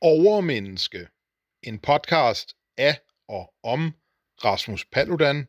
Overmenneske. 0.00 1.08
En 1.62 1.78
podcast 1.78 2.56
af 2.76 3.00
og 3.28 3.54
om 3.62 3.94
Rasmus 4.44 4.84
Paludan. 4.84 5.48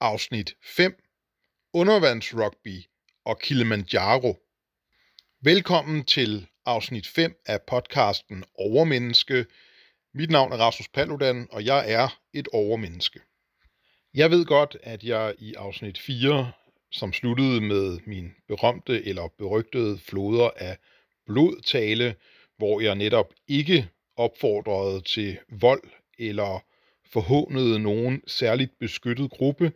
Afsnit 0.00 0.54
5. 0.64 1.02
Undervandsrugby 1.72 2.84
og 3.24 3.38
Kilimanjaro. 3.38 4.36
Velkommen 5.40 6.04
til 6.04 6.48
afsnit 6.66 7.06
5 7.06 7.42
af 7.46 7.62
podcasten 7.62 8.44
Overmenneske. 8.54 9.46
Mit 10.14 10.30
navn 10.30 10.52
er 10.52 10.56
Rasmus 10.56 10.88
Paludan, 10.88 11.48
og 11.50 11.64
jeg 11.64 11.92
er 11.92 12.20
et 12.32 12.48
overmenneske. 12.52 13.20
Jeg 14.14 14.30
ved 14.30 14.44
godt, 14.44 14.76
at 14.82 15.04
jeg 15.04 15.34
i 15.38 15.54
afsnit 15.54 15.98
4, 15.98 16.52
som 16.92 17.12
sluttede 17.12 17.60
med 17.60 17.98
min 18.06 18.32
berømte 18.48 19.04
eller 19.06 19.28
berygtede 19.38 19.98
floder 19.98 20.50
af 20.56 20.78
blodtale, 21.26 22.14
hvor 22.62 22.80
jeg 22.80 22.94
netop 22.94 23.34
ikke 23.48 23.88
opfordrede 24.16 25.00
til 25.00 25.38
vold 25.48 25.82
eller 26.18 26.64
forhånede 27.12 27.78
nogen 27.78 28.22
særligt 28.26 28.78
beskyttet 28.80 29.30
gruppe, 29.30 29.72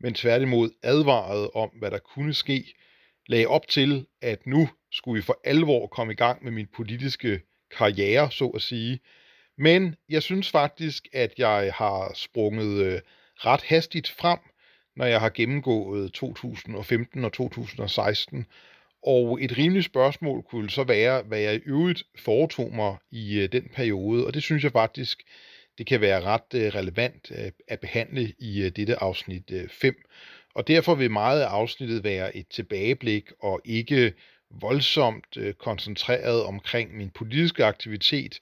men 0.00 0.14
tværtimod 0.14 0.70
advarede 0.82 1.50
om, 1.50 1.68
hvad 1.68 1.90
der 1.90 1.98
kunne 1.98 2.34
ske, 2.34 2.74
lagde 3.26 3.46
op 3.46 3.68
til, 3.68 4.06
at 4.22 4.46
nu 4.46 4.68
skulle 4.92 5.16
vi 5.16 5.22
for 5.22 5.40
alvor 5.44 5.86
komme 5.86 6.12
i 6.12 6.16
gang 6.16 6.44
med 6.44 6.52
min 6.52 6.66
politiske 6.66 7.40
karriere, 7.78 8.30
så 8.30 8.46
at 8.46 8.62
sige. 8.62 9.00
Men 9.58 9.96
jeg 10.08 10.22
synes 10.22 10.50
faktisk, 10.50 11.08
at 11.12 11.32
jeg 11.38 11.72
har 11.74 12.12
sprunget 12.14 12.84
øh, 12.84 13.00
ret 13.36 13.62
hastigt 13.62 14.08
frem, 14.08 14.38
når 14.96 15.04
jeg 15.04 15.20
har 15.20 15.30
gennemgået 15.30 16.12
2015 16.12 17.24
og 17.24 17.32
2016, 17.32 18.46
og 19.02 19.38
et 19.42 19.58
rimeligt 19.58 19.86
spørgsmål 19.86 20.42
kunne 20.42 20.70
så 20.70 20.84
være, 20.84 21.22
hvad 21.22 21.40
jeg 21.40 21.54
i 21.54 21.60
øvrigt 21.66 22.02
foretog 22.18 22.74
mig 22.74 22.96
i 23.10 23.38
øh, 23.38 23.52
den 23.52 23.70
periode, 23.74 24.26
og 24.26 24.34
det 24.34 24.42
synes 24.42 24.64
jeg 24.64 24.72
faktisk, 24.72 25.22
det 25.78 25.86
kan 25.86 26.00
være 26.00 26.20
ret 26.20 26.54
øh, 26.54 26.74
relevant 26.74 27.32
øh, 27.38 27.52
at 27.68 27.80
behandle 27.80 28.32
i 28.38 28.62
øh, 28.62 28.70
dette 28.76 29.02
afsnit 29.02 29.52
5. 29.68 29.94
Øh, 29.98 30.04
og 30.54 30.68
derfor 30.68 30.94
vil 30.94 31.10
meget 31.10 31.40
af 31.40 31.46
afsnittet 31.46 32.04
være 32.04 32.36
et 32.36 32.48
tilbageblik 32.48 33.30
og 33.42 33.60
ikke 33.64 34.12
voldsomt 34.50 35.36
øh, 35.36 35.54
koncentreret 35.54 36.42
omkring 36.42 36.96
min 36.96 37.10
politiske 37.10 37.64
aktivitet, 37.64 38.38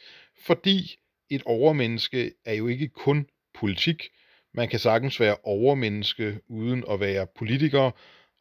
fordi 0.47 0.99
et 1.31 1.43
overmenneske 1.45 2.33
er 2.45 2.55
jo 2.55 2.67
ikke 2.67 2.89
kun 2.89 3.27
politik. 3.55 4.09
Man 4.55 4.69
kan 4.69 4.79
sagtens 4.79 5.21
være 5.21 5.37
overmenneske 5.43 6.39
uden 6.49 6.85
at 6.91 7.01
være 7.01 7.27
politiker, 7.27 7.91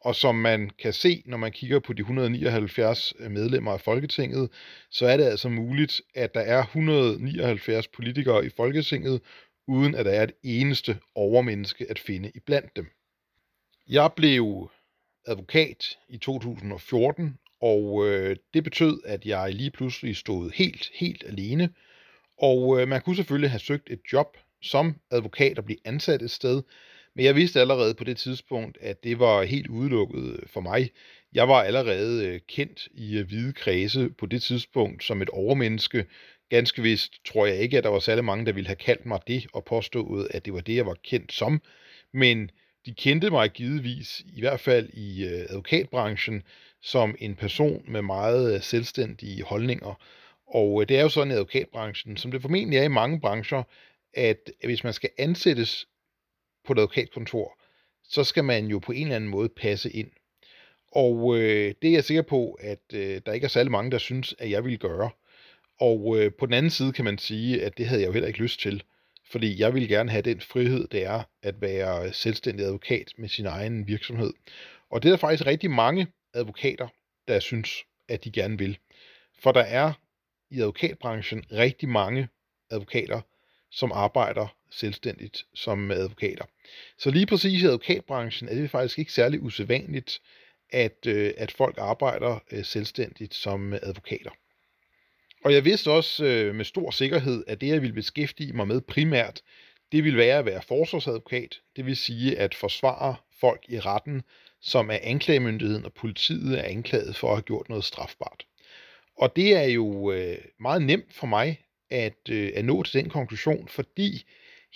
og 0.00 0.14
som 0.14 0.34
man 0.34 0.70
kan 0.70 0.92
se, 0.92 1.22
når 1.26 1.36
man 1.36 1.52
kigger 1.52 1.78
på 1.78 1.92
de 1.92 2.00
179 2.00 3.14
øh, 3.18 3.30
medlemmer 3.30 3.72
af 3.72 3.80
Folketinget, 3.80 4.50
så 4.90 5.06
er 5.06 5.16
det 5.16 5.24
altså 5.24 5.48
muligt, 5.48 6.00
at 6.14 6.34
der 6.34 6.40
er 6.40 6.62
179 6.62 7.88
politikere 7.88 8.46
i 8.46 8.50
Folketinget, 8.56 9.20
uden 9.66 9.94
at 9.94 10.04
der 10.04 10.12
er 10.12 10.22
et 10.22 10.32
eneste 10.42 10.98
overmenneske 11.14 11.90
at 11.90 11.98
finde 11.98 12.32
i 12.34 12.40
blandt 12.40 12.76
dem. 12.76 12.86
Jeg 13.88 14.12
blev 14.16 14.70
advokat 15.26 15.98
i 16.08 16.18
2014, 16.18 17.38
og 17.60 18.06
øh, 18.06 18.36
det 18.54 18.64
betød, 18.64 19.00
at 19.04 19.26
jeg 19.26 19.54
lige 19.54 19.70
pludselig 19.70 20.16
stod 20.16 20.50
helt, 20.50 20.90
helt 20.94 21.24
alene. 21.26 21.70
Og 22.38 22.80
øh, 22.80 22.88
man 22.88 23.00
kunne 23.00 23.16
selvfølgelig 23.16 23.50
have 23.50 23.60
søgt 23.60 23.90
et 23.90 24.00
job 24.12 24.36
som 24.62 24.96
advokat 25.10 25.58
og 25.58 25.64
blive 25.64 25.78
ansat 25.84 26.22
et 26.22 26.30
sted, 26.30 26.62
men 27.18 27.24
jeg 27.24 27.34
vidste 27.34 27.60
allerede 27.60 27.94
på 27.94 28.04
det 28.04 28.16
tidspunkt, 28.16 28.78
at 28.80 29.04
det 29.04 29.18
var 29.18 29.42
helt 29.42 29.66
udelukket 29.66 30.32
øh, 30.32 30.38
for 30.46 30.60
mig. 30.60 30.90
Jeg 31.32 31.48
var 31.48 31.62
allerede 31.62 32.26
øh, 32.26 32.40
kendt 32.48 32.88
i 32.94 33.18
øh, 33.18 33.26
hvide 33.26 33.52
kredse 33.52 34.10
på 34.18 34.26
det 34.26 34.42
tidspunkt 34.42 35.04
som 35.04 35.22
et 35.22 35.28
overmenneske. 35.28 36.06
Ganske 36.48 36.82
vist 36.82 37.12
tror 37.26 37.46
jeg 37.46 37.56
ikke, 37.56 37.78
at 37.78 37.84
der 37.84 37.90
var 37.90 37.98
særlig 37.98 38.24
mange, 38.24 38.46
der 38.46 38.52
ville 38.52 38.66
have 38.66 38.76
kaldt 38.76 39.06
mig 39.06 39.20
det 39.26 39.46
og 39.52 39.64
påstået, 39.64 40.28
at 40.30 40.44
det 40.44 40.52
var 40.52 40.60
det, 40.60 40.76
jeg 40.76 40.86
var 40.86 40.96
kendt 41.04 41.32
som. 41.32 41.62
Men 42.12 42.50
de 42.86 42.94
kendte 42.94 43.30
mig 43.30 43.50
givetvis, 43.50 44.22
i 44.36 44.40
hvert 44.40 44.60
fald 44.60 44.88
i 44.92 45.24
advokatbranchen, 45.24 46.42
som 46.82 47.16
en 47.18 47.34
person 47.34 47.84
med 47.88 48.02
meget 48.02 48.64
selvstændige 48.64 49.42
holdninger. 49.42 50.02
Og 50.46 50.88
det 50.88 50.98
er 50.98 51.02
jo 51.02 51.08
sådan 51.08 51.30
i 51.30 51.34
advokatbranchen, 51.34 52.16
som 52.16 52.30
det 52.30 52.42
formentlig 52.42 52.78
er 52.78 52.84
i 52.84 52.88
mange 52.88 53.20
brancher, 53.20 53.62
at 54.14 54.50
hvis 54.64 54.84
man 54.84 54.92
skal 54.92 55.10
ansættes 55.18 55.86
på 56.68 56.72
et 56.72 56.78
advokatkontor, 56.78 57.58
så 58.02 58.24
skal 58.24 58.44
man 58.44 58.66
jo 58.66 58.78
på 58.78 58.92
en 58.92 59.02
eller 59.02 59.16
anden 59.16 59.30
måde 59.30 59.48
passe 59.48 59.90
ind. 59.90 60.10
Og 60.92 61.36
øh, 61.38 61.74
det 61.82 61.88
er 61.88 61.92
jeg 61.92 62.04
sikker 62.04 62.22
på, 62.22 62.52
at 62.60 62.82
øh, 62.94 63.20
der 63.26 63.32
ikke 63.32 63.44
er 63.44 63.48
særlig 63.48 63.72
mange, 63.72 63.90
der 63.90 63.98
synes, 63.98 64.34
at 64.38 64.50
jeg 64.50 64.64
vil 64.64 64.78
gøre. 64.78 65.10
Og 65.80 66.18
øh, 66.18 66.32
på 66.38 66.46
den 66.46 66.54
anden 66.54 66.70
side 66.70 66.92
kan 66.92 67.04
man 67.04 67.18
sige, 67.18 67.62
at 67.62 67.78
det 67.78 67.86
havde 67.86 68.00
jeg 68.00 68.08
jo 68.08 68.12
heller 68.12 68.26
ikke 68.26 68.42
lyst 68.42 68.60
til. 68.60 68.82
Fordi 69.30 69.60
jeg 69.60 69.74
ville 69.74 69.88
gerne 69.88 70.10
have 70.10 70.22
den 70.22 70.40
frihed, 70.40 70.88
det 70.88 71.04
er 71.04 71.22
at 71.42 71.60
være 71.60 72.12
selvstændig 72.12 72.66
advokat 72.66 73.12
med 73.18 73.28
sin 73.28 73.46
egen 73.46 73.86
virksomhed. 73.88 74.32
Og 74.90 75.02
det 75.02 75.08
er 75.08 75.12
der 75.12 75.18
faktisk 75.18 75.46
rigtig 75.46 75.70
mange 75.70 76.06
advokater, 76.34 76.88
der 77.28 77.40
synes, 77.40 77.70
at 78.08 78.24
de 78.24 78.30
gerne 78.30 78.58
vil. 78.58 78.78
For 79.38 79.52
der 79.52 79.60
er 79.60 79.92
i 80.50 80.60
advokatbranchen 80.60 81.44
rigtig 81.52 81.88
mange 81.88 82.28
advokater, 82.70 83.20
som 83.78 83.92
arbejder 83.92 84.56
selvstændigt 84.70 85.46
som 85.54 85.90
advokater. 85.90 86.44
Så 86.98 87.10
lige 87.10 87.26
præcis 87.26 87.62
i 87.62 87.66
advokatbranchen 87.66 88.48
er 88.48 88.54
det 88.54 88.70
faktisk 88.70 88.98
ikke 88.98 89.12
særlig 89.12 89.42
usædvanligt, 89.42 90.20
at, 90.70 91.06
øh, 91.06 91.34
at 91.36 91.52
folk 91.52 91.74
arbejder 91.78 92.38
øh, 92.52 92.64
selvstændigt 92.64 93.34
som 93.34 93.72
advokater. 93.72 94.30
Og 95.44 95.54
jeg 95.54 95.64
vidste 95.64 95.90
også 95.90 96.24
øh, 96.24 96.54
med 96.54 96.64
stor 96.64 96.90
sikkerhed, 96.90 97.44
at 97.46 97.60
det, 97.60 97.68
jeg 97.68 97.82
ville 97.82 97.94
beskæftige 97.94 98.52
mig 98.52 98.68
med 98.68 98.80
primært, 98.80 99.40
det 99.92 100.04
ville 100.04 100.18
være 100.18 100.38
at 100.38 100.46
være 100.46 100.62
forsvarsadvokat. 100.62 101.60
Det 101.76 101.86
vil 101.86 101.96
sige 101.96 102.38
at 102.38 102.54
forsvare 102.54 103.16
folk 103.40 103.64
i 103.68 103.80
retten, 103.80 104.22
som 104.60 104.90
er 104.90 104.98
anklagemyndigheden 105.02 105.84
og 105.84 105.92
politiet 105.92 106.58
er 106.58 106.62
anklaget 106.62 107.16
for 107.16 107.28
at 107.28 107.36
have 107.36 107.42
gjort 107.42 107.68
noget 107.68 107.84
strafbart. 107.84 108.46
Og 109.18 109.36
det 109.36 109.56
er 109.56 109.64
jo 109.64 110.12
øh, 110.12 110.38
meget 110.60 110.82
nemt 110.82 111.14
for 111.14 111.26
mig 111.26 111.60
at, 111.90 112.28
øh, 112.30 112.52
at 112.54 112.64
nå 112.64 112.82
til 112.82 113.02
den 113.02 113.10
konklusion, 113.10 113.68
fordi 113.68 114.24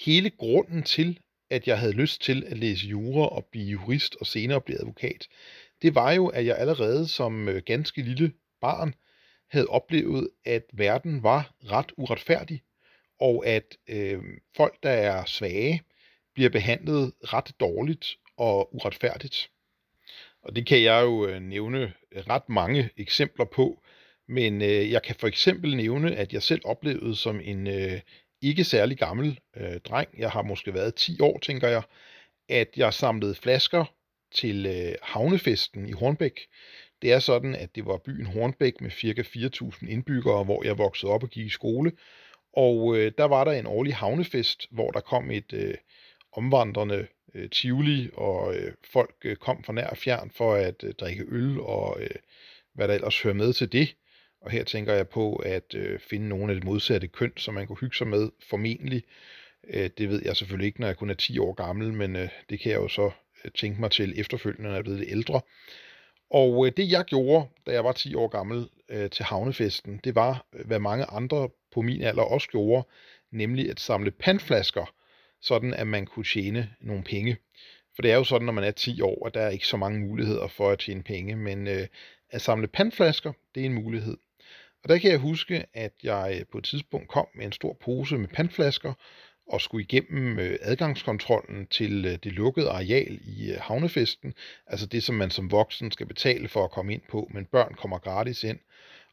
hele 0.07 0.31
grunden 0.31 0.83
til, 0.83 1.21
at 1.51 1.69
jeg 1.69 1.79
havde 1.79 1.93
lyst 1.93 2.23
til 2.23 2.45
at 2.47 2.59
læse 2.59 2.87
jura 2.87 3.29
og 3.29 3.45
blive 3.45 3.71
jurist 3.71 4.17
og 4.21 4.27
senere 4.27 4.61
blive 4.61 4.81
advokat, 4.81 5.29
det 5.83 5.95
var 5.95 6.13
jo, 6.13 6.27
at 6.27 6.47
jeg 6.47 6.57
allerede 6.59 7.09
som 7.09 7.49
øh, 7.49 7.63
ganske 7.67 8.03
lille 8.03 8.33
barn 8.61 8.95
havde 9.51 9.67
oplevet, 9.67 10.29
at 10.45 10.65
verden 10.73 11.23
var 11.23 11.55
ret 11.65 11.93
uretfærdig, 11.97 12.63
og 13.21 13.47
at 13.47 13.77
øh, 13.89 14.23
folk, 14.57 14.83
der 14.83 14.91
er 14.91 15.25
svage, 15.25 15.83
bliver 16.35 16.51
behandlet 16.51 17.13
ret 17.23 17.53
dårligt 17.61 18.07
og 18.37 18.75
uretfærdigt. 18.75 19.51
Og 20.43 20.57
det 20.57 20.67
kan 20.67 20.83
jeg 20.83 21.03
jo 21.03 21.27
øh, 21.27 21.41
nævne 21.41 21.93
ret 22.17 22.49
mange 22.49 22.91
eksempler 22.97 23.45
på, 23.45 23.83
men 24.29 24.63
øh, 24.63 24.91
jeg 24.91 25.03
kan 25.03 25.17
for 25.19 25.27
eksempel 25.27 25.77
nævne, 25.77 26.17
at 26.17 26.33
jeg 26.33 26.43
selv 26.43 26.61
oplevede 26.65 27.17
som 27.17 27.41
en 27.45 27.67
øh, 27.67 28.01
ikke 28.43 28.65
særlig 28.65 28.99
gammel 28.99 29.41
øh, 29.57 29.81
dreng, 29.81 30.09
jeg 30.19 30.31
har 30.31 30.43
måske 30.43 30.75
været 30.75 30.95
10 30.95 31.21
år, 31.21 31.39
tænker 31.39 31.69
jeg, 31.69 31.83
at 32.49 32.69
jeg 32.77 32.95
samlede 32.95 33.35
flasker 33.35 33.85
til 34.35 34.67
øh, 34.67 34.95
havnefesten 35.03 35.89
i 35.89 35.93
Hornbæk. 35.93 36.41
Det 37.03 37.13
er 37.13 37.19
sådan, 37.19 37.55
at 37.55 37.75
det 37.75 37.87
var 37.87 37.97
byen 37.97 38.27
Hornbæk 38.27 38.81
med 38.81 38.91
ca. 38.91 39.23
4.000 39.23 39.91
indbyggere, 39.91 40.45
hvor 40.45 40.65
jeg 40.65 40.79
voksede 40.79 41.13
op 41.13 41.23
og 41.23 41.29
gik 41.31 41.47
i 41.47 41.51
skole. 41.51 41.93
Og 42.57 42.97
øh, 42.97 43.13
der 43.19 43.25
var 43.25 43.45
der 43.45 43.53
en 43.53 43.67
årlig 43.67 43.95
havnefest, 43.95 44.67
hvor 44.71 44.91
der 44.91 45.01
kom 45.01 45.31
et 45.31 45.53
øh, 45.53 45.75
omvandrende 46.33 47.07
øh, 47.35 47.51
tivoli, 47.51 48.11
og 48.15 48.55
øh, 48.57 48.73
folk 48.93 49.15
øh, 49.25 49.37
kom 49.37 49.65
fra 49.65 49.73
nær 49.73 49.87
og 49.87 49.97
fjern 49.97 50.31
for 50.37 50.55
at 50.55 50.85
øh, 50.85 50.95
drikke 50.95 51.25
øl 51.29 51.61
og 51.61 52.03
øh, 52.03 52.17
hvad 52.75 52.89
der 52.89 52.95
ellers 52.95 53.23
hører 53.23 53.35
med 53.35 53.53
til 53.53 53.73
det. 53.73 53.95
Og 54.43 54.51
her 54.51 54.65
tænker 54.65 54.93
jeg 54.93 55.09
på 55.09 55.37
at 55.37 55.75
øh, 55.75 56.01
finde 56.01 56.29
nogle 56.29 56.53
af 56.53 56.55
det 56.55 56.65
modsatte 56.65 57.09
køn, 57.09 57.33
som 57.37 57.55
man 57.55 57.67
kunne 57.67 57.79
hygge 57.81 57.97
sig 57.97 58.07
med, 58.07 58.31
formentlig. 58.51 59.05
Øh, 59.69 59.91
det 59.99 60.09
ved 60.09 60.23
jeg 60.25 60.37
selvfølgelig 60.37 60.67
ikke, 60.67 60.81
når 60.81 60.87
jeg 60.87 60.97
kun 60.97 61.11
er 61.11 61.15
10 61.15 61.39
år 61.39 61.53
gammel, 61.53 61.93
men 61.93 62.17
øh, 62.17 62.29
det 62.51 62.61
kan 62.61 62.73
jeg 62.73 62.79
jo 62.79 62.89
så 62.89 63.11
øh, 63.45 63.51
tænke 63.51 63.81
mig 63.81 63.91
til 63.91 64.21
efterfølgende, 64.21 64.63
når 64.63 64.71
jeg 64.71 64.79
er 64.79 64.83
blevet 64.83 65.01
lidt 65.01 65.11
ældre. 65.11 65.41
Og 66.31 66.67
øh, 66.67 66.73
det 66.77 66.91
jeg 66.91 67.05
gjorde, 67.05 67.47
da 67.67 67.73
jeg 67.73 67.85
var 67.85 67.93
10 67.93 68.15
år 68.15 68.29
gammel 68.29 68.69
øh, 68.89 69.11
til 69.11 69.25
havnefesten, 69.25 70.01
det 70.05 70.15
var, 70.15 70.47
øh, 70.53 70.67
hvad 70.67 70.79
mange 70.79 71.05
andre 71.05 71.49
på 71.73 71.81
min 71.81 72.03
alder 72.03 72.23
også 72.23 72.49
gjorde, 72.49 72.87
nemlig 73.31 73.71
at 73.71 73.81
samle 73.81 74.11
pandflasker, 74.11 74.95
sådan 75.41 75.75
at 75.75 75.87
man 75.87 76.07
kunne 76.07 76.25
tjene 76.25 76.71
nogle 76.81 77.03
penge. 77.05 77.37
For 77.95 78.03
det 78.03 78.11
er 78.11 78.17
jo 78.17 78.25
sådan, 78.25 78.47
når 78.47 78.53
man 78.53 78.65
er 78.65 78.71
10 78.71 79.01
år, 79.01 79.27
at 79.27 79.35
der 79.35 79.41
er 79.41 79.51
ikke 79.51 79.67
så 79.67 79.77
mange 79.77 80.01
muligheder 80.01 80.49
for 80.49 80.71
at 80.71 80.79
tjene 80.79 81.03
penge, 81.03 81.37
men 81.37 81.69
øh, 81.69 81.87
at 82.31 82.43
samle 82.43 82.67
pandflasker, 82.67 83.33
det 83.55 83.61
er 83.61 83.67
en 83.67 83.75
mulighed. 83.75 84.17
Og 84.83 84.89
der 84.89 84.99
kan 84.99 85.11
jeg 85.11 85.19
huske, 85.19 85.65
at 85.75 85.93
jeg 86.03 86.37
øh, 86.41 86.47
på 86.53 86.59
et 86.59 86.65
tidspunkt 86.65 87.09
kom 87.09 87.27
med 87.35 87.47
en 87.47 87.53
stor 87.53 87.73
pose 87.73 88.19
med 88.19 88.29
pandflasker 88.29 88.93
og 89.47 89.61
skulle 89.61 89.85
igennem 89.85 90.39
øh, 90.39 90.59
adgangskontrollen 90.61 91.67
til 91.67 92.05
øh, 92.05 92.19
det 92.25 92.33
lukkede 92.33 92.71
areal 92.71 93.19
i 93.23 93.55
havnefesten, 93.61 94.35
altså 94.67 94.87
det, 94.87 95.03
som 95.03 95.15
man 95.15 95.31
som 95.31 95.51
voksen 95.51 95.91
skal 95.91 96.07
betale 96.07 96.49
for 96.49 96.65
at 96.65 96.71
komme 96.71 96.93
ind 96.93 97.03
på, 97.11 97.31
men 97.35 97.45
børn 97.45 97.75
kommer 97.75 97.99
gratis 97.99 98.45
ind. 98.45 98.59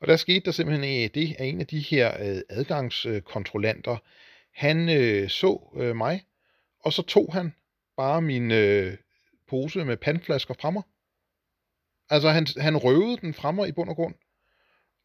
Og 0.02 0.08
der 0.08 0.16
skete 0.16 0.40
der 0.40 0.52
simpelthen 0.52 1.10
det, 1.14 1.36
at 1.40 1.48
en 1.48 1.62
af 1.62 1.68
de 1.68 1.80
her 1.80 2.42
adgangskontrollanter, 2.50 3.98
han 4.54 4.90
øh, 4.90 5.30
så 5.30 5.74
øh, 5.76 5.96
mig, 5.96 6.24
og 6.80 6.94
så 6.94 7.02
tog 7.02 7.34
han 7.34 7.54
bare 7.98 8.22
min 8.22 8.52
øh, 8.52 8.98
pose 9.50 9.86
med 9.86 9.98
pandflasker 9.98 10.54
fra 10.54 10.70
mig. 10.70 10.84
Altså, 12.10 12.30
han, 12.30 12.48
han 12.58 12.78
røvede 12.78 13.18
den 13.18 13.34
fra 13.34 13.52
mig 13.52 13.68
i 13.68 13.72
bund 13.72 13.90
og 13.90 13.96
grund. 13.96 14.16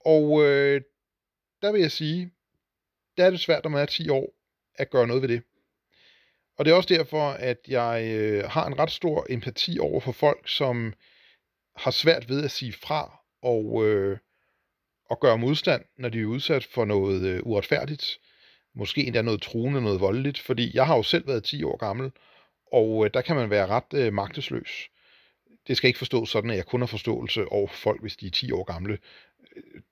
Og 0.05 0.45
øh, 0.45 0.81
der 1.63 1.73
vil 1.73 1.81
jeg 1.81 1.93
sige, 1.93 2.31
der 3.17 3.25
er 3.25 3.31
det 3.31 3.41
svært, 3.41 3.65
når 3.65 3.71
man 3.71 3.83
er 3.83 3.87
10 3.87 4.09
år, 4.09 4.35
at 4.75 4.91
gøre 4.91 5.07
noget 5.07 5.23
ved 5.23 5.29
det. 5.29 5.43
Og 6.57 6.65
det 6.65 6.71
er 6.71 6.75
også 6.75 6.95
derfor, 6.95 7.31
at 7.31 7.59
jeg 7.69 8.15
øh, 8.15 8.45
har 8.45 8.67
en 8.67 8.79
ret 8.79 8.91
stor 8.91 9.27
empati 9.31 9.79
over 9.79 10.01
for 10.01 10.13
folk, 10.13 10.49
som 10.49 10.95
har 11.77 11.91
svært 11.91 12.29
ved 12.29 12.45
at 12.45 12.51
sige 12.51 12.73
fra 12.73 13.21
og, 13.43 13.87
øh, 13.87 14.19
og 15.11 15.21
gøre 15.21 15.39
modstand, 15.39 15.85
når 15.99 16.09
de 16.09 16.21
er 16.21 16.27
udsat 16.27 16.65
for 16.65 16.85
noget 16.85 17.23
øh, 17.27 17.41
uretfærdigt. 17.43 18.19
Måske 18.75 19.05
endda 19.07 19.23
noget 19.23 19.43
truende, 19.43 19.81
noget 19.83 20.01
voldeligt. 20.01 20.39
Fordi 20.39 20.71
jeg 20.75 20.87
har 20.87 20.97
jo 20.97 21.03
selv 21.03 21.27
været 21.27 21.45
10 21.45 21.65
år 21.65 21.77
gammel, 21.77 22.13
og 22.73 23.05
øh, 23.05 23.11
der 23.15 23.21
kan 23.21 23.37
man 23.37 23.51
være 23.51 23.67
ret 23.67 23.95
øh, 23.95 24.13
magtesløs. 24.13 24.89
Det 25.67 25.77
skal 25.77 25.89
ikke 25.89 25.99
forstås 25.99 26.31
sådan, 26.31 26.51
at 26.51 26.57
jeg 26.57 26.67
kun 26.67 26.81
har 26.81 26.87
forståelse 26.87 27.49
over 27.49 27.69
for 27.69 27.77
folk, 27.77 28.01
hvis 28.01 28.17
de 28.17 28.27
er 28.27 28.31
10 28.31 28.53
år 28.53 28.65
gamle. 28.65 28.99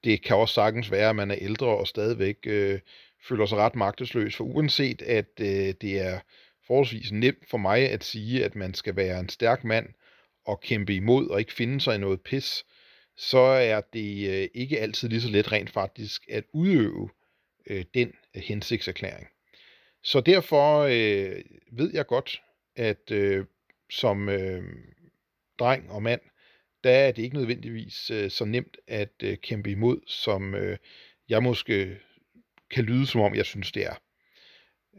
Det 0.05 0.23
kan 0.23 0.37
også 0.37 0.55
sagtens 0.55 0.91
være, 0.91 1.11
at 1.11 1.17
man 1.17 1.31
er 1.31 1.37
ældre 1.41 1.67
og 1.67 1.87
stadigvæk 1.87 2.37
øh, 2.47 2.81
føler 3.29 3.47
sig 3.47 3.59
ret 3.59 3.75
magtesløs, 3.75 4.37
for 4.37 4.45
uanset 4.45 5.03
at 5.03 5.41
øh, 5.41 5.75
det 5.81 6.01
er 6.01 6.21
forholdsvis 6.67 7.13
nemt 7.13 7.51
for 7.51 7.59
mig 7.59 7.91
at 7.91 8.05
sige, 8.05 8.45
at 8.45 8.55
man 8.55 8.75
skal 8.75 8.97
være 8.97 9.21
en 9.21 9.29
stærk 9.29 9.65
mand 9.65 9.87
og 10.45 10.61
kæmpe 10.61 10.95
imod 10.95 11.29
og 11.29 11.41
ikke 11.41 11.53
finde 11.53 11.81
sig 11.81 11.95
i 11.95 11.99
noget 11.99 12.21
pis, 12.21 12.65
så 13.17 13.39
er 13.39 13.81
det 13.81 14.43
øh, 14.43 14.49
ikke 14.55 14.81
altid 14.81 15.09
lige 15.09 15.21
så 15.21 15.29
let 15.29 15.53
rent 15.53 15.71
faktisk 15.71 16.23
at 16.31 16.45
udøve 16.53 17.09
øh, 17.67 17.85
den 17.95 18.13
øh, 18.37 18.43
hensigtserklæring. 18.43 19.29
Så 20.03 20.21
derfor 20.21 20.81
øh, 20.81 21.43
ved 21.73 21.91
jeg 21.95 22.07
godt, 22.07 22.43
at 22.77 23.11
øh, 23.11 23.45
som 23.91 24.29
øh, 24.29 24.63
dreng 25.59 25.91
og 25.91 26.03
mand, 26.03 26.21
der 26.85 26.91
er 26.91 27.13
det 27.13 27.23
ikke 27.23 27.37
nødvendigvis 27.37 28.11
øh, 28.11 28.31
så 28.31 28.45
nemt 28.45 28.77
at 28.89 29.13
øh, 29.23 29.37
kæmpe 29.37 29.71
imod, 29.71 30.01
som 30.07 30.55
øh, 30.55 30.79
jeg 31.29 31.43
måske 31.43 31.99
kan 32.71 32.85
lyde 32.85 33.07
som 33.07 33.21
om, 33.21 33.35
jeg 33.35 33.47
synes, 33.47 33.73
det 33.73 33.87
er. 33.87 33.95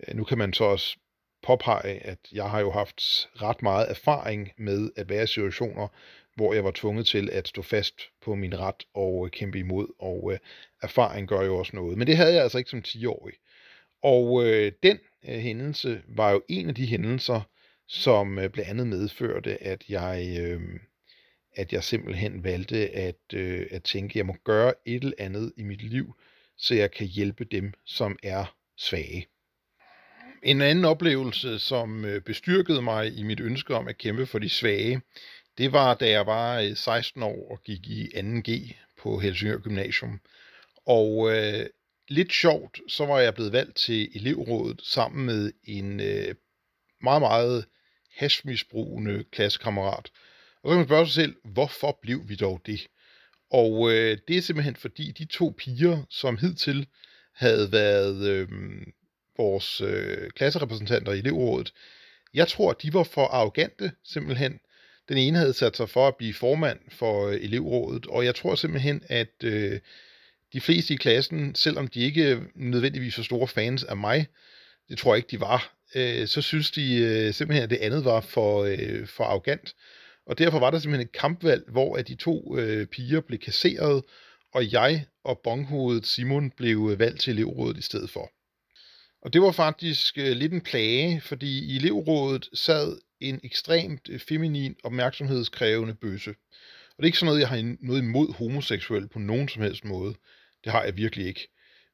Øh, 0.07 0.15
nu 0.15 0.23
kan 0.23 0.37
man 0.37 0.53
så 0.53 0.63
også 0.63 0.97
påpege, 1.43 2.05
at 2.05 2.19
jeg 2.31 2.49
har 2.49 2.59
jo 2.59 2.71
haft 2.71 3.01
ret 3.41 3.61
meget 3.61 3.89
erfaring 3.89 4.51
med 4.57 4.89
at 4.95 5.09
være 5.09 5.23
i 5.23 5.27
situationer, 5.27 5.87
hvor 6.35 6.53
jeg 6.53 6.63
var 6.63 6.71
tvunget 6.71 7.05
til 7.05 7.29
at 7.31 7.47
stå 7.47 7.61
fast 7.61 8.01
på 8.21 8.35
min 8.35 8.59
ret 8.59 8.83
og 8.93 9.25
øh, 9.25 9.31
kæmpe 9.31 9.59
imod, 9.59 9.87
og 9.99 10.33
øh, 10.33 10.39
erfaring 10.81 11.27
gør 11.27 11.41
jo 11.41 11.57
også 11.57 11.75
noget. 11.75 11.97
Men 11.97 12.07
det 12.07 12.17
havde 12.17 12.33
jeg 12.33 12.43
altså 12.43 12.57
ikke 12.57 12.69
som 12.69 12.83
10-årig. 12.87 13.33
Og 14.03 14.45
øh, 14.45 14.71
den 14.83 14.99
øh, 15.27 15.39
hændelse 15.39 16.01
var 16.07 16.31
jo 16.31 16.41
en 16.49 16.69
af 16.69 16.75
de 16.75 16.85
hændelser, 16.85 17.41
som 17.87 18.39
øh, 18.39 18.49
blandt 18.49 18.69
andet 18.69 18.87
medførte, 18.87 19.63
at 19.63 19.83
jeg, 19.89 20.37
øh, 20.39 20.61
at 21.55 21.73
jeg 21.73 21.83
simpelthen 21.83 22.43
valgte 22.43 22.89
at, 22.89 23.33
øh, 23.33 23.67
at 23.71 23.83
tænke, 23.83 24.11
at 24.11 24.15
jeg 24.15 24.25
må 24.25 24.35
gøre 24.43 24.73
et 24.85 25.03
eller 25.03 25.13
andet 25.17 25.53
i 25.57 25.63
mit 25.63 25.81
liv, 25.81 26.15
så 26.57 26.75
jeg 26.75 26.91
kan 26.91 27.07
hjælpe 27.07 27.43
dem, 27.43 27.73
som 27.85 28.19
er 28.23 28.55
svage. 28.77 29.27
En 30.43 30.61
anden 30.61 30.85
oplevelse, 30.85 31.59
som 31.59 32.05
øh, 32.05 32.21
bestyrkede 32.21 32.81
mig 32.81 33.17
i 33.17 33.23
mit 33.23 33.39
ønske 33.39 33.75
om 33.75 33.87
at 33.87 33.97
kæmpe 33.97 34.25
for 34.25 34.39
de 34.39 34.49
svage, 34.49 35.01
det 35.57 35.71
var, 35.71 35.93
da 35.93 36.09
jeg 36.09 36.25
var 36.25 36.59
øh, 36.59 36.75
16 36.75 37.23
år 37.23 37.51
og 37.51 37.63
gik 37.63 37.87
i 37.87 38.07
2G 38.15 38.73
på 39.01 39.19
Helsingør 39.19 39.57
Gymnasium. 39.57 40.19
Og 40.85 41.31
øh, 41.31 41.65
lidt 42.07 42.33
sjovt, 42.33 42.79
så 42.87 43.05
var 43.05 43.19
jeg 43.19 43.33
blevet 43.33 43.51
valgt 43.51 43.75
til 43.75 44.09
elevrådet 44.15 44.81
sammen 44.83 45.25
med 45.25 45.51
en 45.63 45.99
øh, 45.99 46.35
meget, 47.01 47.21
meget 47.21 47.65
hashmisbrugende 48.15 49.23
klassekammerat. 49.31 50.11
Og 50.63 50.69
så 50.69 50.73
kan 50.73 50.77
man 50.77 50.87
spørge 50.87 51.05
sig 51.05 51.13
selv, 51.13 51.35
hvorfor 51.43 51.99
blev 52.01 52.29
vi 52.29 52.35
dog 52.35 52.61
det? 52.65 52.87
Og 53.51 53.91
øh, 53.91 54.17
det 54.27 54.37
er 54.37 54.41
simpelthen 54.41 54.75
fordi 54.75 55.11
de 55.11 55.25
to 55.25 55.55
piger, 55.57 56.03
som 56.09 56.37
hidtil 56.37 56.87
havde 57.33 57.71
været 57.71 58.27
øh, 58.27 58.47
vores 59.37 59.81
øh, 59.81 60.29
klasserepræsentanter 60.29 61.11
i 61.11 61.19
elevrådet, 61.19 61.73
jeg 62.33 62.47
tror, 62.47 62.73
de 62.73 62.93
var 62.93 63.03
for 63.03 63.25
arrogante 63.25 63.91
simpelthen. 64.03 64.59
Den 65.09 65.17
ene 65.17 65.37
havde 65.37 65.53
sat 65.53 65.77
sig 65.77 65.89
for 65.89 66.07
at 66.07 66.15
blive 66.15 66.33
formand 66.33 66.79
for 66.89 67.27
øh, 67.27 67.35
elevrådet, 67.35 68.05
og 68.05 68.25
jeg 68.25 68.35
tror 68.35 68.55
simpelthen, 68.55 69.03
at 69.07 69.43
øh, 69.43 69.79
de 70.53 70.61
fleste 70.61 70.93
i 70.93 70.97
klassen, 70.97 71.55
selvom 71.55 71.87
de 71.87 71.99
ikke 71.99 72.35
øh, 72.35 72.41
nødvendigvis 72.55 73.17
var 73.17 73.23
store 73.23 73.47
fans 73.47 73.83
af 73.83 73.97
mig, 73.97 74.27
det 74.89 74.97
tror 74.97 75.13
jeg 75.13 75.17
ikke, 75.17 75.31
de 75.31 75.39
var, 75.39 75.75
øh, 75.95 76.27
så 76.27 76.41
synes 76.41 76.71
de 76.71 76.95
øh, 76.95 77.33
simpelthen, 77.33 77.63
at 77.63 77.69
det 77.69 77.77
andet 77.77 78.05
var 78.05 78.21
for, 78.21 78.63
øh, 78.63 79.07
for 79.07 79.23
arrogant. 79.23 79.75
Og 80.25 80.37
derfor 80.37 80.59
var 80.59 80.71
der 80.71 80.79
simpelthen 80.79 81.07
et 81.07 81.19
kampvalg, 81.19 81.63
hvor 81.71 81.95
at 81.95 82.07
de 82.07 82.15
to 82.15 82.57
øh, 82.57 82.87
piger 82.87 83.21
blev 83.21 83.39
kasseret, 83.39 84.03
og 84.53 84.71
jeg 84.71 85.05
og 85.23 85.41
bonghovedet 85.43 86.05
Simon 86.05 86.51
blev 86.51 86.89
øh, 86.91 86.99
valgt 86.99 87.21
til 87.21 87.33
elevrådet 87.33 87.77
i 87.77 87.81
stedet 87.81 88.09
for. 88.09 88.31
Og 89.21 89.33
det 89.33 89.41
var 89.41 89.51
faktisk 89.51 90.17
øh, 90.17 90.31
lidt 90.31 90.53
en 90.53 90.61
plage, 90.61 91.21
fordi 91.21 91.73
i 91.73 91.75
elevrådet 91.75 92.49
sad 92.53 92.97
en 93.19 93.39
ekstremt 93.43 94.09
øh, 94.09 94.19
feminin, 94.19 94.75
opmærksomhedskrævende 94.83 95.93
bøsse. 95.93 96.29
Og 96.29 96.97
det 96.97 97.03
er 97.03 97.05
ikke 97.05 97.17
sådan 97.17 97.25
noget, 97.25 97.39
jeg 97.39 97.49
har 97.49 97.75
noget 97.79 98.01
imod 98.01 98.33
homoseksuel 98.33 99.07
på 99.07 99.19
nogen 99.19 99.49
som 99.49 99.61
helst 99.61 99.85
måde. 99.85 100.15
Det 100.63 100.71
har 100.71 100.83
jeg 100.83 100.97
virkelig 100.97 101.27
ikke. 101.27 101.49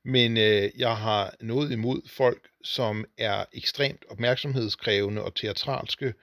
Men 0.05 0.37
øh, 0.37 0.69
jeg 0.77 0.97
har 0.97 1.33
noget 1.41 1.71
imod 1.71 2.01
folk, 2.09 2.49
som 2.63 3.05
er 3.17 3.45
ekstremt 3.53 4.05
opmærksomhedskrævende 4.09 5.23
og 5.23 5.35
teatralske, 5.35 6.13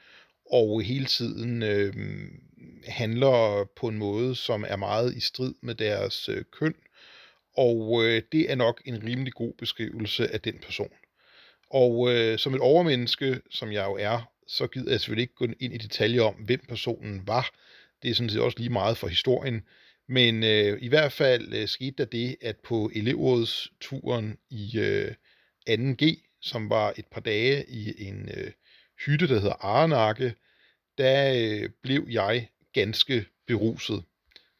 og 0.52 0.82
hele 0.82 1.06
tiden 1.06 1.62
øh, 1.62 1.94
handler 2.86 3.68
på 3.76 3.88
en 3.88 3.98
måde, 3.98 4.34
som 4.34 4.64
er 4.68 4.76
meget 4.76 5.16
i 5.16 5.20
strid 5.20 5.54
med 5.62 5.74
deres 5.74 6.28
øh, 6.28 6.44
køn, 6.52 6.74
og 7.56 8.04
øh, 8.04 8.22
det 8.32 8.50
er 8.50 8.54
nok 8.54 8.82
en 8.84 9.04
rimelig 9.04 9.32
god 9.32 9.52
beskrivelse 9.58 10.32
af 10.32 10.40
den 10.40 10.58
person. 10.58 10.90
Og 11.70 12.12
øh, 12.12 12.38
som 12.38 12.54
et 12.54 12.60
overmenneske, 12.60 13.40
som 13.50 13.72
jeg 13.72 13.84
jo 13.84 13.96
er, 14.00 14.32
så 14.46 14.66
gider 14.66 14.90
jeg 14.90 15.00
selvfølgelig 15.00 15.22
ikke 15.22 15.34
gå 15.34 15.46
ind 15.60 15.74
i 15.74 15.78
detaljer 15.78 16.22
om, 16.22 16.34
hvem 16.34 16.60
personen 16.68 17.22
var. 17.26 17.50
Det 18.02 18.10
er 18.10 18.14
sådan 18.14 18.30
set 18.30 18.40
også 18.40 18.58
lige 18.58 18.70
meget 18.70 18.96
for 18.96 19.08
historien. 19.08 19.62
Men 20.08 20.42
øh, 20.42 20.78
i 20.82 20.88
hvert 20.88 21.12
fald 21.12 21.54
øh, 21.54 21.68
skete 21.68 21.94
der 21.98 22.04
det, 22.04 22.36
at 22.40 22.56
på 22.56 22.90
elevrådsturen 22.94 24.38
i 24.50 24.78
øh, 24.78 25.14
2G, 25.70 26.38
som 26.40 26.70
var 26.70 26.92
et 26.96 27.06
par 27.06 27.20
dage 27.20 27.64
i 27.68 28.08
en 28.08 28.30
øh, 28.36 28.50
hytte, 29.04 29.28
der 29.28 29.34
hedder 29.40 29.64
Arnakke, 29.64 30.34
der 30.98 31.34
øh, 31.36 31.70
blev 31.82 32.06
jeg 32.10 32.48
ganske 32.72 33.26
beruset. 33.46 34.04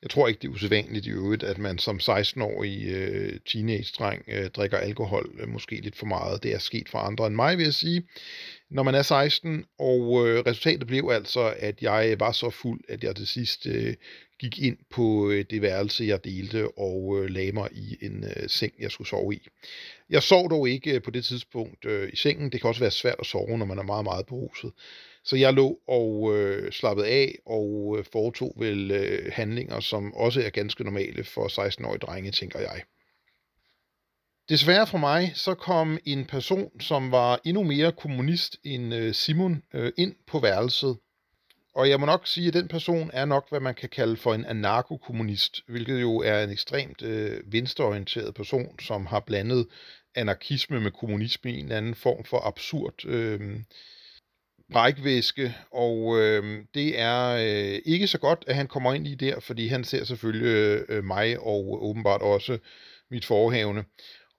Jeg 0.03 0.11
tror 0.11 0.29
ikke, 0.29 0.39
det 0.43 0.49
er 0.49 0.53
usædvanligt 0.53 1.07
i 1.07 1.11
øvrigt, 1.11 1.43
at 1.43 1.59
man 1.59 1.79
som 1.79 1.97
16-årig 1.97 2.87
øh, 2.87 3.41
teenage-dreng 3.47 4.25
øh, 4.29 4.51
drikker 4.51 4.79
alkohol 4.79 5.31
øh, 5.39 5.49
måske 5.49 5.81
lidt 5.81 5.97
for 5.97 6.07
meget. 6.07 6.43
Det 6.43 6.55
er 6.55 6.59
sket 6.59 6.89
for 6.89 6.99
andre 6.99 7.27
end 7.27 7.35
mig, 7.35 7.59
vil 7.59 7.65
jeg 7.65 7.75
sige, 7.75 8.03
når 8.71 8.83
man 8.83 8.95
er 8.95 9.03
16. 9.03 9.65
Og 9.79 10.29
øh, 10.29 10.43
resultatet 10.47 10.87
blev 10.87 11.09
altså, 11.13 11.55
at 11.59 11.83
jeg 11.83 12.17
var 12.19 12.33
så 12.33 12.51
fuld, 12.51 12.81
at 12.89 13.05
jeg 13.05 13.17
til 13.17 13.27
sidst 13.27 13.67
øh, 13.67 13.95
gik 14.39 14.59
ind 14.59 14.79
på 14.91 15.31
øh, 15.31 15.45
det 15.51 15.63
værelse, 15.63 16.05
jeg 16.05 16.25
delte, 16.25 16.79
og 16.79 17.19
øh, 17.19 17.31
lagde 17.31 17.53
mig 17.53 17.69
i 17.73 17.97
en 18.03 18.25
øh, 18.25 18.49
seng, 18.49 18.73
jeg 18.79 18.91
skulle 18.91 19.09
sove 19.09 19.35
i. 19.35 19.49
Jeg 20.11 20.23
sov 20.23 20.51
dog 20.51 20.69
ikke 20.69 20.95
øh, 20.95 21.03
på 21.03 21.11
det 21.11 21.25
tidspunkt 21.25 21.85
øh, 21.85 22.11
i 22.13 22.17
sengen. 22.17 22.53
Det 22.53 22.61
kan 22.61 22.69
også 22.69 22.81
være 22.81 22.91
svært 22.91 23.17
at 23.19 23.27
sove, 23.27 23.59
når 23.59 23.67
man 23.67 23.79
er 23.79 23.83
meget, 23.83 24.05
meget 24.05 24.27
beruset. 24.27 24.73
Så 25.27 25.37
jeg 25.37 25.55
lå 25.55 25.79
og 25.89 26.37
øh, 26.37 26.73
slappede 26.73 27.09
af 27.09 27.39
og 27.47 27.97
øh, 27.99 28.05
foretog 28.13 28.55
vel 28.57 28.91
øh, 28.91 29.33
handlinger, 29.33 29.81
som 29.81 30.15
også 30.15 30.43
er 30.43 30.51
ganske 30.51 30.85
normale 30.85 31.25
for 31.25 31.67
16-årige 31.67 31.99
drenge, 31.99 32.31
tænker 32.31 32.61
jeg. 32.61 32.83
Desværre 34.49 34.87
for 34.87 34.99
mig, 34.99 35.33
så 35.35 35.55
kom 35.55 35.99
en 36.05 36.25
person, 36.25 36.81
som 36.81 37.13
var 37.13 37.41
endnu 37.45 37.63
mere 37.63 37.93
kommunist 37.93 38.57
end 38.65 38.95
øh, 38.95 39.15
Simon, 39.15 39.63
øh, 39.75 39.93
ind 39.97 40.15
på 40.27 40.39
værelset. 40.39 40.99
Og 41.75 41.89
jeg 41.89 42.01
må 42.01 42.07
nok 42.07 42.27
sige, 42.27 42.49
at 42.49 42.55
den 42.55 42.69
person 42.69 43.11
er 43.13 43.25
nok, 43.25 43.49
hvad 43.49 43.61
man 43.61 43.75
kan 43.75 43.89
kalde 43.89 44.17
for 44.17 44.35
en 44.35 44.45
anarkokommunist, 44.45 45.63
hvilket 45.69 46.01
jo 46.01 46.19
er 46.19 46.45
en 46.45 46.51
ekstremt 46.51 47.03
øh, 47.03 47.53
venstreorienteret 47.53 48.35
person, 48.35 48.79
som 48.79 49.07
har 49.07 49.21
blandet 49.21 49.67
anarkisme 50.15 50.81
med 50.81 50.91
kommunisme 50.91 51.53
i 51.53 51.61
en 51.61 51.73
anden 51.73 51.95
form 51.95 52.25
for 52.25 52.47
absurd 52.47 53.05
øh, 53.05 53.61
brækvæske, 54.73 55.55
og 55.73 56.21
øh, 56.21 56.65
det 56.75 57.01
er 57.01 57.29
øh, 57.31 57.81
ikke 57.85 58.07
så 58.07 58.19
godt, 58.19 58.45
at 58.47 58.55
han 58.55 58.67
kommer 58.67 58.95
ind 58.95 59.07
i 59.07 59.15
der, 59.15 59.41
fordi 59.41 59.67
han 59.67 59.85
ser 59.85 60.05
selvfølgelig 60.05 60.83
øh, 60.89 61.05
mig 61.05 61.39
og 61.39 61.85
åbenbart 61.85 62.23
også 62.23 62.59
mit 63.11 63.25
forhavne. 63.25 63.85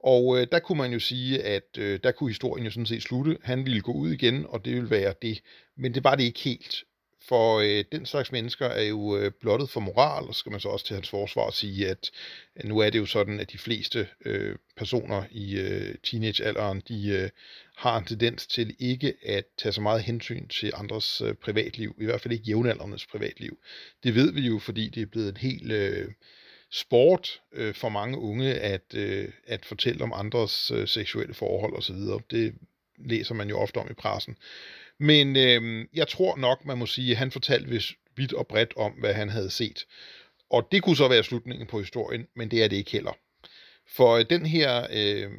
Og 0.03 0.39
øh, 0.39 0.47
der 0.51 0.59
kunne 0.59 0.77
man 0.77 0.93
jo 0.93 0.99
sige, 0.99 1.43
at 1.43 1.77
øh, 1.77 1.99
der 2.03 2.11
kunne 2.11 2.29
historien 2.29 2.65
jo 2.65 2.71
sådan 2.71 2.85
set 2.85 3.03
slutte. 3.03 3.37
Han 3.43 3.65
ville 3.65 3.81
gå 3.81 3.91
ud 3.91 4.11
igen, 4.11 4.45
og 4.49 4.65
det 4.65 4.73
ville 4.75 4.89
være 4.89 5.13
det. 5.21 5.41
Men 5.77 5.93
det 5.93 6.03
var 6.03 6.15
det 6.15 6.23
ikke 6.23 6.39
helt. 6.39 6.75
For 7.27 7.59
øh, 7.59 7.83
den 7.91 8.05
slags 8.05 8.31
mennesker 8.31 8.65
er 8.65 8.83
jo 8.83 9.17
øh, 9.17 9.31
blottet 9.41 9.69
for 9.69 9.79
moral, 9.79 10.27
og 10.27 10.35
så 10.35 10.39
skal 10.39 10.51
man 10.51 10.59
så 10.59 10.69
også 10.69 10.85
til 10.85 10.93
hans 10.93 11.09
forsvar 11.09 11.51
sige, 11.51 11.87
at 11.87 12.11
nu 12.63 12.79
er 12.79 12.89
det 12.89 12.99
jo 12.99 13.05
sådan, 13.05 13.39
at 13.39 13.51
de 13.51 13.57
fleste 13.57 14.07
øh, 14.25 14.55
personer 14.77 15.23
i 15.31 15.59
øh, 15.59 15.95
teenagealderen, 16.03 16.81
de 16.87 17.09
øh, 17.09 17.29
har 17.75 17.97
en 17.97 18.05
tendens 18.05 18.47
til 18.47 18.75
ikke 18.79 19.13
at 19.25 19.45
tage 19.57 19.73
så 19.73 19.81
meget 19.81 20.03
hensyn 20.03 20.47
til 20.47 20.71
andres 20.75 21.21
øh, 21.21 21.33
privatliv, 21.33 21.95
i 22.01 22.05
hvert 22.05 22.21
fald 22.21 22.33
ikke 22.33 22.45
jævnaldernes 22.47 23.05
privatliv. 23.05 23.57
Det 24.03 24.15
ved 24.15 24.31
vi 24.31 24.41
jo, 24.41 24.59
fordi 24.59 24.89
det 24.89 25.01
er 25.01 25.05
blevet 25.05 25.29
en 25.29 25.37
helt 25.37 25.71
øh, 25.71 26.07
sport 26.71 27.41
øh, 27.53 27.73
for 27.73 27.89
mange 27.89 28.17
unge 28.17 28.53
at, 28.53 28.93
øh, 28.95 29.29
at 29.47 29.65
fortælle 29.65 30.03
om 30.03 30.13
andres 30.15 30.71
øh, 30.71 30.87
seksuelle 30.87 31.33
forhold 31.33 31.73
osv. 31.73 31.95
Det 32.31 32.55
læser 32.97 33.33
man 33.33 33.49
jo 33.49 33.59
ofte 33.59 33.77
om 33.77 33.87
i 33.91 33.93
pressen. 33.93 34.37
Men 34.99 35.35
øh, 35.35 35.85
jeg 35.93 36.07
tror 36.07 36.37
nok, 36.37 36.65
man 36.65 36.77
må 36.77 36.85
sige, 36.85 37.11
at 37.11 37.17
han 37.17 37.31
fortalte 37.31 37.69
vist 37.69 37.91
vidt 38.15 38.33
og 38.33 38.47
bredt 38.47 38.73
om, 38.75 38.91
hvad 38.91 39.13
han 39.13 39.29
havde 39.29 39.49
set. 39.49 39.85
Og 40.49 40.67
det 40.71 40.83
kunne 40.83 40.95
så 40.95 41.07
være 41.07 41.23
slutningen 41.23 41.67
på 41.67 41.79
historien, 41.79 42.27
men 42.35 42.51
det 42.51 42.63
er 42.63 42.67
det 42.67 42.75
ikke 42.75 42.91
heller. 42.91 43.17
For 43.87 44.15
øh, 44.15 44.25
den 44.29 44.45
her 44.45 44.87
øh, 44.93 45.31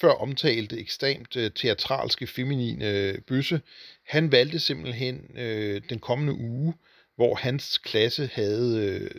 før 0.00 0.10
omtalte 0.10 0.78
ekstremt 0.78 1.36
øh, 1.36 1.50
teatralske, 1.54 2.26
feminine 2.26 2.90
øh, 2.90 3.18
bøsse, 3.18 3.60
han 4.06 4.32
valgte 4.32 4.58
simpelthen 4.58 5.36
øh, 5.38 5.82
den 5.88 5.98
kommende 5.98 6.32
uge, 6.32 6.74
hvor 7.16 7.34
hans 7.34 7.78
klasse 7.78 8.30
havde 8.32 8.78
øh, 8.78 9.10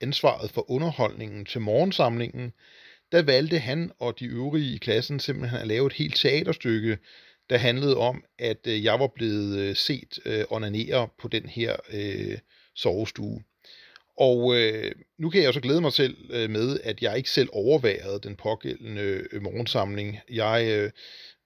ansvaret 0.00 0.50
for 0.50 0.70
underholdningen 0.70 1.44
til 1.44 1.60
morgensamlingen, 1.60 2.52
der 3.12 3.22
valgte 3.22 3.58
han 3.58 3.92
og 3.98 4.18
de 4.18 4.24
øvrige 4.26 4.74
i 4.74 4.78
klassen 4.78 5.20
simpelthen 5.20 5.60
at 5.60 5.66
lave 5.66 5.86
et 5.86 5.92
helt 5.92 6.16
teaterstykke, 6.16 6.98
der 7.52 7.58
handlede 7.58 7.96
om, 7.96 8.24
at 8.38 8.66
øh, 8.66 8.84
jeg 8.84 9.00
var 9.00 9.06
blevet 9.06 9.58
øh, 9.58 9.76
set 9.76 10.18
øh, 10.24 10.44
onanere 10.50 11.08
på 11.18 11.28
den 11.28 11.46
her 11.46 11.76
øh, 11.92 12.38
sovestue. 12.76 13.42
Og 14.16 14.56
øh, 14.56 14.92
nu 15.18 15.30
kan 15.30 15.42
jeg 15.42 15.54
så 15.54 15.60
glæde 15.60 15.80
mig 15.80 15.92
selv 15.92 16.16
øh, 16.30 16.50
med, 16.50 16.80
at 16.84 17.02
jeg 17.02 17.16
ikke 17.16 17.30
selv 17.30 17.48
overværede 17.52 18.20
den 18.22 18.36
pågældende 18.36 19.26
øh, 19.32 19.42
morgensamling. 19.42 20.18
Jeg 20.30 20.66
øh, 20.70 20.90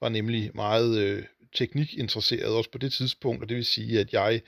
var 0.01 0.09
nemlig 0.09 0.51
meget 0.55 0.99
øh, 0.99 1.23
teknikinteresseret 1.55 2.55
også 2.55 2.71
på 2.71 2.79
det 2.79 2.93
tidspunkt, 2.93 3.43
og 3.43 3.49
det 3.49 3.57
vil 3.57 3.65
sige, 3.65 4.01
at 4.01 4.13
jeg 4.13 4.41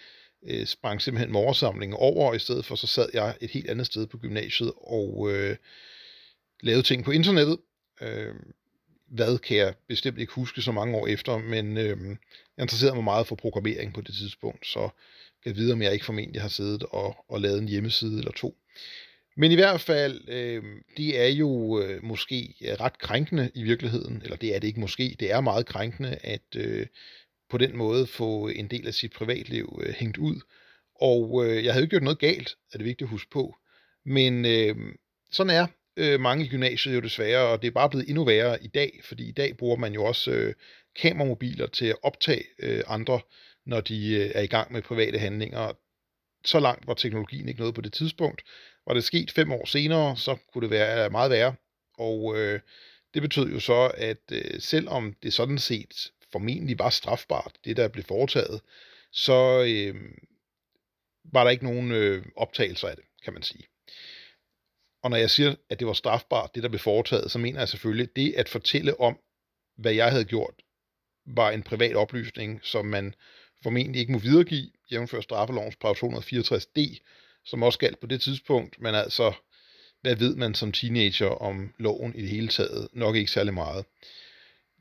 øh, 0.47 0.67
sprang 0.67 1.03
simpelthen 1.03 1.33
morgensamlingen 1.33 1.97
over, 2.01 2.29
og 2.29 2.37
i 2.37 2.39
stedet 2.39 2.65
for 2.65 2.75
så 2.75 2.87
sad 2.87 3.09
jeg 3.15 3.37
et 3.41 3.51
helt 3.51 3.71
andet 3.71 3.87
sted 3.87 4.07
på 4.07 4.19
gymnasiet 4.19 4.73
og 4.77 5.31
øh, 5.33 5.57
lavede 6.63 6.83
ting 6.83 7.05
på 7.05 7.11
internettet. 7.11 7.59
Øh, 8.03 8.35
hvad 9.11 9.39
kan 9.39 9.57
jeg 9.57 9.75
bestemt 9.89 10.19
ikke 10.19 10.33
huske 10.33 10.63
så 10.63 10.73
mange 10.73 10.97
år 10.97 11.07
efter, 11.07 11.39
men 11.39 11.77
øh, 11.77 11.99
jeg 12.57 12.63
interesserede 12.63 12.95
mig 12.95 13.05
meget 13.05 13.27
for 13.27 13.35
programmering 13.37 13.95
på 13.95 14.01
det 14.01 14.15
tidspunkt, 14.15 14.67
så 14.67 14.89
kan 15.45 15.57
vide, 15.57 15.73
om 15.73 15.83
jeg 15.83 15.93
ikke 15.93 16.05
formentlig 16.05 16.43
har 16.43 16.49
siddet 16.49 16.83
og, 16.83 17.17
og 17.29 17.41
lavet 17.41 17.59
en 17.59 17.69
hjemmeside 17.69 18.19
eller 18.19 18.33
to. 18.33 18.57
Men 19.37 19.53
i 19.53 19.55
hvert 19.55 19.81
fald, 19.81 20.29
øh, 20.29 20.63
det 20.97 21.21
er 21.21 21.27
jo 21.27 21.81
øh, 21.81 22.05
måske 22.05 22.55
ret 22.81 22.99
krænkende 22.99 23.51
i 23.55 23.63
virkeligheden, 23.63 24.23
eller 24.23 24.37
det 24.37 24.55
er 24.55 24.59
det 24.59 24.69
ikke 24.69 24.81
måske, 24.81 25.17
det 25.21 25.33
er 25.33 25.41
meget 25.41 25.67
krænkende 25.67 26.19
at 26.21 26.57
øh, 26.57 26.87
på 27.51 27.59
den 27.59 27.77
måde 27.77 28.07
få 28.07 28.49
en 28.49 28.69
del 28.69 28.87
af 28.87 28.95
sit 28.95 29.13
privatliv 29.13 29.83
øh, 29.83 29.95
hængt 29.95 30.19
ud. 30.19 30.41
Og 31.01 31.47
øh, 31.47 31.65
jeg 31.65 31.73
havde 31.73 31.85
ikke 31.85 31.91
gjort 31.91 32.03
noget 32.03 32.19
galt, 32.19 32.57
er 32.73 32.79
det 32.79 32.85
vigtigt 32.85 33.07
at 33.07 33.11
huske 33.11 33.31
på. 33.31 33.57
Men 34.05 34.45
øh, 34.45 34.77
sådan 35.31 35.51
er 35.51 35.67
øh, 35.99 36.21
mange 36.21 36.45
i 36.45 36.49
gymnasiet 36.49 36.95
jo 36.95 37.01
desværre, 37.01 37.49
og 37.49 37.63
det 37.63 37.69
er 37.69 37.73
bare 37.73 37.91
blevet 37.91 38.09
endnu 38.09 38.25
værre 38.25 38.65
i 38.65 38.69
dag, 38.69 39.01
fordi 39.05 39.29
i 39.29 39.33
dag 39.33 39.57
bruger 39.57 39.77
man 39.77 39.95
jo 39.95 40.05
også 40.05 40.31
øh, 40.31 40.55
kameramobiler 40.97 41.67
til 41.67 41.87
at 41.87 41.97
optage 42.03 42.45
øh, 42.59 42.83
andre, 42.87 43.21
når 43.67 43.81
de 43.81 44.15
øh, 44.15 44.31
er 44.35 44.41
i 44.41 44.47
gang 44.47 44.73
med 44.73 44.83
private 44.83 45.19
handlinger. 45.19 45.73
Så 46.45 46.61
langt 46.61 46.87
var 46.87 46.95
teknologien 46.95 47.49
ikke 47.49 47.61
noget 47.61 47.75
på 47.75 47.81
det 47.81 47.93
tidspunkt. 47.93 48.43
Var 48.87 48.95
det 48.95 49.05
sket 49.05 49.31
fem 49.31 49.53
år 49.53 49.67
senere, 49.67 50.17
så 50.17 50.37
kunne 50.53 50.63
det 50.63 50.71
være 50.71 51.05
øh, 51.05 51.13
meget 51.13 51.31
værre. 51.31 51.55
Og 51.99 52.39
øh, 52.39 52.61
det 53.15 53.23
betød 53.23 53.53
jo 53.53 53.61
så, 53.61 53.93
at 53.95 54.23
øh, 54.33 54.61
selvom 54.61 55.15
det 55.23 55.33
sådan 55.33 55.59
set 55.59 56.13
formentlig 56.33 56.79
var 56.79 56.91
strafbart, 56.91 57.53
det 57.65 57.77
der 57.77 57.89
blev 57.89 58.05
foretaget, 58.05 58.61
så 59.13 59.65
øh, 59.69 59.95
var 61.33 61.45
der 61.45 61.51
ikke 61.51 61.65
nogen 61.65 61.93
øh, 61.93 62.25
optagelser 62.37 62.89
af 62.89 62.97
det, 62.97 63.05
kan 63.25 63.33
man 63.33 63.43
sige. 63.43 63.65
Og 65.09 65.11
når 65.11 65.19
jeg 65.19 65.31
siger, 65.31 65.55
at 65.71 65.79
det 65.79 65.87
var 65.87 65.93
strafbart, 65.93 66.55
det 66.55 66.63
der 66.63 66.69
blev 66.69 66.79
foretaget, 66.79 67.31
så 67.31 67.39
mener 67.39 67.59
jeg 67.61 67.69
selvfølgelig, 67.69 68.17
det 68.17 68.35
at 68.37 68.49
fortælle 68.49 69.01
om, 69.01 69.19
hvad 69.77 69.93
jeg 69.93 70.11
havde 70.11 70.25
gjort, 70.25 70.55
var 71.27 71.51
en 71.51 71.63
privat 71.63 71.97
oplysning, 71.97 72.61
som 72.63 72.87
man 72.87 73.15
formentlig 73.63 74.01
ikke 74.01 74.13
må 74.13 74.19
videregive, 74.19 74.71
jævnfør 74.93 75.21
straffelovens 75.21 75.77
paragraf 75.77 76.33
264d, 76.33 76.99
som 77.45 77.63
også 77.63 77.79
galt 77.79 78.01
på 78.01 78.07
det 78.07 78.21
tidspunkt, 78.21 78.81
men 78.81 78.95
altså, 78.95 79.33
hvad 80.03 80.17
ved 80.17 80.37
man 80.37 80.55
som 80.55 80.73
teenager 80.73 81.29
om 81.29 81.75
loven 81.79 82.15
i 82.15 82.21
det 82.23 82.31
hele 82.31 82.49
taget? 82.49 82.89
Nok 82.93 83.17
ikke 83.17 83.31
særlig 83.31 83.55
meget. 83.55 83.85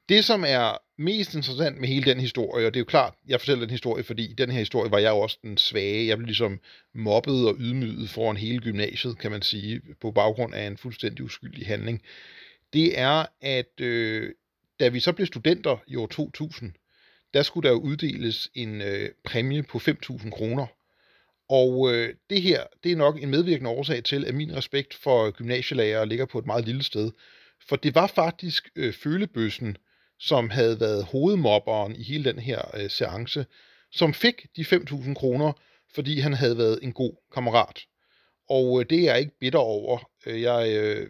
Det, 0.09 0.25
som 0.25 0.43
er 0.47 0.77
mest 0.97 1.35
interessant 1.35 1.79
med 1.79 1.87
hele 1.87 2.05
den 2.05 2.19
historie, 2.19 2.67
og 2.67 2.73
det 2.73 2.79
er 2.79 2.81
jo 2.81 2.85
klart, 2.85 3.13
jeg 3.27 3.39
fortæller 3.39 3.65
den 3.65 3.71
historie, 3.71 4.03
fordi 4.03 4.31
i 4.31 4.33
den 4.33 4.51
her 4.51 4.59
historie 4.59 4.91
var 4.91 4.97
jeg 4.97 5.09
jo 5.09 5.17
også 5.17 5.37
den 5.41 5.57
svage. 5.57 6.07
Jeg 6.07 6.17
blev 6.17 6.25
ligesom 6.25 6.59
mobbet 6.93 7.47
og 7.47 7.55
ydmyget 7.59 8.09
foran 8.09 8.37
hele 8.37 8.59
gymnasiet, 8.59 9.17
kan 9.19 9.31
man 9.31 9.41
sige, 9.41 9.81
på 10.01 10.11
baggrund 10.11 10.53
af 10.53 10.67
en 10.67 10.77
fuldstændig 10.77 11.25
uskyldig 11.25 11.67
handling. 11.67 12.01
Det 12.73 12.99
er, 12.99 13.25
at 13.41 13.81
øh, 13.81 14.31
da 14.79 14.87
vi 14.87 14.99
så 14.99 15.13
blev 15.13 15.27
studenter 15.27 15.77
i 15.87 15.95
år 15.95 16.07
2000, 16.07 16.71
der 17.33 17.43
skulle 17.43 17.67
der 17.69 17.75
jo 17.75 17.81
uddeles 17.81 18.49
en 18.55 18.81
øh, 18.81 19.09
præmie 19.23 19.63
på 19.63 19.77
5.000 19.77 20.29
kroner. 20.29 20.67
Og 21.49 21.93
øh, 21.93 22.13
det 22.29 22.41
her, 22.41 22.63
det 22.83 22.91
er 22.91 22.95
nok 22.95 23.23
en 23.23 23.29
medvirkende 23.29 23.69
årsag 23.69 24.03
til, 24.03 24.25
at 24.25 24.35
min 24.35 24.55
respekt 24.55 24.93
for 24.93 25.31
gymnasielærer 25.31 26.05
ligger 26.05 26.25
på 26.25 26.39
et 26.39 26.45
meget 26.45 26.65
lille 26.65 26.83
sted. 26.83 27.11
For 27.69 27.75
det 27.75 27.95
var 27.95 28.07
faktisk 28.07 28.69
øh, 28.75 28.93
følebøssen, 28.93 29.77
som 30.19 30.49
havde 30.49 30.79
været 30.79 31.05
hovedmobberen 31.05 31.95
i 31.95 32.03
hele 32.03 32.23
den 32.23 32.39
her 32.39 32.75
øh, 32.77 32.89
seance, 32.89 33.45
som 33.91 34.13
fik 34.13 34.45
de 34.55 34.61
5.000 34.61 35.13
kroner, 35.13 35.53
fordi 35.93 36.19
han 36.19 36.33
havde 36.33 36.57
været 36.57 36.79
en 36.83 36.93
god 36.93 37.13
kammerat. 37.33 37.79
Og 38.49 38.79
øh, 38.79 38.85
det 38.89 38.99
er 38.99 39.03
jeg 39.03 39.19
ikke 39.19 39.39
bitter 39.39 39.59
over. 39.59 40.09
Øh, 40.25 40.41
jeg 40.41 40.77
øh, 40.77 41.09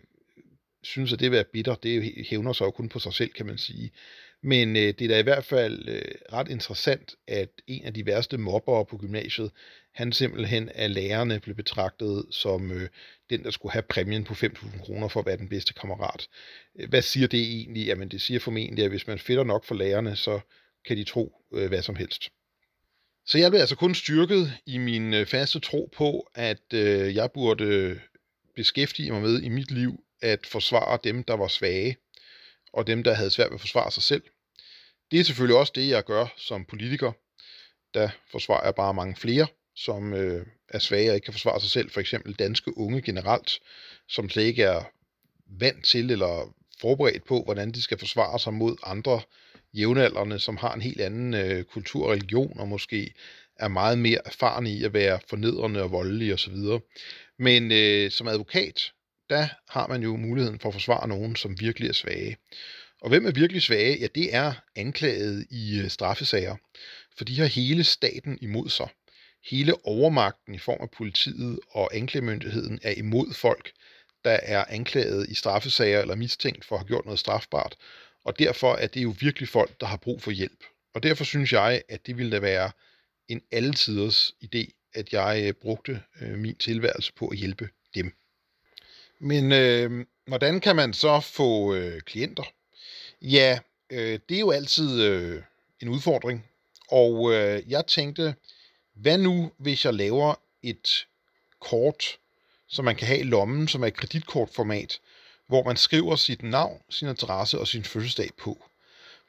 synes, 0.84 1.14
at 1.14 1.20
det 1.20 1.26
at 1.26 1.32
være 1.32 1.44
bitter, 1.44 1.76
det 1.76 2.26
hævner 2.30 2.54
sig 2.54 2.66
jo 2.66 2.72
kun 2.72 2.90
på 2.90 3.00
sig 3.00 3.14
selv, 3.14 3.32
kan 3.32 3.46
man 3.46 3.58
sige. 3.58 3.92
Men 4.44 4.76
øh, 4.76 4.82
det 4.82 5.02
er 5.02 5.08
da 5.08 5.20
i 5.20 5.24
hvert 5.24 5.46
fald 5.46 5.90
øh, 5.90 6.02
ret 6.34 6.50
interessant, 6.50 7.16
at 7.28 7.50
en 7.68 7.86
af 7.86 7.94
de 7.94 8.06
værste 8.06 8.38
mobbere 8.38 8.86
på 8.86 8.98
gymnasiet, 8.98 9.52
han 9.94 10.14
simpelthen 10.14 10.70
af 10.70 10.94
lærerne 10.94 11.40
blev 11.40 11.56
betragtet 11.56 12.26
som 12.32 12.72
øh, 12.72 12.90
den, 13.30 13.44
der 13.44 13.52
skulle 13.52 13.74
have 13.74 13.84
præmien 13.84 14.24
på 14.24 14.34
5.000 14.34 14.84
kroner 14.84 15.08
for 15.08 15.20
at 15.20 15.26
være 15.26 15.38
den 15.38 15.50
bedste 15.50 15.74
kammerat. 15.74 16.28
Øh, 16.80 16.90
hvad 16.90 17.02
siger 17.02 17.28
det 17.28 17.40
egentlig? 17.40 17.86
Jamen 17.86 18.10
det 18.10 18.22
siger 18.22 18.40
formentlig, 18.40 18.84
at 18.86 18.92
hvis 18.92 19.08
man 19.08 19.20
fedter 19.20 19.44
nok 19.44 19.66
for 19.66 19.76
lærerne, 19.76 20.16
så 20.16 20.40
kan 20.88 20.98
de 20.98 21.04
tro 21.04 21.42
øh, 21.54 21.68
hvad 21.68 21.82
som 21.82 21.96
helst. 21.96 22.30
Så 23.26 23.38
jeg 23.38 23.52
blev 23.52 23.60
altså 23.60 23.76
kun 23.76 23.96
styrket 23.96 24.54
i 24.66 24.78
min 24.78 25.14
øh, 25.14 25.26
faste 25.26 25.60
tro 25.60 25.90
på, 25.98 26.30
at 26.36 26.74
øh, 26.74 27.16
jeg 27.16 27.32
burde 27.32 27.64
øh, 27.64 28.00
beskæftige 28.56 29.12
mig 29.12 29.22
med 29.22 29.42
i 29.42 29.50
mit 29.50 29.72
liv 29.72 30.04
at 30.22 30.46
forsvare 30.46 31.00
dem, 31.04 31.24
der 31.24 31.34
var 31.34 31.48
svage, 31.48 31.98
og 32.78 32.88
dem, 32.88 33.04
der 33.04 33.14
havde 33.14 33.30
svært 33.30 33.50
ved 33.50 33.56
at 33.56 33.62
forsvare 33.62 33.92
sig 33.92 34.04
selv. 34.04 34.24
Det 35.12 35.20
er 35.20 35.24
selvfølgelig 35.24 35.58
også 35.58 35.72
det, 35.76 35.90
jeg 35.90 36.04
gør 36.04 36.34
som 36.38 36.66
politiker. 36.66 37.12
Der 37.94 38.10
forsvarer 38.32 38.66
jeg 38.66 38.76
bare 38.76 38.94
mange 38.94 39.16
flere, 39.16 39.48
som 39.76 40.14
øh, 40.14 40.46
er 40.70 40.80
svage 40.80 41.10
og 41.10 41.16
ikke 41.16 41.26
kan 41.26 41.34
forsvare 41.34 41.62
sig 41.62 41.70
selv. 41.70 41.90
For 41.90 42.00
eksempel 42.00 42.34
danske 42.34 42.78
unge 42.78 43.02
generelt, 43.02 43.60
som 44.08 44.30
slet 44.30 44.44
ikke 44.44 44.64
er 44.64 44.84
vant 45.60 45.86
til 45.86 46.12
eller 46.12 46.54
forberedt 46.82 47.26
på, 47.26 47.44
hvordan 47.44 47.72
de 47.72 47.82
skal 47.82 47.98
forsvare 47.98 48.40
sig 48.40 48.54
mod 48.54 48.76
andre 48.84 49.22
jævnaldrende, 49.74 50.40
som 50.40 50.58
har 50.58 50.74
en 50.74 50.82
helt 50.82 51.02
anden 51.02 51.34
øh, 51.34 51.64
kultur 51.64 52.06
og 52.06 52.12
religion, 52.12 52.60
og 52.60 52.68
måske 52.68 53.14
er 53.56 53.68
meget 53.68 53.98
mere 53.98 54.20
erfarne 54.26 54.70
i 54.72 54.84
at 54.84 54.94
være 54.94 55.20
fornedrende 55.30 55.84
og 55.84 55.92
voldelige 55.92 56.34
osv. 56.34 56.58
Men 57.40 57.72
øh, 57.72 58.12
som 58.12 58.28
advokat, 58.28 58.92
der 59.30 59.48
har 59.70 59.88
man 59.88 60.04
jo 60.04 60.16
muligheden 60.16 60.60
for 60.60 60.70
at 60.70 60.74
forsvare 60.74 61.08
nogen, 61.08 61.36
som 61.36 61.60
virkelig 61.60 61.90
er 61.90 61.94
svage. 61.94 62.38
Og 63.02 63.10
hvem 63.10 63.26
er 63.26 63.32
virkelig 63.32 63.62
svage? 63.62 64.00
Ja, 64.00 64.08
det 64.16 64.36
er 64.36 64.54
anklaget 64.76 65.48
i 65.50 65.80
øh, 65.80 65.90
straffesager, 65.90 66.56
for 67.18 67.26
de 67.26 67.40
har 67.40 67.46
hele 67.46 67.84
staten 67.84 68.38
imod 68.42 68.70
sig. 68.70 68.90
Hele 69.50 69.86
overmagten 69.86 70.56
i 70.56 70.58
form 70.58 70.82
af 70.82 70.92
politiet 70.92 71.60
og 71.70 71.96
anklagemyndigheden 71.96 72.80
er 72.84 72.92
imod 72.92 73.34
folk, 73.34 73.72
der 74.26 74.40
er 74.44 74.66
anklaget 74.70 75.30
i 75.30 75.36
straffesager 75.36 76.02
eller 76.02 76.16
mistænkt 76.16 76.66
for 76.66 76.76
at 76.76 76.80
have 76.80 76.88
gjort 76.88 77.06
noget 77.06 77.20
strafbart. 77.20 77.76
Og 78.26 78.40
derfor 78.40 78.76
er 78.76 78.88
det 78.88 79.04
jo 79.04 79.16
virkelig 79.20 79.50
folk, 79.50 79.80
der 79.80 79.86
har 79.86 79.98
brug 79.98 80.22
for 80.22 80.32
hjælp. 80.32 80.64
Og 80.94 81.04
derfor 81.04 81.24
synes 81.24 81.54
jeg, 81.54 81.82
at 81.90 82.08
det 82.08 82.18
ville 82.18 82.32
da 82.32 82.40
være 82.40 82.72
en 83.28 83.42
alletiders 83.52 84.32
idé, 84.44 84.90
at 84.94 85.14
jeg 85.14 85.44
øh, 85.48 85.54
brugte 85.54 86.02
øh, 86.22 86.38
min 86.38 86.56
tilværelse 86.56 87.14
på 87.14 87.28
at 87.28 87.38
hjælpe 87.38 87.70
dem. 87.96 88.12
Men 89.20 89.52
øh, 89.52 90.06
hvordan 90.28 90.60
kan 90.60 90.76
man 90.76 90.94
så 90.94 91.20
få 91.20 91.76
øh, 91.76 92.02
klienter? 92.02 92.44
Ja, 93.22 93.60
øh, 93.90 94.20
det 94.30 94.36
er 94.36 94.40
jo 94.40 94.52
altid 94.52 95.02
øh, 95.02 95.42
en 95.82 95.90
udfordring. 95.90 96.46
Og 96.92 97.34
øh, 97.34 97.64
jeg 97.68 97.88
tænkte, 97.88 98.36
hvad 98.96 99.18
nu, 99.18 99.52
hvis 99.58 99.86
jeg 99.86 99.94
laver 99.94 100.36
et 100.64 101.08
kort, 101.60 102.18
som 102.68 102.86
man 102.86 102.96
kan 102.96 103.08
have 103.08 103.20
i 103.20 103.24
lommen, 103.24 103.68
som 103.68 103.84
er 103.84 103.88
et 103.88 103.98
kreditkortformat, 103.98 105.00
hvor 105.48 105.64
man 105.64 105.78
skriver 105.78 106.16
sit 106.16 106.44
navn, 106.44 106.82
sin 106.90 107.08
adresse 107.08 107.60
og 107.60 107.68
sin 107.68 107.84
fødselsdag 107.84 108.30
på. 108.38 108.66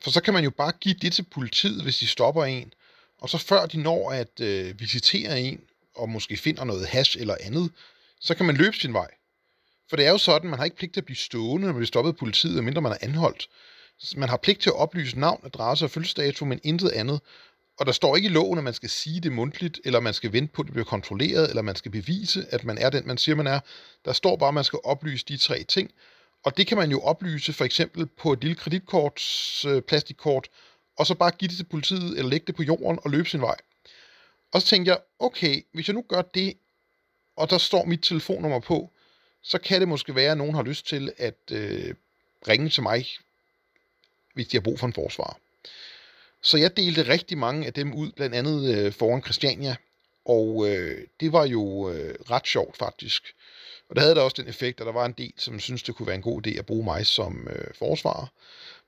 For 0.00 0.10
så 0.10 0.20
kan 0.22 0.34
man 0.34 0.44
jo 0.44 0.50
bare 0.50 0.72
give 0.80 0.94
det 0.94 1.12
til 1.12 1.22
politiet, 1.22 1.82
hvis 1.82 1.98
de 1.98 2.06
stopper 2.06 2.44
en, 2.44 2.72
og 3.18 3.28
så 3.28 3.38
før 3.38 3.66
de 3.66 3.82
når 3.82 4.10
at 4.10 4.40
øh, 4.40 4.80
visitere 4.80 5.40
en, 5.40 5.60
og 5.94 6.08
måske 6.08 6.36
finder 6.36 6.64
noget 6.64 6.86
hash 6.86 7.20
eller 7.20 7.36
andet, 7.40 7.72
så 8.20 8.34
kan 8.34 8.46
man 8.46 8.56
løbe 8.56 8.76
sin 8.76 8.92
vej. 8.92 9.08
For 9.88 9.96
det 9.96 10.06
er 10.06 10.10
jo 10.10 10.18
sådan, 10.18 10.50
man 10.50 10.58
har 10.58 10.64
ikke 10.64 10.76
pligt 10.76 10.92
til 10.92 11.00
at 11.00 11.04
blive 11.04 11.16
stående, 11.16 11.60
når 11.60 11.66
man 11.66 11.74
bliver 11.74 11.86
stoppet 11.86 12.12
af 12.12 12.16
politiet, 12.16 12.64
mindre 12.64 12.82
man 12.82 12.92
er 12.92 12.96
anholdt. 13.00 13.48
Man 14.16 14.28
har 14.28 14.36
pligt 14.36 14.60
til 14.60 14.70
at 14.70 14.76
oplyse 14.76 15.18
navn, 15.18 15.40
adresse 15.44 15.84
og 15.84 15.90
fødselsdato, 15.90 16.44
men 16.44 16.60
intet 16.64 16.90
andet. 16.90 17.20
Og 17.78 17.86
der 17.86 17.92
står 17.92 18.16
ikke 18.16 18.26
i 18.26 18.32
loven, 18.32 18.58
at 18.58 18.64
man 18.64 18.74
skal 18.74 18.88
sige 18.88 19.20
det 19.20 19.32
mundtligt, 19.32 19.80
eller 19.84 20.00
man 20.00 20.14
skal 20.14 20.32
vente 20.32 20.52
på, 20.52 20.62
at 20.62 20.66
det 20.66 20.72
bliver 20.72 20.84
kontrolleret, 20.84 21.48
eller 21.48 21.62
man 21.62 21.76
skal 21.76 21.90
bevise, 21.90 22.46
at 22.50 22.64
man 22.64 22.78
er 22.78 22.90
den, 22.90 23.06
man 23.06 23.18
siger, 23.18 23.36
man 23.36 23.46
er. 23.46 23.60
Der 24.04 24.12
står 24.12 24.36
bare, 24.36 24.48
at 24.48 24.54
man 24.54 24.64
skal 24.64 24.78
oplyse 24.84 25.24
de 25.28 25.36
tre 25.36 25.64
ting. 25.64 25.90
Og 26.44 26.56
det 26.56 26.66
kan 26.66 26.78
man 26.78 26.90
jo 26.90 27.00
oplyse 27.00 27.52
for 27.52 27.64
eksempel 27.64 28.06
på 28.06 28.32
et 28.32 28.40
lille 28.40 28.54
kreditkort, 28.54 29.22
øh, 29.66 29.82
plastikkort, 29.82 30.48
og 30.98 31.06
så 31.06 31.14
bare 31.14 31.30
give 31.30 31.48
det 31.48 31.56
til 31.56 31.64
politiet, 31.64 32.18
eller 32.18 32.30
lægge 32.30 32.46
det 32.46 32.54
på 32.56 32.62
jorden 32.62 32.98
og 33.04 33.10
løbe 33.10 33.28
sin 33.28 33.40
vej. 33.40 33.56
Og 34.52 34.62
så 34.62 34.66
tænkte 34.66 34.90
jeg, 34.90 34.98
okay, 35.18 35.62
hvis 35.74 35.88
jeg 35.88 35.94
nu 35.94 36.04
gør 36.08 36.22
det, 36.22 36.54
og 37.36 37.50
der 37.50 37.58
står 37.58 37.84
mit 37.84 38.02
telefonnummer 38.02 38.60
på, 38.60 38.92
så 39.48 39.58
kan 39.58 39.80
det 39.80 39.88
måske 39.88 40.14
være, 40.14 40.30
at 40.30 40.38
nogen 40.38 40.54
har 40.54 40.62
lyst 40.62 40.86
til 40.86 41.12
at 41.18 41.38
øh, 41.52 41.94
ringe 42.48 42.68
til 42.68 42.82
mig, 42.82 43.06
hvis 44.34 44.48
de 44.48 44.56
har 44.56 44.62
brug 44.62 44.78
for 44.78 44.86
en 44.86 44.92
forsvar. 44.92 45.38
Så 46.42 46.58
jeg 46.58 46.76
delte 46.76 47.08
rigtig 47.08 47.38
mange 47.38 47.66
af 47.66 47.72
dem 47.72 47.94
ud, 47.94 48.12
blandt 48.12 48.34
andet 48.34 48.74
øh, 48.74 48.92
foran 48.92 49.22
Christiania, 49.22 49.76
og 50.24 50.68
øh, 50.68 51.06
det 51.20 51.32
var 51.32 51.46
jo 51.46 51.90
øh, 51.90 52.14
ret 52.30 52.46
sjovt 52.46 52.76
faktisk. 52.76 53.22
Og 53.88 53.96
der 53.96 54.02
havde 54.02 54.14
der 54.14 54.20
også 54.20 54.42
den 54.42 54.48
effekt, 54.48 54.80
at 54.80 54.86
der 54.86 54.92
var 54.92 55.06
en 55.06 55.14
del, 55.18 55.32
som 55.36 55.60
syntes, 55.60 55.82
det 55.82 55.94
kunne 55.94 56.06
være 56.06 56.16
en 56.16 56.22
god 56.22 56.46
idé 56.46 56.58
at 56.58 56.66
bruge 56.66 56.84
mig 56.84 57.06
som 57.06 57.48
øh, 57.50 57.74
forsvarer. 57.78 58.26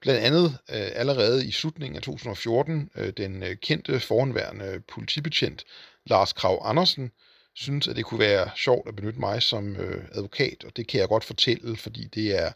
Blandt 0.00 0.21
andet 0.21 0.47
øh, 0.47 0.90
allerede 0.95 1.47
i 1.47 1.50
slutningen 1.50 1.97
af 1.97 2.02
2014, 2.02 2.90
øh, 2.95 3.12
den 3.17 3.43
øh, 3.43 3.57
kendte 3.57 4.00
foranværende 4.00 4.83
politibetjent 4.88 5.64
Lars 6.07 6.33
Krav 6.33 6.62
Andersen, 6.64 7.12
synes, 7.54 7.88
at 7.88 7.97
det 7.97 8.04
kunne 8.04 8.21
være 8.21 8.50
sjovt 8.57 8.88
at 8.88 8.97
benytte 8.97 9.21
mig 9.21 9.42
som 9.42 9.76
øh, 9.76 10.04
advokat, 10.12 10.64
og 10.64 10.76
det 10.76 10.87
kan 10.87 11.00
jeg 11.00 11.09
godt 11.09 11.25
fortælle, 11.25 11.76
fordi 11.76 12.04
det 12.04 12.38
er 12.42 12.52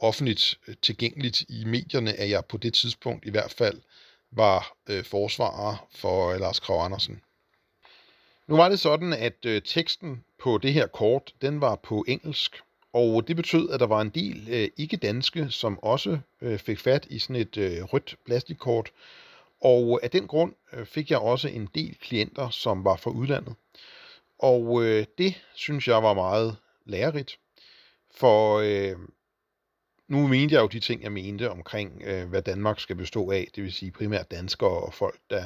offentligt 0.00 0.58
øh, 0.68 0.74
tilgængeligt 0.82 1.40
i 1.48 1.64
medierne, 1.64 2.12
at 2.12 2.30
jeg 2.30 2.44
på 2.44 2.56
det 2.56 2.74
tidspunkt 2.74 3.26
i 3.26 3.30
hvert 3.30 3.52
fald 3.52 3.80
var 4.30 4.76
øh, 4.88 5.04
forsvarer 5.04 5.88
for 5.94 6.30
øh, 6.30 6.40
Lars 6.40 6.60
Krav 6.60 6.84
Andersen. 6.84 7.22
Nu 8.46 8.56
var 8.56 8.68
det 8.68 8.80
sådan, 8.80 9.12
at 9.12 9.46
øh, 9.46 9.62
teksten 9.62 10.24
på 10.38 10.58
det 10.58 10.72
her 10.72 10.86
kort, 10.86 11.32
den 11.42 11.60
var 11.60 11.76
på 11.76 12.04
engelsk, 12.08 12.56
og 12.92 13.28
det 13.28 13.36
betød, 13.36 13.70
at 13.70 13.80
der 13.80 13.86
var 13.86 14.00
en 14.00 14.10
del 14.10 14.48
øh, 14.48 14.68
ikke-danske, 14.76 15.50
som 15.50 15.78
også 15.78 16.18
øh, 16.40 16.58
fik 16.58 16.78
fat 16.78 17.06
i 17.10 17.18
sådan 17.18 17.36
et 17.36 17.56
øh, 17.56 17.82
rødt 17.82 18.16
plastikkort, 18.26 18.90
og 19.60 20.00
af 20.02 20.10
den 20.10 20.26
grund 20.26 20.52
øh, 20.72 20.86
fik 20.86 21.10
jeg 21.10 21.18
også 21.18 21.48
en 21.48 21.68
del 21.74 21.96
klienter, 22.00 22.50
som 22.50 22.84
var 22.84 22.96
fra 22.96 23.10
udlandet. 23.10 23.54
Og 24.42 24.84
øh, 24.84 25.06
det 25.18 25.34
synes 25.54 25.88
jeg 25.88 26.02
var 26.02 26.14
meget 26.14 26.56
lærerigt, 26.84 27.38
for 28.14 28.58
øh, 28.58 28.96
nu 30.08 30.26
mente 30.26 30.54
jeg 30.54 30.62
jo 30.62 30.66
de 30.66 30.80
ting, 30.80 31.02
jeg 31.02 31.12
mente 31.12 31.50
omkring, 31.50 32.02
øh, 32.04 32.28
hvad 32.28 32.42
Danmark 32.42 32.80
skal 32.80 32.96
bestå 32.96 33.30
af, 33.30 33.48
det 33.54 33.62
vil 33.62 33.72
sige 33.72 33.90
primært 33.90 34.30
danskere 34.30 34.82
og 34.82 34.94
folk, 34.94 35.20
der 35.30 35.44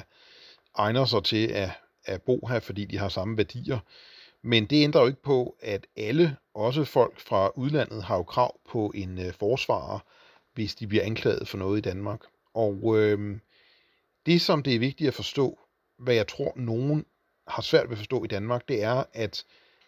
egner 0.75 1.05
sig 1.05 1.25
til 1.25 1.47
at, 1.47 1.71
at 2.05 2.23
bo 2.23 2.47
her, 2.47 2.61
fordi 2.61 2.85
de 2.85 2.99
har 2.99 3.09
samme 3.09 3.37
værdier. 3.37 3.79
Men 4.43 4.67
det 4.67 4.85
ændrer 4.85 5.01
jo 5.01 5.07
ikke 5.07 5.23
på, 5.23 5.57
at 5.61 5.87
alle, 5.97 6.37
også 6.55 6.85
folk 6.85 7.21
fra 7.21 7.51
udlandet, 7.57 8.03
har 8.03 8.17
jo 8.17 8.23
krav 8.23 8.61
på 8.69 8.93
en 8.95 9.19
øh, 9.19 9.33
forsvarer, 9.33 9.99
hvis 10.55 10.75
de 10.75 10.87
bliver 10.87 11.05
anklaget 11.05 11.49
for 11.49 11.59
noget 11.59 11.79
i 11.79 11.81
Danmark. 11.81 12.21
Og 12.55 12.99
øh, 12.99 13.39
det, 14.27 14.41
som 14.41 14.63
det 14.63 14.75
er 14.75 14.79
vigtigt 14.79 15.09
at 15.09 15.15
forstå, 15.15 15.59
hvad 15.99 16.15
jeg 16.15 16.29
tror, 16.29 16.53
nogen 16.57 17.05
har 17.49 17.63
svært 17.63 17.85
ved 17.85 17.93
at 17.93 17.99
forstå 17.99 18.25
i 18.25 18.27
Danmark, 18.27 18.69
det 18.69 18.83
er, 18.83 19.05
at 19.13 19.45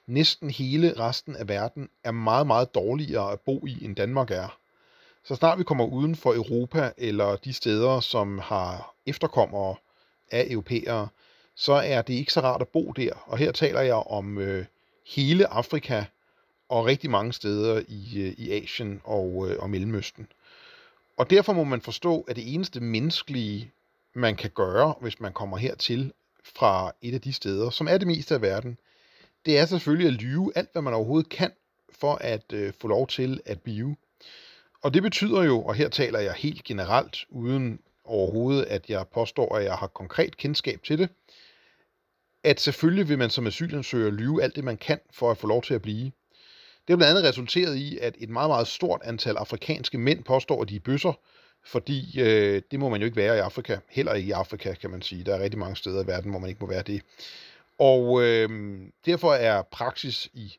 næsten 0.07 0.51
hele 0.51 0.99
resten 0.99 1.37
af 1.37 1.49
verden 1.49 1.89
er 2.05 2.11
meget, 2.11 2.47
meget 2.47 2.75
dårligere 2.75 3.33
at 3.33 3.41
bo 3.41 3.67
i, 3.67 3.85
end 3.85 3.97
Danmark 3.97 4.31
er. 4.31 4.59
Så 5.25 5.35
snart 5.35 5.59
vi 5.59 5.65
kommer 5.65 5.85
uden 5.85 6.17
for 6.17 6.35
Europa 6.35 6.93
eller 6.97 7.37
de 7.37 7.53
steder, 7.53 8.01
som 8.01 8.39
har 8.39 8.95
efterkommere 9.07 9.75
af 10.31 10.47
europæere, 10.51 11.09
så 11.55 11.73
er 11.73 12.03
det 12.03 12.15
ikke 12.15 12.33
så 12.33 12.41
rart 12.41 12.61
at 12.61 12.69
bo 12.69 12.93
der. 12.93 13.13
Og 13.27 13.39
her 13.39 13.53
taler 13.53 13.81
jeg 13.81 13.95
om 13.95 14.39
øh, 14.39 14.65
hele 15.07 15.47
Afrika 15.47 16.05
og 16.69 16.85
rigtig 16.85 17.11
mange 17.11 17.33
steder 17.33 17.83
i, 17.89 18.23
øh, 18.23 18.35
i 18.39 18.53
Asien 18.53 19.01
og, 19.05 19.49
øh, 19.49 19.57
og 19.59 19.71
Mellemøsten. 19.71 20.27
Og 21.17 21.31
derfor 21.31 21.53
må 21.53 21.65
man 21.65 21.81
forstå, 21.81 22.21
at 22.29 22.37
det 22.37 22.55
eneste 22.55 22.81
menneskelige, 22.81 23.73
man 24.15 24.37
kan 24.37 24.51
gøre, 24.51 24.95
hvis 25.01 25.21
man 25.21 25.33
kommer 25.33 25.57
hertil 25.57 26.13
fra 26.57 26.93
et 27.03 27.15
af 27.15 27.21
de 27.21 27.33
steder, 27.33 27.71
som 27.71 27.89
er 27.89 27.99
det 27.99 28.07
meste 28.07 28.35
af 28.35 28.43
verden, 28.43 28.79
det 29.47 29.59
er 29.59 29.67
selvfølgelig 29.67 30.07
at 30.07 30.23
lyve 30.23 30.53
alt, 30.57 30.69
hvad 30.73 30.83
man 30.83 30.95
overhovedet 30.95 31.29
kan, 31.29 31.53
for 31.91 32.15
at 32.15 32.53
øh, 32.53 32.73
få 32.81 32.89
lov 32.89 33.07
til 33.07 33.41
at 33.47 33.63
blive. 33.63 33.97
Og 34.83 34.95
det 34.95 35.03
betyder 35.03 35.43
jo, 35.43 35.63
og 35.63 35.75
her 35.75 35.89
taler 35.89 36.19
jeg 36.19 36.33
helt 36.33 36.65
generelt, 36.65 37.17
uden 37.29 37.81
overhovedet, 38.05 38.65
at 38.65 38.91
jeg 38.91 39.07
påstår, 39.15 39.57
at 39.57 39.65
jeg 39.65 39.75
har 39.75 39.87
konkret 39.87 40.37
kendskab 40.37 40.83
til 40.83 40.99
det, 40.99 41.09
at 42.45 42.61
selvfølgelig 42.61 43.09
vil 43.09 43.19
man 43.19 43.31
som 43.31 43.47
asylansøger 43.47 44.11
lyve 44.11 44.43
alt 44.43 44.57
det, 44.57 44.65
man 44.65 44.77
kan 44.77 45.01
for 45.13 45.31
at 45.31 45.39
få 45.39 45.47
lov 45.47 45.63
til 45.63 45.75
at 45.75 45.83
blive. 45.83 46.05
Det 46.05 46.95
har 46.95 46.97
blandt 46.97 47.19
andet 47.19 47.25
resulteret 47.31 47.77
i, 47.77 47.99
at 47.99 48.15
et 48.19 48.29
meget, 48.29 48.51
meget 48.51 48.69
stort 48.69 49.01
antal 49.05 49.37
afrikanske 49.37 49.99
mænd 49.99 50.25
påstår, 50.25 50.63
at 50.63 50.69
de 50.69 50.77
er 50.77 50.81
bøsser, 50.81 51.13
fordi 51.69 52.21
øh, 52.21 52.63
det 52.71 52.81
må 52.81 52.89
man 52.89 53.01
jo 53.01 53.05
ikke 53.05 53.17
være 53.17 53.37
i 53.37 53.41
Afrika. 53.41 53.77
Heller 53.89 54.15
ikke 54.15 54.29
i 54.29 54.33
Afrika, 54.33 54.75
kan 54.75 54.91
man 54.91 55.03
sige. 55.03 55.25
Der 55.25 55.35
er 55.35 55.43
rigtig 55.43 55.59
mange 55.59 55.77
steder 55.77 56.05
i 56.05 56.07
verden, 56.07 56.31
hvor 56.31 56.39
man 56.39 56.49
ikke 56.49 56.61
må 56.61 56.67
være 56.67 56.83
det. 56.83 57.03
Og 57.79 58.23
øh, 58.23 58.81
derfor 59.07 59.33
er 59.33 59.63
praksis 59.63 60.31
i 60.35 60.57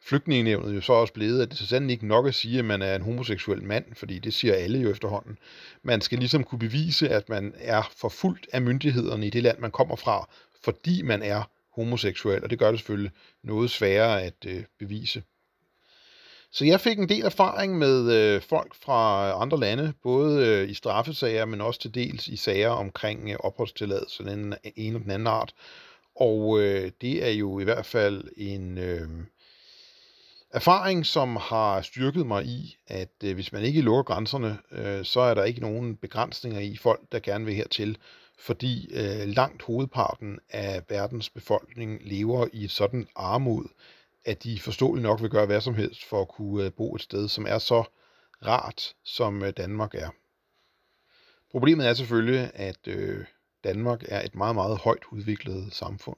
flygtningenevnet 0.00 0.74
jo 0.74 0.80
så 0.80 0.92
også 0.92 1.12
blevet, 1.12 1.42
at 1.42 1.50
det 1.50 1.58
så 1.58 1.66
sandelig 1.66 1.94
ikke 1.94 2.06
nok 2.06 2.26
at 2.26 2.34
sige, 2.34 2.58
at 2.58 2.64
man 2.64 2.82
er 2.82 2.96
en 2.96 3.02
homoseksuel 3.02 3.62
mand, 3.62 3.84
fordi 3.94 4.18
det 4.18 4.34
siger 4.34 4.54
alle 4.54 4.78
jo 4.78 4.90
efterhånden. 4.90 5.38
Man 5.82 6.00
skal 6.00 6.18
ligesom 6.18 6.44
kunne 6.44 6.58
bevise, 6.58 7.08
at 7.08 7.28
man 7.28 7.54
er 7.58 7.90
forfulgt 7.96 8.46
af 8.52 8.62
myndighederne 8.62 9.26
i 9.26 9.30
det 9.30 9.42
land, 9.42 9.58
man 9.58 9.70
kommer 9.70 9.96
fra, 9.96 10.28
fordi 10.64 11.02
man 11.02 11.22
er 11.22 11.50
homoseksuel, 11.74 12.44
og 12.44 12.50
det 12.50 12.58
gør 12.58 12.70
det 12.70 12.80
selvfølgelig 12.80 13.12
noget 13.42 13.70
sværere 13.70 14.22
at 14.22 14.46
øh, 14.46 14.64
bevise. 14.78 15.22
Så 16.54 16.64
jeg 16.64 16.80
fik 16.80 16.98
en 16.98 17.08
del 17.08 17.24
erfaring 17.24 17.78
med 17.78 18.12
øh, 18.12 18.42
folk 18.42 18.74
fra 18.74 19.30
andre 19.42 19.60
lande, 19.60 19.92
både 20.02 20.46
øh, 20.46 20.70
i 20.70 20.74
straffesager, 20.74 21.44
men 21.44 21.60
også 21.60 21.80
til 21.80 21.94
dels 21.94 22.28
i 22.28 22.36
sager 22.36 22.68
omkring 22.68 23.30
øh, 23.30 23.36
opholdstilladelse, 23.40 24.24
den 24.24 24.54
ene 24.76 24.96
og 24.96 25.02
den 25.02 25.10
anden 25.10 25.26
art. 25.26 25.54
Og 26.16 26.60
øh, 26.60 26.90
det 27.00 27.26
er 27.26 27.30
jo 27.30 27.58
i 27.58 27.64
hvert 27.64 27.86
fald 27.86 28.24
en 28.36 28.78
øh, 28.78 29.08
erfaring, 30.50 31.06
som 31.06 31.36
har 31.36 31.82
styrket 31.82 32.26
mig 32.26 32.44
i, 32.44 32.76
at 32.86 33.12
øh, 33.24 33.34
hvis 33.34 33.52
man 33.52 33.62
ikke 33.62 33.80
lukker 33.80 34.14
grænserne, 34.14 34.58
øh, 34.72 35.04
så 35.04 35.20
er 35.20 35.34
der 35.34 35.44
ikke 35.44 35.60
nogen 35.60 35.96
begrænsninger 35.96 36.60
i 36.60 36.76
folk, 36.76 37.00
der 37.12 37.18
gerne 37.18 37.44
vil 37.44 37.54
hertil, 37.54 37.98
fordi 38.38 38.88
øh, 38.94 39.28
langt 39.28 39.62
hovedparten 39.62 40.38
af 40.50 40.82
verdens 40.88 41.30
befolkning 41.30 42.00
lever 42.04 42.46
i 42.52 42.68
sådan 42.68 43.06
armod, 43.16 43.64
at 44.24 44.44
de 44.44 44.60
forståeligt 44.60 45.02
nok 45.02 45.20
vil 45.20 45.30
gøre 45.30 45.46
hvad 45.46 45.60
som 45.60 45.74
helst 45.74 46.04
for 46.04 46.20
at 46.20 46.28
kunne 46.28 46.64
øh, 46.64 46.72
bo 46.72 46.94
et 46.94 47.02
sted, 47.02 47.28
som 47.28 47.46
er 47.46 47.58
så 47.58 47.84
rart, 48.46 48.94
som 49.04 49.42
øh, 49.42 49.52
Danmark 49.56 49.94
er. 49.94 50.10
Problemet 51.50 51.88
er 51.88 51.94
selvfølgelig, 51.94 52.50
at 52.54 52.88
øh, 52.88 53.24
Danmark 53.64 54.02
er 54.08 54.22
et 54.22 54.34
meget, 54.34 54.54
meget 54.54 54.78
højt 54.78 55.04
udviklet 55.12 55.74
samfund. 55.74 56.16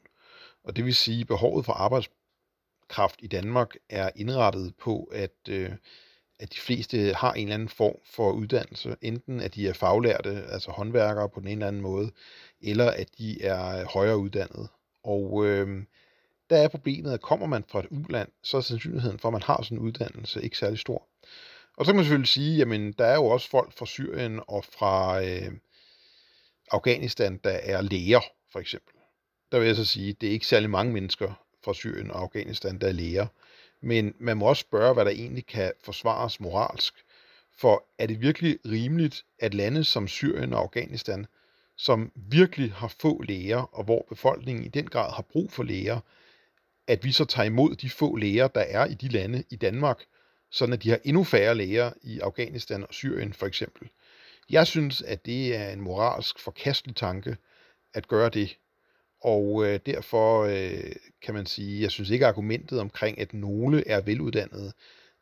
Og 0.64 0.77
det 0.77 0.85
vil 0.85 0.95
sige, 0.95 1.21
at 1.21 1.27
behovet 1.27 1.64
for 1.64 1.73
arbejdskraft 1.73 3.17
i 3.23 3.27
Danmark 3.27 3.75
er 3.88 4.11
indrettet 4.17 4.75
på, 4.77 5.05
at, 5.12 5.49
øh, 5.49 5.73
at 6.40 6.53
de 6.53 6.59
fleste 6.59 7.14
har 7.14 7.33
en 7.33 7.43
eller 7.43 7.55
anden 7.55 7.69
form 7.69 7.97
for 8.05 8.33
uddannelse. 8.33 8.97
Enten 9.03 9.40
at 9.40 9.55
de 9.55 9.69
er 9.69 9.73
faglærte, 9.73 10.31
altså 10.31 10.71
håndværkere 10.71 11.29
på 11.29 11.40
den 11.40 11.49
ene 11.49 11.53
eller 11.53 11.69
anden 11.69 11.83
måde, 11.83 12.11
eller 12.61 12.90
at 12.90 13.09
de 13.19 13.43
er 13.43 13.81
øh, 13.81 13.87
højere 13.87 14.19
uddannede. 14.19 14.69
Og 15.05 15.47
øh, 15.47 15.85
der 16.50 16.57
er 16.57 16.68
problemet, 16.68 17.12
at 17.12 17.20
kommer 17.20 17.46
man 17.46 17.64
fra 17.68 17.80
et 17.80 17.87
uland, 17.90 18.28
så 18.42 18.57
er 18.57 18.61
sandsynligheden 18.61 19.18
for, 19.18 19.28
at 19.28 19.33
man 19.33 19.42
har 19.42 19.62
sådan 19.62 19.78
en 19.78 19.85
uddannelse 19.85 20.42
ikke 20.42 20.59
særlig 20.59 20.78
stor. 20.78 21.09
Og 21.76 21.85
så 21.85 21.92
kan 21.92 21.96
man 21.96 22.04
selvfølgelig 22.04 22.28
sige, 22.28 22.57
jamen 22.57 22.92
der 22.92 23.04
er 23.07 23.14
jo 23.14 23.26
også 23.26 23.50
folk 23.50 23.72
fra 23.72 23.87
Syrien 23.87 24.40
og 24.48 24.64
fra 24.64 25.24
øh, 25.24 25.52
Afghanistan, 26.70 27.40
der 27.44 27.50
er 27.50 27.83
læger, 27.83 28.20
for 28.52 28.61
eksempel. 28.61 28.94
Der 29.52 29.59
vil 29.59 29.66
jeg 29.66 29.76
så 29.76 29.85
sige, 29.85 30.12
det 30.12 30.28
er 30.28 30.33
ikke 30.33 30.46
særlig 30.46 30.70
mange 30.70 30.92
mennesker 30.92 31.44
fra 31.64 31.74
Syrien 31.74 32.11
og 32.11 32.20
Afghanistan, 32.20 32.78
der 32.78 32.88
er 32.88 32.92
læger. 32.92 33.26
Men 33.80 34.14
man 34.18 34.37
må 34.37 34.46
også 34.46 34.61
spørge, 34.61 34.94
hvad 34.94 35.04
der 35.04 35.11
egentlig 35.11 35.46
kan 35.46 35.72
forsvares 35.85 36.40
moralsk. 36.40 36.94
For 37.59 37.85
er 37.98 38.07
det 38.07 38.20
virkelig 38.20 38.59
rimeligt, 38.66 39.24
at 39.38 39.54
lande 39.54 39.85
som 39.85 40.09
Syrien 40.09 40.52
og 40.52 40.61
Afghanistan 40.61 41.26
som 41.76 42.12
virkelig 42.14 42.72
har 42.72 42.88
få 43.00 43.22
læger, 43.22 43.74
og 43.74 43.85
hvor 43.85 44.07
befolkningen 44.09 44.64
i 44.64 44.68
den 44.68 44.87
grad 44.87 45.12
har 45.12 45.22
brug 45.22 45.52
for 45.52 45.62
læger, 45.62 46.00
at 46.87 47.05
vi 47.05 47.12
så 47.12 47.25
tager 47.25 47.47
imod 47.47 47.75
de 47.75 47.90
få 47.90 48.16
læger, 48.16 48.49
der 48.49 48.61
er 48.61 48.87
i 48.87 48.94
de 48.94 49.09
lande 49.09 49.44
i 49.51 49.57
Danmark, 49.57 50.05
sådan 50.51 50.73
at 50.73 50.83
de 50.83 50.90
har 50.90 50.99
endnu 51.05 51.25
færre 51.25 51.55
læger 51.55 51.92
i 52.03 52.20
Afghanistan 52.20 52.83
og 52.83 52.94
Syrien 52.94 53.33
for 53.33 53.47
eksempel. 53.47 53.88
Jeg 54.51 54.66
synes, 54.66 55.03
at 55.03 55.27
det 55.27 55.57
er 55.57 55.70
en 55.70 55.81
moralsk 55.81 56.38
forkastelig 56.38 56.97
tanke 56.97 57.37
at 57.94 58.09
gøre 58.09 58.29
det. 58.29 58.57
Og 59.20 59.66
øh, 59.66 59.81
derfor 59.87 60.42
øh, 60.44 60.92
kan 61.23 61.35
man 61.35 61.47
sige, 61.47 61.83
jeg 61.83 61.90
synes 61.90 62.11
ikke 62.11 62.27
argumentet 62.27 62.81
omkring, 62.81 63.18
at 63.20 63.35
nogle 63.35 63.88
er 63.88 64.01
veluddannede, 64.01 64.73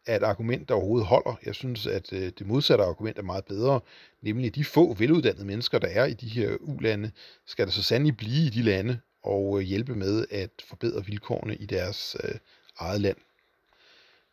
er 0.07 0.17
et 0.17 0.23
argument, 0.23 0.69
der 0.69 0.75
overhovedet 0.75 1.07
holder. 1.07 1.39
Jeg 1.47 1.55
synes, 1.55 1.87
at 1.87 2.13
øh, 2.13 2.33
det 2.39 2.47
modsatte 2.47 2.85
argument 2.85 3.19
er 3.19 3.23
meget 3.23 3.45
bedre, 3.45 3.81
nemlig 4.23 4.55
de 4.55 4.65
få 4.65 4.95
veluddannede 4.95 5.45
mennesker, 5.45 5.79
der 5.79 5.89
er 5.89 6.05
i 6.05 6.15
de 6.15 6.29
her 6.29 6.57
ulande, 6.61 7.11
skal 7.47 7.67
der 7.67 7.73
så 7.73 7.83
sandelig 7.83 8.17
blive 8.17 8.47
i 8.47 8.51
de 8.51 8.63
lande 8.63 8.99
og 9.23 9.59
øh, 9.59 9.67
hjælpe 9.67 9.95
med 9.95 10.27
at 10.31 10.51
forbedre 10.69 11.05
vilkårene 11.07 11.57
i 11.57 11.67
deres 11.67 12.17
øh, 12.25 12.35
eget 12.79 13.01
land. 13.01 13.17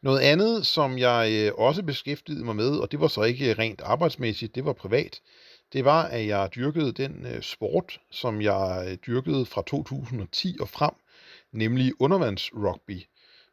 Noget 0.02 0.20
andet, 0.20 0.66
som 0.66 0.98
jeg 0.98 1.32
øh, 1.32 1.52
også 1.58 1.84
beskæftigede 1.84 2.46
mig 2.46 2.56
med, 2.56 2.70
og 2.70 2.92
det 2.92 3.00
var 3.00 3.08
så 3.08 3.24
ikke 3.24 3.54
rent 3.54 3.82
arbejdsmæssigt, 3.82 4.56
det 4.56 4.66
var 4.66 4.74
privat, 4.74 5.22
det 5.74 5.86
var, 5.86 6.04
at 6.04 6.28
jeg 6.28 6.50
dyrkede 6.56 6.92
den 6.92 7.26
øh, 7.26 7.42
sport, 7.42 8.00
som 8.12 8.42
jeg 8.42 8.98
dyrkede 9.08 9.46
fra 9.46 9.64
2010 9.68 10.58
og 10.60 10.70
frem, 10.70 10.94
nemlig 11.52 11.94
undervandsrugby, 12.02 13.02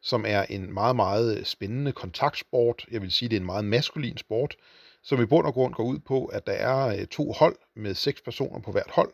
som 0.01 0.25
er 0.27 0.43
en 0.43 0.73
meget, 0.73 0.95
meget 0.95 1.47
spændende 1.47 1.91
kontaktsport. 1.91 2.85
Jeg 2.91 3.01
vil 3.01 3.11
sige, 3.11 3.29
det 3.29 3.35
er 3.35 3.39
en 3.39 3.45
meget 3.45 3.65
maskulin 3.65 4.17
sport, 4.17 4.55
som 5.03 5.21
i 5.21 5.25
bund 5.25 5.47
og 5.47 5.53
grund 5.53 5.73
går 5.73 5.83
ud 5.83 5.99
på, 5.99 6.25
at 6.25 6.47
der 6.47 6.53
er 6.53 7.05
to 7.05 7.31
hold 7.31 7.55
med 7.75 7.95
seks 7.95 8.21
personer 8.21 8.59
på 8.59 8.71
hvert 8.71 8.91
hold, 8.91 9.11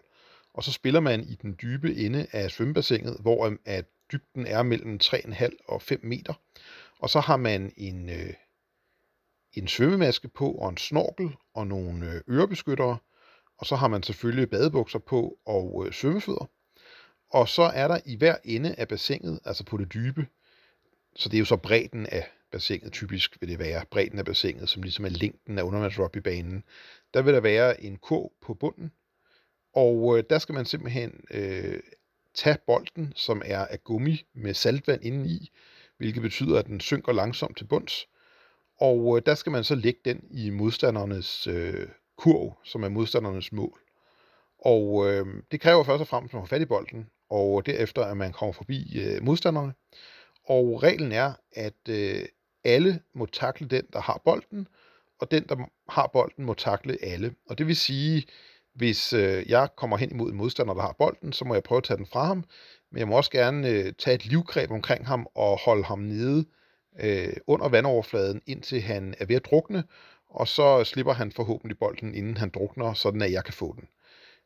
og 0.54 0.64
så 0.64 0.72
spiller 0.72 1.00
man 1.00 1.24
i 1.24 1.36
den 1.36 1.56
dybe 1.62 1.96
ende 1.96 2.28
af 2.32 2.52
svømmebassinet, 2.52 3.18
hvor 3.20 3.46
øhm, 3.46 3.60
at 3.66 3.86
dybden 4.12 4.48
er 4.48 4.64
mellem 4.64 5.00
3,5 5.04 5.58
og 5.68 5.82
5 5.82 6.00
meter. 6.04 6.34
Og 7.00 7.10
så 7.10 7.20
har 7.20 7.38
man 7.38 7.74
en, 7.78 8.10
øh, 8.10 8.34
en 9.54 9.68
svømmemaske 9.68 10.28
på, 10.28 10.52
og 10.52 10.70
en 10.70 10.78
snorkel, 10.78 11.30
og 11.54 11.68
nogle 11.68 12.12
øh, 12.12 12.22
ørebeskyttere. 12.36 12.98
Og 13.58 13.66
så 13.66 13.76
har 13.76 13.88
man 13.88 14.04
selvfølgelig 14.04 14.50
badebukser 14.50 15.00
på 15.00 15.40
og 15.46 15.84
øh, 15.86 15.94
svømmefødder. 15.94 16.50
Og 17.30 17.50
så 17.50 17.64
er 17.64 17.88
der 17.88 18.00
i 18.06 18.16
hver 18.16 18.36
ende 18.44 18.76
af 18.76 18.88
bassinet, 18.88 19.40
altså 19.46 19.64
på 19.64 19.78
det 19.78 19.94
dybe, 19.94 20.28
så 21.16 21.30
det 21.30 21.38
er 21.38 21.40
jo 21.40 21.46
så 21.46 21.58
bredden 21.58 22.06
af 22.06 22.28
bassinet, 22.52 22.94
typisk 22.94 23.38
vil 23.42 23.50
det 23.50 23.60
være 23.60 23.86
bredden 23.92 24.20
af 24.20 24.26
bassinet, 24.26 24.70
som 24.70 24.84
ligesom 24.84 25.06
er 25.06 25.10
længden 25.10 25.58
af 25.58 25.64
undervandsrugbybanen. 25.64 26.64
Der 27.14 27.22
vil 27.22 27.34
der 27.34 27.40
være 27.40 27.84
en 27.84 27.98
kurv 27.98 28.32
på 28.42 28.54
bunden, 28.54 28.92
og 29.74 30.18
øh, 30.18 30.24
der 30.30 30.40
skal 30.40 30.56
man 30.56 30.66
simpelthen 30.66 31.24
øh, 31.32 31.80
tage 32.34 32.58
bolden, 32.68 33.14
som 33.16 33.42
er 33.46 33.66
af 33.66 33.84
gummi 33.84 34.26
med 34.34 34.54
saltvand 34.54 35.06
indeni, 35.06 35.52
hvilket 35.98 36.22
betyder, 36.22 36.60
at 36.60 36.66
den 36.66 36.80
synker 36.80 37.12
langsomt 37.12 37.58
til 37.58 37.66
bunds. 37.66 38.08
Og 38.80 39.18
øh, 39.18 39.24
der 39.26 39.36
skal 39.36 39.52
man 39.52 39.64
så 39.64 39.76
lægge 39.76 40.00
den 40.06 40.24
i 40.32 40.50
modstandernes 40.50 41.48
øh, 41.48 41.88
kurv, 42.18 42.58
som 42.64 42.84
er 42.84 42.90
modstandernes 42.90 43.52
mål. 43.52 43.80
Og 44.66 45.12
øh, 45.12 45.26
det 45.52 45.62
kræver 45.62 45.84
først 45.84 46.02
og 46.02 46.08
fremmest, 46.08 46.34
at 46.34 46.34
man 46.34 46.42
får 46.42 46.56
fat 46.56 46.62
i 46.62 46.66
bolden, 46.66 47.10
og 47.30 47.66
derefter, 47.66 48.04
at 48.04 48.18
man 48.18 48.32
kommer 48.32 48.54
forbi 48.54 49.00
øh, 49.00 49.24
modstanderne. 49.24 49.74
Og 50.46 50.84
reglen 50.84 51.12
er, 51.12 51.34
at 51.52 51.90
øh, 51.90 52.26
alle 52.64 53.00
må 53.14 53.26
takle 53.26 53.68
den, 53.68 53.84
der 53.94 54.00
har 54.00 54.22
bolden, 54.26 54.68
og 55.20 55.32
den, 55.32 55.44
der 55.50 55.56
har 55.90 56.08
bolden, 56.14 56.46
må 56.46 56.54
takle 56.54 56.98
alle. 57.02 57.36
Og 57.50 57.58
det 57.58 57.68
vil 57.68 57.76
sige, 57.76 58.26
hvis 58.76 59.14
øh, 59.14 59.50
jeg 59.50 59.68
kommer 59.76 59.98
hen 59.98 60.12
imod 60.12 60.32
en 60.32 60.38
modstander, 60.38 60.74
der 60.74 60.82
har 60.82 60.96
bolden, 60.98 61.34
så 61.34 61.46
må 61.46 61.54
jeg 61.54 61.64
prøve 61.64 61.78
at 61.78 61.84
tage 61.84 61.98
den 61.98 62.06
fra 62.06 62.26
ham, 62.26 62.44
men 62.92 63.00
jeg 63.00 63.08
må 63.08 63.18
også 63.18 63.32
gerne 63.32 63.70
øh, 63.70 63.94
tage 63.98 64.16
et 64.16 64.26
livgreb 64.26 64.72
omkring 64.72 65.08
ham 65.08 65.28
og 65.36 65.60
holde 65.66 65.84
ham 65.84 66.00
nede 66.00 66.46
øh, 67.00 67.34
under 67.48 67.70
vandoverfladen, 67.70 68.42
indtil 68.48 68.82
han 68.82 69.16
er 69.20 69.26
ved 69.26 69.36
at 69.36 69.46
drukne, 69.46 69.84
og 70.30 70.48
så 70.48 70.84
slipper 70.84 71.14
han 71.14 71.32
forhåbentlig 71.32 71.80
bolden, 71.80 72.16
inden 72.16 72.38
han 72.38 72.50
drukner, 72.50 72.94
sådan 72.94 73.22
at 73.22 73.32
jeg 73.32 73.44
kan 73.44 73.54
få 73.54 73.76
den. 73.76 73.88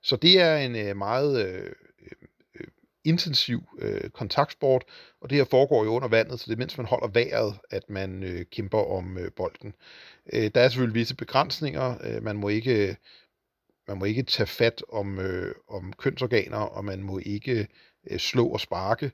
Så 0.03 0.15
det 0.15 0.41
er 0.41 0.57
en 0.57 0.75
øh, 0.75 0.97
meget 0.97 1.47
øh, 1.47 1.55
øh, 1.55 2.11
øh 2.59 2.67
intensiv 3.03 3.63
øh, 3.79 4.09
kontaktsport, 4.09 4.83
og 5.21 5.29
det 5.29 5.37
her 5.37 5.45
foregår 5.45 5.83
jo 5.83 5.89
under 5.89 6.07
vandet, 6.07 6.39
så 6.39 6.45
det 6.47 6.53
er 6.53 6.57
mens 6.57 6.77
man 6.77 6.87
holder 6.87 7.07
vejret, 7.07 7.53
at 7.69 7.89
man 7.89 8.23
øh, 8.23 8.45
kæmper 8.51 8.91
om 8.97 9.17
øh, 9.17 9.31
bolden. 9.35 9.73
Øh, 10.33 10.51
der 10.55 10.61
er 10.61 10.69
selvfølgelig 10.69 10.95
visse 10.95 11.15
begrænsninger. 11.15 11.97
Øh, 12.03 12.23
man 12.23 12.37
må 12.37 12.47
ikke 12.47 12.97
man 13.87 13.97
må 13.97 14.05
ikke 14.05 14.23
tage 14.23 14.47
fat 14.47 14.83
om, 14.89 15.19
øh, 15.19 15.55
om 15.67 15.93
kønsorganer, 15.93 16.57
og 16.57 16.85
man 16.85 17.03
må 17.03 17.19
ikke 17.25 17.67
øh, 18.11 18.19
slå 18.19 18.47
og 18.47 18.59
sparke. 18.59 19.11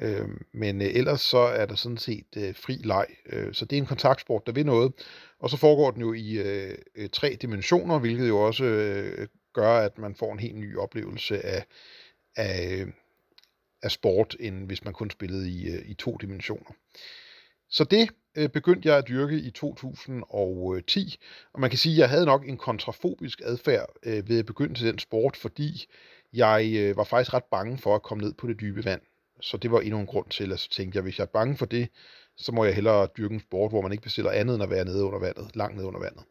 Øh, 0.00 0.28
men 0.52 0.82
øh, 0.82 0.88
ellers 0.88 1.20
så 1.20 1.38
er 1.38 1.66
der 1.66 1.74
sådan 1.74 1.98
set 1.98 2.36
øh, 2.36 2.54
fri 2.54 2.72
leg. 2.84 3.06
Øh, 3.26 3.54
så 3.54 3.64
det 3.64 3.76
er 3.76 3.80
en 3.80 3.86
kontaktsport, 3.86 4.46
der 4.46 4.52
vil 4.52 4.66
noget. 4.66 4.92
Og 5.38 5.50
så 5.50 5.56
foregår 5.56 5.90
den 5.90 6.00
jo 6.00 6.12
i 6.12 6.32
øh, 6.32 6.74
øh 6.96 7.08
tre 7.08 7.36
dimensioner, 7.42 7.98
hvilket 7.98 8.28
jo 8.28 8.38
også 8.38 8.64
øh, 8.64 9.28
gør, 9.54 9.72
at 9.72 9.98
man 9.98 10.14
får 10.14 10.32
en 10.32 10.38
helt 10.38 10.56
ny 10.56 10.76
oplevelse 10.76 11.46
af, 11.46 11.64
af, 12.36 12.72
øh, 12.72 12.86
af 13.82 13.90
sport, 13.90 14.36
end 14.40 14.66
hvis 14.66 14.84
man 14.84 14.92
kun 14.92 15.10
spillede 15.10 15.50
i, 15.50 15.70
øh, 15.70 15.90
i 15.90 15.94
to 15.94 16.16
dimensioner. 16.20 16.70
Så 17.68 17.84
det 17.84 18.08
øh, 18.36 18.48
begyndte 18.48 18.88
jeg 18.88 18.98
at 18.98 19.08
dyrke 19.08 19.36
i 19.36 19.50
2010, 19.50 21.18
og 21.52 21.60
man 21.60 21.70
kan 21.70 21.78
sige, 21.78 21.92
at 21.94 21.98
jeg 21.98 22.08
havde 22.08 22.26
nok 22.26 22.48
en 22.48 22.56
kontrafobisk 22.56 23.40
adfærd 23.44 23.86
øh, 24.02 24.28
ved 24.28 24.38
at 24.38 24.46
begynde 24.46 24.74
til 24.74 24.86
den 24.86 24.98
sport, 24.98 25.36
fordi 25.36 25.86
jeg 26.32 26.72
øh, 26.76 26.96
var 26.96 27.04
faktisk 27.04 27.34
ret 27.34 27.44
bange 27.44 27.78
for 27.78 27.94
at 27.94 28.02
komme 28.02 28.24
ned 28.24 28.32
på 28.32 28.46
det 28.46 28.60
dybe 28.60 28.84
vand. 28.84 29.00
Så 29.40 29.56
det 29.56 29.70
var 29.70 29.80
endnu 29.80 29.98
en 29.98 30.06
grund 30.06 30.26
til, 30.30 30.52
at 30.52 30.60
så 30.60 30.70
tænkte 30.70 30.96
jeg, 30.96 31.02
hvis 31.02 31.18
jeg 31.18 31.24
er 31.24 31.32
bange 31.32 31.56
for 31.56 31.66
det, 31.66 31.88
så 32.36 32.52
må 32.52 32.64
jeg 32.64 32.74
hellere 32.74 33.08
dyrke 33.16 33.34
en 33.34 33.40
sport, 33.40 33.70
hvor 33.70 33.82
man 33.82 33.92
ikke 33.92 34.02
bestiller 34.02 34.30
andet 34.30 34.54
end 34.54 34.62
at 34.62 34.70
være 34.70 34.84
nede 34.84 35.04
under 35.04 35.18
vandet, 35.18 35.56
langt 35.56 35.76
nede 35.76 35.86
under 35.86 36.00
vandet. 36.00 36.22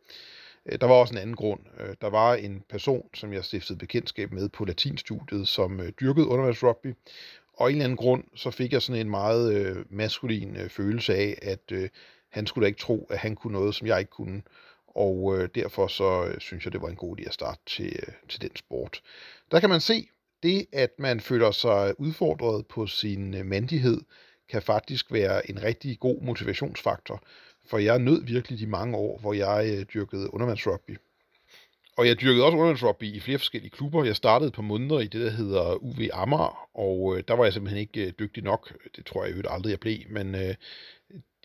Øh, 0.65 0.79
der 0.81 0.87
var 0.87 0.95
også 0.95 1.13
en 1.13 1.17
anden 1.17 1.35
grund. 1.35 1.59
Øh, 1.79 1.95
der 2.01 2.09
var 2.09 2.33
en 2.33 2.63
person, 2.69 3.09
som 3.13 3.33
jeg 3.33 3.45
stiftede 3.45 3.79
bekendtskab 3.79 4.31
med 4.31 4.49
på 4.49 4.65
latinstudiet, 4.65 5.47
som 5.47 5.79
øh, 5.79 5.91
dyrkede 6.01 6.27
undervandsrugby, 6.27 6.93
og 7.61 7.69
en 7.69 7.75
eller 7.75 7.83
anden 7.83 7.97
grund, 7.97 8.23
så 8.35 8.51
fik 8.51 8.73
jeg 8.73 8.81
sådan 8.81 9.01
en 9.01 9.09
meget 9.09 9.53
øh, 9.53 9.85
maskulin 9.89 10.55
øh, 10.55 10.69
følelse 10.69 11.15
af, 11.15 11.37
at 11.41 11.71
øh, 11.71 11.89
han 12.29 12.47
skulle 12.47 12.63
da 12.63 12.67
ikke 12.67 12.79
tro, 12.79 13.07
at 13.09 13.17
han 13.17 13.35
kunne 13.35 13.53
noget, 13.53 13.75
som 13.75 13.87
jeg 13.87 13.99
ikke 13.99 14.11
kunne. 14.11 14.41
Og 14.87 15.37
øh, 15.37 15.49
derfor 15.55 15.87
så 15.87 16.25
øh, 16.25 16.39
synes 16.39 16.65
jeg, 16.65 16.73
det 16.73 16.81
var 16.81 16.87
en 16.87 16.95
god 16.95 17.19
idé 17.19 17.27
at 17.27 17.33
starte 17.33 17.61
til, 17.65 17.85
øh, 17.85 18.13
til 18.29 18.41
den 18.41 18.55
sport. 18.55 19.01
Der 19.51 19.59
kan 19.59 19.69
man 19.69 19.81
se, 19.81 20.07
det 20.43 20.65
at 20.73 20.91
man 20.99 21.19
føler 21.19 21.51
sig 21.51 21.99
udfordret 21.99 22.67
på 22.67 22.87
sin 22.87 23.33
øh, 23.33 23.45
mandighed, 23.45 24.01
kan 24.49 24.61
faktisk 24.61 25.11
være 25.11 25.49
en 25.49 25.63
rigtig 25.63 25.99
god 25.99 26.21
motivationsfaktor. 26.21 27.23
For 27.65 27.77
jeg 27.77 27.99
nød 27.99 28.25
virkelig 28.25 28.59
de 28.59 28.67
mange 28.67 28.97
år, 28.97 29.19
hvor 29.19 29.33
jeg 29.33 29.75
øh, 29.77 29.85
dyrkede 29.93 30.33
undervandsrugby. 30.33 30.97
Og 31.97 32.07
jeg 32.07 32.21
dyrkede 32.21 32.45
også 32.45 32.57
undervandsrugby 32.57 33.03
i 33.03 33.19
flere 33.19 33.37
forskellige 33.37 33.71
klubber. 33.71 34.03
Jeg 34.03 34.15
startede 34.15 34.47
et 34.47 34.53
par 34.53 34.61
måneder 34.61 34.99
i 34.99 35.07
det, 35.07 35.21
der 35.21 35.29
hedder 35.29 35.83
UV 35.83 35.99
Amager, 36.13 36.69
og 36.77 37.17
øh, 37.17 37.23
der 37.27 37.33
var 37.33 37.43
jeg 37.43 37.53
simpelthen 37.53 37.79
ikke 37.79 38.07
øh, 38.07 38.13
dygtig 38.19 38.43
nok. 38.43 38.73
Det 38.95 39.05
tror 39.05 39.25
jeg 39.25 39.35
jo 39.35 39.41
aldrig, 39.49 39.71
jeg 39.71 39.79
blev, 39.79 39.97
men 40.09 40.35
øh, 40.35 40.55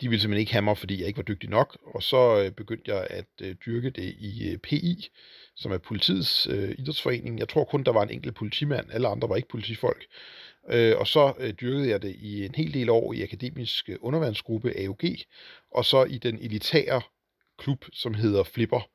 de 0.01 0.09
ville 0.09 0.21
simpelthen 0.21 0.39
ikke 0.39 0.51
have 0.51 0.61
mig, 0.61 0.77
fordi 0.77 0.99
jeg 0.99 1.07
ikke 1.07 1.17
var 1.17 1.23
dygtig 1.23 1.49
nok. 1.49 1.77
Og 1.85 2.03
så 2.03 2.43
øh, 2.43 2.51
begyndte 2.51 2.91
jeg 2.91 3.07
at 3.09 3.25
øh, 3.41 3.55
dyrke 3.65 3.89
det 3.89 4.15
i 4.19 4.49
øh, 4.51 4.57
PI, 4.57 5.09
som 5.55 5.71
er 5.71 5.77
politiets 5.77 6.47
øh, 6.47 6.75
idrætsforening. 6.77 7.39
Jeg 7.39 7.49
tror 7.49 7.63
kun, 7.63 7.83
der 7.83 7.91
var 7.91 8.03
en 8.03 8.09
enkelt 8.09 8.35
politimand. 8.35 8.91
Alle 8.91 9.07
andre 9.07 9.29
var 9.29 9.35
ikke 9.35 9.49
politifolk. 9.49 10.05
Øh, 10.69 10.97
og 10.97 11.07
så 11.07 11.33
øh, 11.39 11.53
dyrkede 11.53 11.89
jeg 11.89 12.01
det 12.01 12.15
i 12.15 12.45
en 12.45 12.55
hel 12.55 12.73
del 12.73 12.89
år 12.89 13.13
i 13.13 13.23
akademisk 13.23 13.89
øh, 13.89 13.95
undervandsgruppe 14.01 14.73
AUG, 14.79 15.03
og 15.71 15.85
så 15.85 16.03
i 16.03 16.17
den 16.17 16.39
elitære 16.39 17.01
klub, 17.57 17.85
som 17.93 18.13
hedder 18.13 18.43
Flipper, 18.43 18.89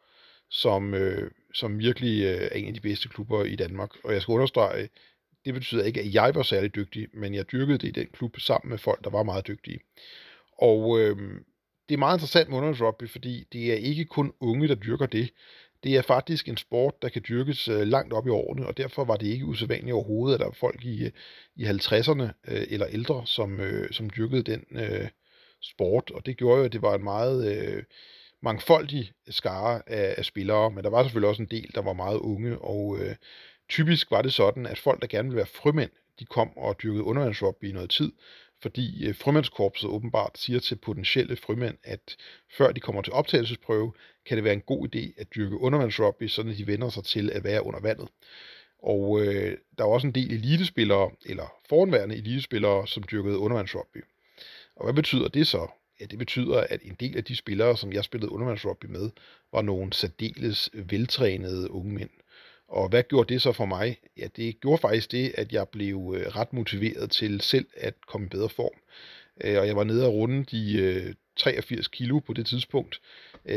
som, 0.50 0.94
øh, 0.94 1.30
som 1.52 1.78
virkelig 1.78 2.24
øh, 2.24 2.48
er 2.52 2.56
en 2.56 2.68
af 2.68 2.74
de 2.74 2.80
bedste 2.80 3.08
klubber 3.08 3.44
i 3.44 3.56
Danmark. 3.56 3.90
Og 4.04 4.12
jeg 4.12 4.22
skal 4.22 4.32
understrege, 4.32 4.88
det 5.44 5.54
betyder 5.54 5.84
ikke, 5.84 6.00
at 6.00 6.14
jeg 6.14 6.34
var 6.34 6.42
særlig 6.42 6.74
dygtig, 6.74 7.08
men 7.14 7.34
jeg 7.34 7.52
dyrkede 7.52 7.78
det 7.78 7.88
i 7.88 8.00
den 8.00 8.06
klub 8.12 8.40
sammen 8.40 8.70
med 8.70 8.78
folk, 8.78 9.04
der 9.04 9.10
var 9.10 9.22
meget 9.22 9.46
dygtige. 9.46 9.80
Og 10.58 11.00
øh, 11.00 11.16
det 11.88 11.94
er 11.94 11.98
meget 11.98 12.16
interessant 12.16 12.48
med 12.48 12.56
undervandsrugby, 12.56 13.08
fordi 13.08 13.44
det 13.52 13.72
er 13.72 13.76
ikke 13.76 14.04
kun 14.04 14.32
unge, 14.40 14.68
der 14.68 14.74
dyrker 14.74 15.06
det. 15.06 15.30
Det 15.84 15.96
er 15.96 16.02
faktisk 16.02 16.48
en 16.48 16.56
sport, 16.56 17.02
der 17.02 17.08
kan 17.08 17.22
dyrkes 17.28 17.68
øh, 17.68 17.80
langt 17.80 18.12
op 18.12 18.26
i 18.26 18.30
årene, 18.30 18.66
og 18.66 18.76
derfor 18.76 19.04
var 19.04 19.16
det 19.16 19.26
ikke 19.26 19.44
usædvanligt 19.44 19.94
overhovedet, 19.94 20.34
at 20.34 20.40
der 20.40 20.46
var 20.46 20.56
folk 20.60 20.84
i, 20.84 21.04
øh, 21.04 21.10
i 21.56 21.64
50'erne 21.64 22.22
øh, 22.48 22.66
eller 22.70 22.86
ældre, 22.86 23.22
som, 23.26 23.60
øh, 23.60 23.92
som 23.92 24.10
dyrkede 24.10 24.42
den 24.42 24.64
øh, 24.70 25.08
sport. 25.60 26.10
Og 26.10 26.26
det 26.26 26.36
gjorde 26.36 26.58
jo, 26.58 26.64
at 26.64 26.72
det 26.72 26.82
var 26.82 26.94
en 26.94 27.04
meget 27.04 27.56
øh, 27.56 27.82
mangfoldig 28.42 29.12
skare 29.28 29.82
af, 29.86 30.14
af 30.18 30.24
spillere, 30.24 30.70
men 30.70 30.84
der 30.84 30.90
var 30.90 31.02
selvfølgelig 31.02 31.28
også 31.28 31.42
en 31.42 31.48
del, 31.50 31.70
der 31.74 31.82
var 31.82 31.92
meget 31.92 32.18
unge, 32.18 32.58
og 32.58 32.98
øh, 33.00 33.16
typisk 33.68 34.10
var 34.10 34.22
det 34.22 34.32
sådan, 34.32 34.66
at 34.66 34.78
folk, 34.78 35.00
der 35.00 35.06
gerne 35.06 35.28
ville 35.28 35.36
være 35.36 35.46
frømænd, 35.46 35.90
de 36.18 36.24
kom 36.24 36.56
og 36.56 36.82
dyrkede 36.82 37.04
undervandsrugby 37.04 37.64
i 37.64 37.72
noget 37.72 37.90
tid, 37.90 38.12
fordi 38.62 39.06
øh, 39.06 39.14
frømandskorpset 39.14 39.90
åbenbart 39.90 40.38
siger 40.38 40.60
til 40.60 40.76
potentielle 40.76 41.36
frømænd, 41.36 41.76
at 41.84 42.16
før 42.56 42.72
de 42.72 42.80
kommer 42.80 43.02
til 43.02 43.12
optagelsesprøve, 43.12 43.92
kan 44.26 44.36
det 44.36 44.44
være 44.44 44.52
en 44.52 44.60
god 44.60 44.88
idé 44.88 45.20
at 45.20 45.34
dyrke 45.34 45.60
undervandsrugby, 45.60 46.28
så 46.28 46.42
de 46.42 46.66
vender 46.66 46.88
sig 46.88 47.04
til 47.04 47.30
at 47.30 47.44
være 47.44 47.66
under 47.66 47.80
vandet. 47.80 48.08
Og 48.82 49.20
øh, 49.20 49.56
der 49.78 49.84
var 49.84 49.90
også 49.90 50.06
en 50.06 50.14
del 50.14 50.32
elitespillere, 50.32 51.10
eller 51.26 51.52
foranværende 51.68 52.16
elitespillere, 52.16 52.86
som 52.86 53.02
dyrkede 53.02 53.38
undervandsrugby. 53.38 54.04
Og 54.76 54.84
hvad 54.84 54.94
betyder 54.94 55.28
det 55.28 55.46
så? 55.46 55.81
Ja, 56.02 56.06
det 56.06 56.18
betyder, 56.18 56.60
at 56.70 56.80
en 56.82 56.96
del 57.00 57.16
af 57.16 57.24
de 57.24 57.36
spillere, 57.36 57.76
som 57.76 57.92
jeg 57.92 58.04
spillede 58.04 58.32
undervandsrugby 58.32 58.86
med, 58.86 59.10
var 59.52 59.62
nogle 59.62 59.92
særdeles 59.92 60.70
veltrænede 60.74 61.70
unge 61.70 61.94
mænd. 61.94 62.10
Og 62.68 62.88
hvad 62.88 63.02
gjorde 63.02 63.34
det 63.34 63.42
så 63.42 63.52
for 63.52 63.66
mig? 63.66 63.96
Ja, 64.16 64.26
det 64.36 64.60
gjorde 64.60 64.80
faktisk 64.80 65.12
det, 65.12 65.32
at 65.34 65.52
jeg 65.52 65.68
blev 65.68 66.14
øh, 66.16 66.26
ret 66.26 66.52
motiveret 66.52 67.10
til 67.10 67.40
selv 67.40 67.66
at 67.76 67.94
komme 68.06 68.26
i 68.26 68.28
bedre 68.28 68.48
form. 68.48 68.78
Øh, 69.44 69.58
og 69.58 69.66
jeg 69.66 69.76
var 69.76 69.84
nede 69.84 70.06
og 70.06 70.14
runde 70.14 70.44
de 70.44 70.78
øh, 70.78 71.14
83 71.36 71.88
kilo 71.88 72.18
på 72.18 72.32
det 72.32 72.46
tidspunkt, 72.46 73.00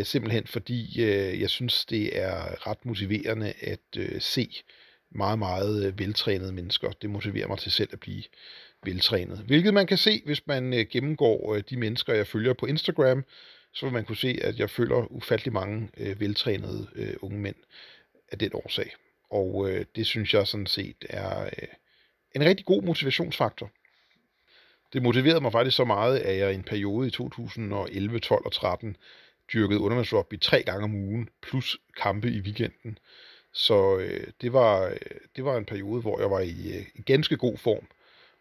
simpelthen 0.04 0.48
fordi 0.48 1.02
jeg 1.42 1.50
synes, 1.50 1.86
det 1.86 2.20
er 2.22 2.68
ret 2.68 2.86
motiverende 2.86 3.54
at 3.62 3.98
se 4.20 4.50
meget, 5.12 5.40
meget 5.40 6.00
veltrænede 6.00 6.54
mennesker. 6.54 6.92
Det 6.92 7.10
motiverer 7.10 7.48
mig 7.48 7.60
til 7.60 7.72
selv 7.72 7.90
at 7.94 8.00
blive 8.00 8.24
veltrænet. 8.86 9.38
Hvilket 9.38 9.74
man 9.74 9.88
kan 9.88 9.98
se, 9.98 10.22
hvis 10.26 10.48
man 10.48 10.74
øh, 10.74 10.86
gennemgår 10.92 11.56
øh, 11.56 11.64
de 11.70 11.78
mennesker, 11.78 12.14
jeg 12.14 12.28
følger 12.28 12.54
på 12.54 12.66
Instagram, 12.66 13.24
så 13.74 13.86
vil 13.86 13.94
man 13.94 14.06
kunne 14.06 14.18
se, 14.18 14.40
at 14.42 14.60
jeg 14.60 14.70
følger 14.70 15.12
ufattelig 15.12 15.54
mange 15.54 15.90
øh, 15.98 16.20
veltrænede 16.20 16.88
unge 17.22 17.40
mænd 17.40 17.56
af 18.32 18.40
den 18.40 18.52
årsag. 18.54 18.96
Og 19.30 19.70
øh, 19.70 19.86
det 19.96 20.06
synes 20.06 20.34
jeg 20.34 20.48
sådan 20.48 20.68
set 20.68 21.06
er 21.10 21.46
øh, 21.46 21.68
en 22.36 22.46
rigtig 22.46 22.66
god 22.66 22.82
motivationsfaktor. 22.82 23.72
Det 24.94 25.04
motiverede 25.04 25.42
mig 25.42 25.52
faktisk 25.52 25.78
så 25.78 25.86
meget, 25.86 26.20
at 26.20 26.38
jeg 26.38 26.52
i 26.52 26.56
en 26.56 26.64
periode 26.64 27.08
i 27.08 27.12
2011, 27.12 28.20
12 28.20 28.46
og 28.46 28.52
13 28.52 28.98
dyrkede 29.54 29.80
undervandsrugby 29.80 30.40
tre 30.40 30.64
gange 30.64 30.84
om 30.84 30.96
ugen, 30.96 31.30
plus 31.42 31.78
kampe 31.98 32.28
i 32.28 32.40
weekenden. 32.40 32.98
Så 33.54 33.98
øh, 33.98 34.28
det, 34.42 34.54
var, 34.54 34.94
det 35.36 35.46
var 35.46 35.58
en 35.58 35.66
periode, 35.66 36.02
hvor 36.02 36.20
jeg 36.20 36.32
var 36.32 36.40
i, 36.40 36.78
øh, 36.78 36.86
i 36.96 37.02
ganske 37.02 37.38
god 37.38 37.58
form. 37.58 37.88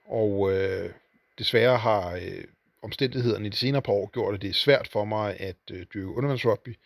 Og 0.04 0.52
øh, 0.52 0.90
desværre 1.38 1.76
har 1.76 2.14
øh, 2.14 2.44
omstændighederne 2.82 3.46
i 3.46 3.50
de 3.50 3.56
senere 3.56 3.82
par 3.82 3.92
år 3.92 4.10
gjort, 4.12 4.34
at 4.34 4.42
det 4.42 4.50
er 4.50 4.54
svært 4.54 4.88
for 4.88 5.04
mig 5.04 5.40
at 5.40 5.56
øh, 5.70 5.86
dyrke 5.94 6.08
undervandsrugby. 6.08 6.76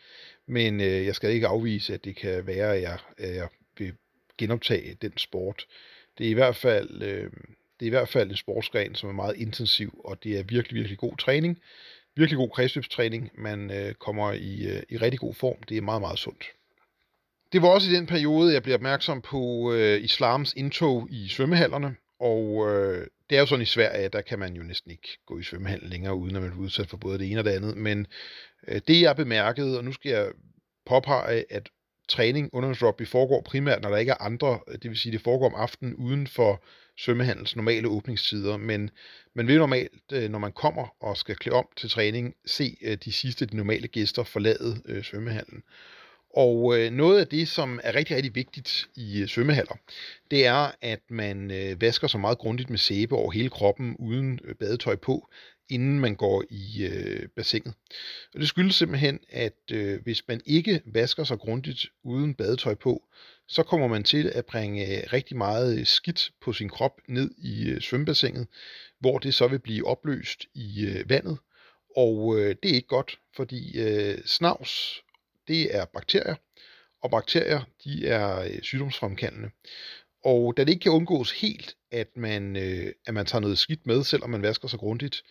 Men 0.47 0.81
øh, 0.81 1.07
jeg 1.07 1.15
skal 1.15 1.31
ikke 1.31 1.47
afvise, 1.47 1.95
at 1.95 2.05
det 2.05 2.17
kan 2.17 2.47
være, 2.47 2.77
at 2.77 2.83
jeg, 2.83 2.99
at 3.19 3.35
jeg 3.35 3.49
vil 3.79 3.95
genoptage 4.39 4.97
den 5.03 5.19
sport. 5.19 5.67
Det 6.19 6.27
er 6.27 6.31
i 6.31 6.35
hvert 6.35 6.57
fald, 6.57 7.03
øh, 7.03 7.31
det 7.81 7.87
er 7.87 7.87
i 7.87 7.89
hvert 7.89 8.09
fald 8.09 8.31
en 8.31 8.37
sportsgren, 8.37 8.95
som 8.95 9.09
er 9.09 9.13
meget 9.15 9.37
intensiv, 9.37 10.01
og 10.05 10.25
det 10.25 10.39
er 10.39 10.43
virkelig, 10.43 10.75
virkelig 10.75 10.99
god 10.99 11.17
træning. 11.17 11.59
Virkelig 12.17 12.37
god 12.37 12.51
kredsløbstræning. 12.51 13.31
Man 13.35 13.71
øh, 13.71 13.95
kommer 13.95 14.33
i, 14.33 14.67
øh, 14.67 14.83
i 14.89 14.97
rigtig 14.97 15.21
god 15.21 15.35
form. 15.35 15.63
Det 15.69 15.77
er 15.77 15.81
meget, 15.83 16.01
meget 16.01 16.19
sundt. 16.19 16.45
Det 17.53 17.63
var 17.63 17.69
også 17.69 17.91
i 17.91 17.95
den 17.95 18.07
periode, 18.07 18.53
jeg 18.53 18.63
blev 18.63 18.75
opmærksom 18.75 19.23
på 19.23 19.73
øh, 19.73 20.05
islams 20.05 20.55
indtog 20.57 21.09
i 21.11 21.29
svømmehallerne. 21.29 21.97
Og 22.21 22.71
øh, 22.71 23.07
det 23.31 23.37
er 23.37 23.41
jo 23.41 23.47
sådan 23.47 23.63
i 23.63 23.67
Sverige, 23.67 24.09
der 24.09 24.21
kan 24.21 24.39
man 24.39 24.55
jo 24.55 24.63
næsten 24.63 24.91
ikke 24.91 25.19
gå 25.27 25.39
i 25.39 25.43
svømmehallen 25.43 25.91
længere, 25.91 26.15
uden 26.15 26.37
at 26.37 26.43
man 26.43 26.51
bliver 26.51 26.65
udsat 26.65 26.89
for 26.89 26.97
både 26.97 27.19
det 27.19 27.31
ene 27.31 27.41
og 27.41 27.45
det 27.45 27.51
andet. 27.51 27.77
Men 27.77 28.07
øh, 28.69 28.81
det 28.89 29.01
jeg 29.01 29.17
bemærkede, 29.17 29.79
og 29.79 29.85
nu 29.85 29.93
skal 29.93 30.11
jeg 30.11 30.33
påpege, 30.87 31.45
at 31.53 31.69
træning 32.09 32.51
under 32.53 32.87
rugby 32.87 33.07
foregår 33.07 33.43
primært, 33.43 33.83
når 33.83 33.91
der 33.91 33.97
ikke 33.97 34.13
er 34.13 34.23
andre, 34.23 34.61
øh, 34.69 34.75
det 34.75 34.91
vil 34.91 34.99
sige, 34.99 35.13
det 35.13 35.21
foregår 35.21 35.47
om 35.47 35.55
aftenen 35.55 35.95
uden 35.95 36.27
for 36.27 36.65
svømmehandels 36.99 37.57
normale 37.57 37.89
åbningstider, 37.89 38.57
men 38.57 38.91
man 39.35 39.47
vil 39.47 39.59
normalt, 39.59 40.13
øh, 40.13 40.31
når 40.31 40.39
man 40.39 40.53
kommer 40.53 40.97
og 41.01 41.17
skal 41.17 41.37
klæde 41.37 41.57
om 41.57 41.69
til 41.77 41.91
træning, 41.91 42.35
se 42.47 42.77
øh, 42.83 42.99
de 43.05 43.13
sidste 43.13 43.47
de 43.47 43.57
normale 43.57 43.89
gæster 43.89 44.23
forlade 44.23 44.83
øh, 44.85 45.05
svømmehallen. 45.05 45.63
Og 46.37 46.79
øh, 46.79 46.91
noget 46.93 47.21
af 47.21 47.27
det, 47.27 47.49
som 47.49 47.81
er 47.83 47.95
rigtig, 47.95 48.17
rigtig 48.17 48.35
vigtigt 48.35 48.89
i 48.97 49.21
øh, 49.21 49.29
svømmehaller, 49.29 49.77
det 50.31 50.47
er, 50.47 50.71
at 50.81 51.01
man 51.11 51.51
øh, 51.51 51.81
vasker 51.81 52.07
så 52.07 52.19
meget 52.19 52.39
grundigt 52.39 52.71
med 52.71 52.79
sæbe 52.79 53.15
over 53.15 53.31
hele 53.31 53.51
kroppen 53.51 53.97
uden 53.99 54.41
øh, 54.45 54.55
badetøj 54.55 54.97
på, 54.97 55.29
inden 55.69 56.01
man 56.01 56.15
går 56.15 56.45
i 56.51 56.85
øh, 56.85 57.29
bassinet. 57.37 57.75
Og 58.35 58.41
det 58.41 58.49
skyldes 58.49 58.75
simpelthen, 58.75 59.21
at 59.31 59.59
øh, 59.73 60.03
hvis 60.03 60.29
man 60.29 60.41
ikke 60.47 60.81
vasker 60.87 61.25
sig 61.25 61.39
grundigt 61.39 61.87
uden 62.05 62.35
badetøj 62.35 62.75
på, 62.75 63.03
så 63.49 63.63
kommer 63.63 63.87
man 63.87 64.05
til 64.05 64.33
at 64.35 64.47
bringe 64.47 64.97
øh, 64.97 65.13
rigtig 65.13 65.37
meget 65.37 65.89
skidt 65.89 66.31
på 66.41 66.53
sin 66.53 66.69
krop 66.69 67.01
ned 67.09 67.31
i 67.39 67.69
øh, 67.69 67.81
svømmebassinet, 67.81 68.47
hvor 69.01 69.19
det 69.19 69.35
så 69.35 69.49
vil 69.49 69.59
blive 69.59 69.87
opløst 69.87 70.45
i 70.55 70.87
øh, 70.87 71.11
vandet. 71.11 71.39
Og 71.97 72.39
øh, 72.39 72.57
det 72.63 72.71
er 72.71 72.75
ikke 72.75 72.89
godt, 72.89 73.19
fordi 73.37 73.81
øh, 73.81 74.19
snavs, 74.27 75.03
det 75.49 75.77
er 75.77 75.85
bakterier, 75.85 76.35
og 77.03 77.11
bakterier, 77.11 77.61
de 77.85 78.07
er 78.07 78.41
øh, 78.41 78.63
sygdomsfremkaldende. 78.63 79.51
Og 80.25 80.57
da 80.57 80.65
det 80.65 80.71
ikke 80.71 80.83
kan 80.83 80.93
undgås 80.93 81.33
helt, 81.33 81.77
at 81.91 82.17
man, 82.17 82.57
øh, 82.57 82.93
at 83.07 83.15
man 83.15 83.27
tager 83.27 83.41
noget 83.41 83.59
skidt 83.59 83.87
med, 83.87 84.05
selvom 84.05 84.31
man 84.31 84.43
vasker 84.43 84.69
sig 84.69 84.79
grundigt, 84.79 85.23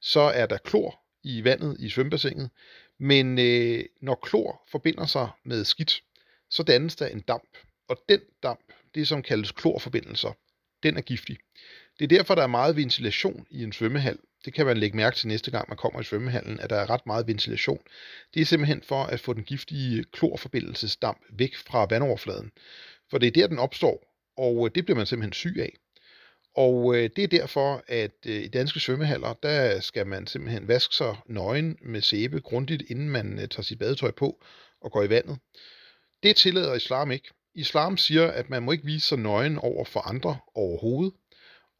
så 0.00 0.20
er 0.20 0.46
der 0.46 0.58
klor 0.58 1.00
i 1.24 1.44
vandet 1.44 1.76
i 1.80 1.88
svømmebassinet. 1.88 2.50
Men 2.98 3.38
øh, 3.38 3.84
når 4.02 4.14
klor 4.14 4.62
forbinder 4.70 5.06
sig 5.06 5.28
med 5.44 5.64
skidt, 5.64 6.02
så 6.50 6.62
dannes 6.62 6.96
der 6.96 7.06
en 7.06 7.20
damp. 7.20 7.56
Og 7.88 7.96
den 8.08 8.20
damp, 8.42 8.72
det 8.94 9.08
som 9.08 9.22
kaldes 9.22 9.52
klorforbindelser, 9.52 10.32
den 10.82 10.96
er 10.96 11.00
giftig. 11.00 11.36
Det 11.98 12.04
er 12.04 12.08
derfor, 12.08 12.34
der 12.34 12.42
er 12.42 12.46
meget 12.46 12.76
ventilation 12.76 13.46
i 13.50 13.62
en 13.62 13.72
svømmehal. 13.72 14.18
Det 14.46 14.54
kan 14.54 14.66
man 14.66 14.76
lægge 14.76 14.96
mærke 14.96 15.16
til 15.16 15.28
næste 15.28 15.50
gang, 15.50 15.68
man 15.68 15.76
kommer 15.76 16.00
i 16.00 16.04
svømmehallen, 16.04 16.60
at 16.60 16.70
der 16.70 16.76
er 16.76 16.90
ret 16.90 17.06
meget 17.06 17.26
ventilation. 17.26 17.80
Det 18.34 18.42
er 18.42 18.46
simpelthen 18.46 18.82
for 18.82 19.02
at 19.04 19.20
få 19.20 19.32
den 19.32 19.44
giftige 19.44 20.04
klorforbindelsesdamp 20.04 21.18
væk 21.30 21.56
fra 21.56 21.86
vandoverfladen. 21.90 22.50
For 23.10 23.18
det 23.18 23.26
er 23.26 23.30
der, 23.30 23.46
den 23.46 23.58
opstår, 23.58 24.16
og 24.36 24.66
øh, 24.66 24.74
det 24.74 24.84
bliver 24.84 24.96
man 24.96 25.06
simpelthen 25.06 25.32
syg 25.32 25.56
af. 25.58 25.72
Og 26.56 26.96
øh, 26.96 27.10
det 27.16 27.24
er 27.24 27.28
derfor, 27.28 27.84
at 27.88 28.16
øh, 28.26 28.42
i 28.42 28.48
danske 28.48 28.80
svømmehaller, 28.80 29.32
der 29.42 29.80
skal 29.80 30.06
man 30.06 30.26
simpelthen 30.26 30.68
vaske 30.68 30.94
sig 30.94 31.16
nøgen 31.26 31.78
med 31.82 32.00
sæbe 32.00 32.40
grundigt, 32.40 32.82
inden 32.90 33.10
man 33.10 33.38
øh, 33.38 33.48
tager 33.48 33.62
sit 33.62 33.78
badetøj 33.78 34.10
på 34.10 34.44
og 34.80 34.92
går 34.92 35.02
i 35.02 35.10
vandet. 35.10 35.38
Det 36.22 36.36
tillader 36.36 36.74
islam 36.74 37.10
ikke. 37.10 37.28
Islam 37.54 37.96
siger, 37.96 38.26
at 38.26 38.50
man 38.50 38.62
må 38.62 38.72
ikke 38.72 38.84
vise 38.84 39.06
sig 39.06 39.18
nøgen 39.18 39.58
over 39.58 39.84
for 39.84 40.00
andre 40.00 40.38
overhovedet. 40.54 41.14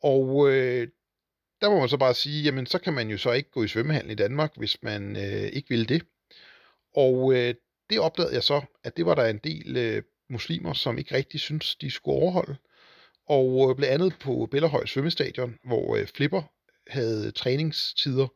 Og 0.02 0.50
øh, 0.50 0.88
der 1.60 1.70
må 1.70 1.78
man 1.78 1.88
så 1.88 1.96
bare 1.96 2.14
sige, 2.14 2.42
jamen 2.42 2.66
så 2.66 2.78
kan 2.78 2.94
man 2.94 3.10
jo 3.10 3.18
så 3.18 3.32
ikke 3.32 3.50
gå 3.50 3.62
i 3.62 3.68
svømmehallen 3.68 4.10
i 4.10 4.14
Danmark, 4.14 4.52
hvis 4.56 4.82
man 4.82 5.16
øh, 5.16 5.50
ikke 5.52 5.68
vil 5.68 5.88
det. 5.88 6.02
Og 6.94 7.34
øh, 7.34 7.54
det 7.90 8.00
opdagede 8.00 8.34
jeg 8.34 8.42
så, 8.42 8.62
at 8.84 8.96
det 8.96 9.06
var 9.06 9.14
der 9.14 9.26
en 9.26 9.38
del 9.38 9.76
øh, 9.76 10.02
muslimer, 10.28 10.72
som 10.72 10.98
ikke 10.98 11.14
rigtig 11.14 11.40
synes, 11.40 11.76
de 11.76 11.90
skulle 11.90 12.16
overholde. 12.16 12.56
Og 13.28 13.70
øh, 13.70 13.76
blandt 13.76 13.94
andet 13.94 14.18
på 14.20 14.48
Bellerhøj 14.50 14.86
svømmestadion, 14.86 15.58
hvor 15.64 15.96
øh, 15.96 16.06
Flipper 16.06 16.42
havde 16.86 17.30
træningstider, 17.30 18.28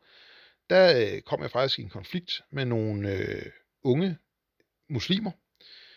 der 0.71 1.01
øh, 1.01 1.21
kom 1.23 1.43
jeg 1.43 1.51
faktisk 1.51 1.79
i 1.79 1.83
en 1.83 1.89
konflikt 1.89 2.43
med 2.53 2.65
nogle 2.65 3.13
øh, 3.13 3.47
unge 3.83 4.17
muslimer, 4.91 5.31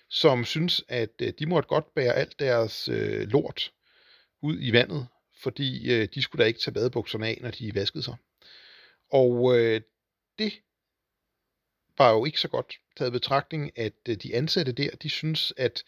som 0.09 0.45
synes, 0.45 0.83
at 0.87 1.21
øh, 1.21 1.33
de 1.39 1.45
måtte 1.45 1.67
godt 1.67 1.93
bære 1.93 2.13
alt 2.13 2.39
deres 2.39 2.87
øh, 2.87 3.27
lort 3.27 3.71
ud 4.41 4.57
i 4.61 4.73
vandet, 4.73 5.07
fordi 5.43 5.91
øh, 5.93 6.07
de 6.15 6.21
skulle 6.21 6.43
da 6.43 6.47
ikke 6.47 6.59
tage 6.59 6.73
badebukserne 6.73 7.27
af, 7.27 7.37
når 7.41 7.51
de 7.51 7.75
vaskede 7.75 8.03
sig. 8.03 8.15
Og 9.09 9.59
øh, 9.59 9.81
det 10.39 10.53
var 11.97 12.11
jo 12.11 12.25
ikke 12.25 12.39
så 12.39 12.47
godt 12.47 12.79
taget 12.97 13.13
betragtning, 13.13 13.77
at 13.79 13.93
øh, 14.09 14.15
de 14.15 14.35
ansatte 14.35 14.71
der, 14.71 14.89
de 14.89 15.09
synes, 15.09 15.53
at 15.57 15.83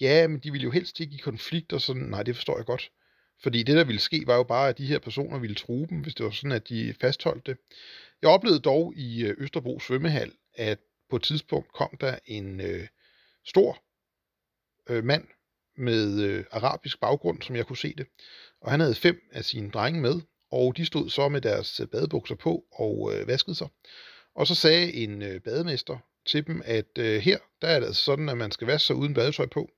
ja, 0.00 0.26
men 0.26 0.40
de 0.40 0.50
ville 0.50 0.64
jo 0.64 0.70
helst 0.70 1.00
ikke 1.00 1.14
i 1.14 1.18
konflikt 1.18 1.72
og 1.72 1.80
sådan. 1.80 2.02
Nej, 2.02 2.22
det 2.22 2.34
forstår 2.34 2.56
jeg 2.56 2.66
godt. 2.66 2.90
Fordi 3.42 3.62
det, 3.62 3.76
der 3.76 3.84
ville 3.84 4.00
ske, 4.00 4.22
var 4.26 4.36
jo 4.36 4.42
bare, 4.42 4.68
at 4.68 4.78
de 4.78 4.86
her 4.86 4.98
personer 4.98 5.38
ville 5.38 5.56
true 5.56 5.86
dem, 5.86 6.00
hvis 6.00 6.14
det 6.14 6.24
var 6.24 6.30
sådan, 6.30 6.52
at 6.52 6.68
de 6.68 6.94
fastholdt 7.00 7.46
det. 7.46 7.56
Jeg 8.22 8.30
oplevede 8.30 8.60
dog 8.60 8.94
i 8.96 9.24
øh, 9.24 9.34
Østerbro 9.38 9.80
svømmehal, 9.80 10.32
at 10.54 10.78
på 11.10 11.16
et 11.16 11.22
tidspunkt 11.22 11.72
kom 11.72 11.96
der 12.00 12.18
en 12.26 12.60
øh, 12.60 12.88
stor 13.44 13.82
øh, 14.88 15.04
mand 15.04 15.28
med 15.76 16.20
øh, 16.20 16.44
arabisk 16.50 17.00
baggrund, 17.00 17.42
som 17.42 17.56
jeg 17.56 17.66
kunne 17.66 17.76
se 17.76 17.94
det. 17.98 18.06
Og 18.60 18.70
han 18.70 18.80
havde 18.80 18.94
fem 18.94 19.20
af 19.32 19.44
sine 19.44 19.70
drenge 19.70 20.00
med, 20.00 20.20
og 20.50 20.76
de 20.76 20.86
stod 20.86 21.10
så 21.10 21.28
med 21.28 21.40
deres 21.40 21.80
øh, 21.80 21.86
badebukser 21.86 22.34
på 22.34 22.64
og 22.72 23.12
øh, 23.14 23.26
vaskede 23.26 23.56
sig. 23.56 23.68
Og 24.34 24.46
så 24.46 24.54
sagde 24.54 24.92
en 24.92 25.22
øh, 25.22 25.40
bademester 25.40 25.98
til 26.26 26.46
dem, 26.46 26.62
at 26.64 26.98
øh, 26.98 27.20
her, 27.20 27.38
der 27.62 27.68
er 27.68 27.80
det 27.80 27.86
altså 27.86 28.04
sådan, 28.04 28.28
at 28.28 28.38
man 28.38 28.50
skal 28.50 28.66
vaske 28.66 28.86
sig 28.86 28.96
uden 28.96 29.14
badetøj 29.14 29.46
på. 29.46 29.70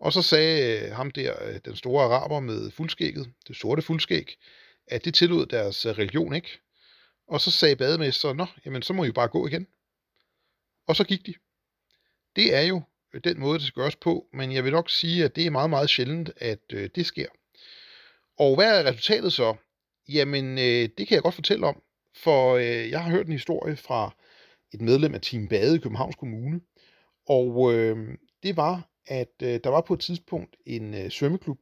Og 0.00 0.12
så 0.12 0.22
sagde 0.22 0.86
øh, 0.86 0.92
ham 0.92 1.10
der, 1.10 1.44
øh, 1.44 1.60
den 1.64 1.76
store 1.76 2.04
araber 2.04 2.40
med 2.40 2.70
fuldskægget, 2.70 3.32
det 3.48 3.56
sorte 3.56 3.82
fuldskæg, 3.82 4.36
at 4.86 5.04
det 5.04 5.14
tillod 5.14 5.46
deres 5.46 5.86
øh, 5.86 5.98
religion 5.98 6.34
ikke. 6.34 6.58
Og 7.28 7.40
så 7.40 7.50
sagde 7.50 7.76
bademesteren, 7.76 8.36
nå, 8.36 8.46
jamen 8.64 8.82
så 8.82 8.92
må 8.92 9.04
I 9.04 9.06
jo 9.06 9.12
bare 9.12 9.28
gå 9.28 9.46
igen. 9.46 9.66
Og 10.86 10.96
så 10.96 11.04
gik 11.04 11.26
de. 11.26 11.34
Det 12.36 12.54
er 12.54 12.60
jo 12.60 12.82
den 13.20 13.40
måde, 13.40 13.58
det 13.58 13.66
skal 13.66 13.82
gøres 13.82 13.96
på, 13.96 14.26
men 14.32 14.52
jeg 14.52 14.64
vil 14.64 14.72
nok 14.72 14.90
sige, 14.90 15.24
at 15.24 15.36
det 15.36 15.46
er 15.46 15.50
meget, 15.50 15.70
meget 15.70 15.90
sjældent, 15.90 16.30
at 16.36 16.62
øh, 16.72 16.90
det 16.94 17.06
sker. 17.06 17.26
Og 18.38 18.54
hvad 18.54 18.80
er 18.80 18.90
resultatet 18.90 19.32
så? 19.32 19.54
Jamen, 20.08 20.58
øh, 20.58 20.88
det 20.98 21.08
kan 21.08 21.14
jeg 21.14 21.22
godt 21.22 21.34
fortælle 21.34 21.66
om, 21.66 21.82
for 22.16 22.54
øh, 22.54 22.90
jeg 22.90 23.04
har 23.04 23.10
hørt 23.10 23.26
en 23.26 23.32
historie 23.32 23.76
fra 23.76 24.16
et 24.74 24.80
medlem 24.80 25.14
af 25.14 25.20
Team 25.20 25.48
Bade 25.48 25.76
i 25.76 25.78
Københavns 25.78 26.16
Kommune, 26.16 26.60
og 27.28 27.74
øh, 27.74 28.18
det 28.42 28.56
var, 28.56 28.88
at 29.06 29.34
øh, 29.42 29.60
der 29.64 29.70
var 29.70 29.80
på 29.80 29.94
et 29.94 30.00
tidspunkt 30.00 30.56
en 30.66 30.94
øh, 30.94 31.10
svømmeklub, 31.10 31.58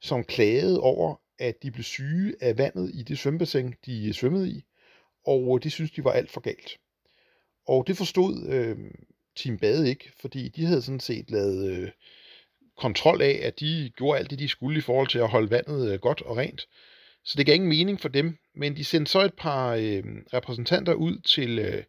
som 0.00 0.24
klagede 0.24 0.80
over, 0.80 1.16
at 1.38 1.62
de 1.62 1.70
blev 1.70 1.84
syge 1.84 2.34
af 2.40 2.58
vandet 2.58 2.90
i 2.94 3.02
det 3.02 3.18
svømmebassin, 3.18 3.74
de 3.86 4.08
øh, 4.08 4.14
svømmede 4.14 4.50
i, 4.50 4.64
og 5.26 5.56
øh, 5.56 5.62
det 5.62 5.72
synes 5.72 5.90
de 5.90 6.04
var 6.04 6.12
alt 6.12 6.30
for 6.30 6.40
galt. 6.40 6.78
Og 7.66 7.86
det 7.86 7.96
forstod 7.96 8.46
øh, 8.48 8.76
Team 9.36 9.58
Bade 9.58 9.88
ikke, 9.88 10.12
fordi 10.20 10.48
de 10.48 10.64
havde 10.64 10.82
sådan 10.82 11.00
set 11.00 11.30
lavet 11.30 11.72
øh, 11.72 11.90
kontrol 12.76 13.22
af, 13.22 13.40
at 13.42 13.60
de 13.60 13.92
gjorde 13.96 14.18
alt 14.18 14.30
det, 14.30 14.38
de 14.38 14.48
skulle 14.48 14.78
i 14.78 14.82
forhold 14.82 15.08
til 15.08 15.18
at 15.18 15.28
holde 15.28 15.50
vandet 15.50 15.92
øh, 15.92 16.00
godt 16.00 16.22
og 16.22 16.36
rent. 16.36 16.66
Så 17.24 17.34
det 17.36 17.46
gav 17.46 17.54
ingen 17.54 17.68
mening 17.68 18.00
for 18.00 18.08
dem, 18.08 18.38
men 18.54 18.76
de 18.76 18.84
sendte 18.84 19.12
så 19.12 19.20
et 19.20 19.34
par 19.34 19.74
øh, 19.74 20.02
repræsentanter 20.34 20.94
ud 20.94 21.18
til 21.18 21.58
øh, 21.58 21.82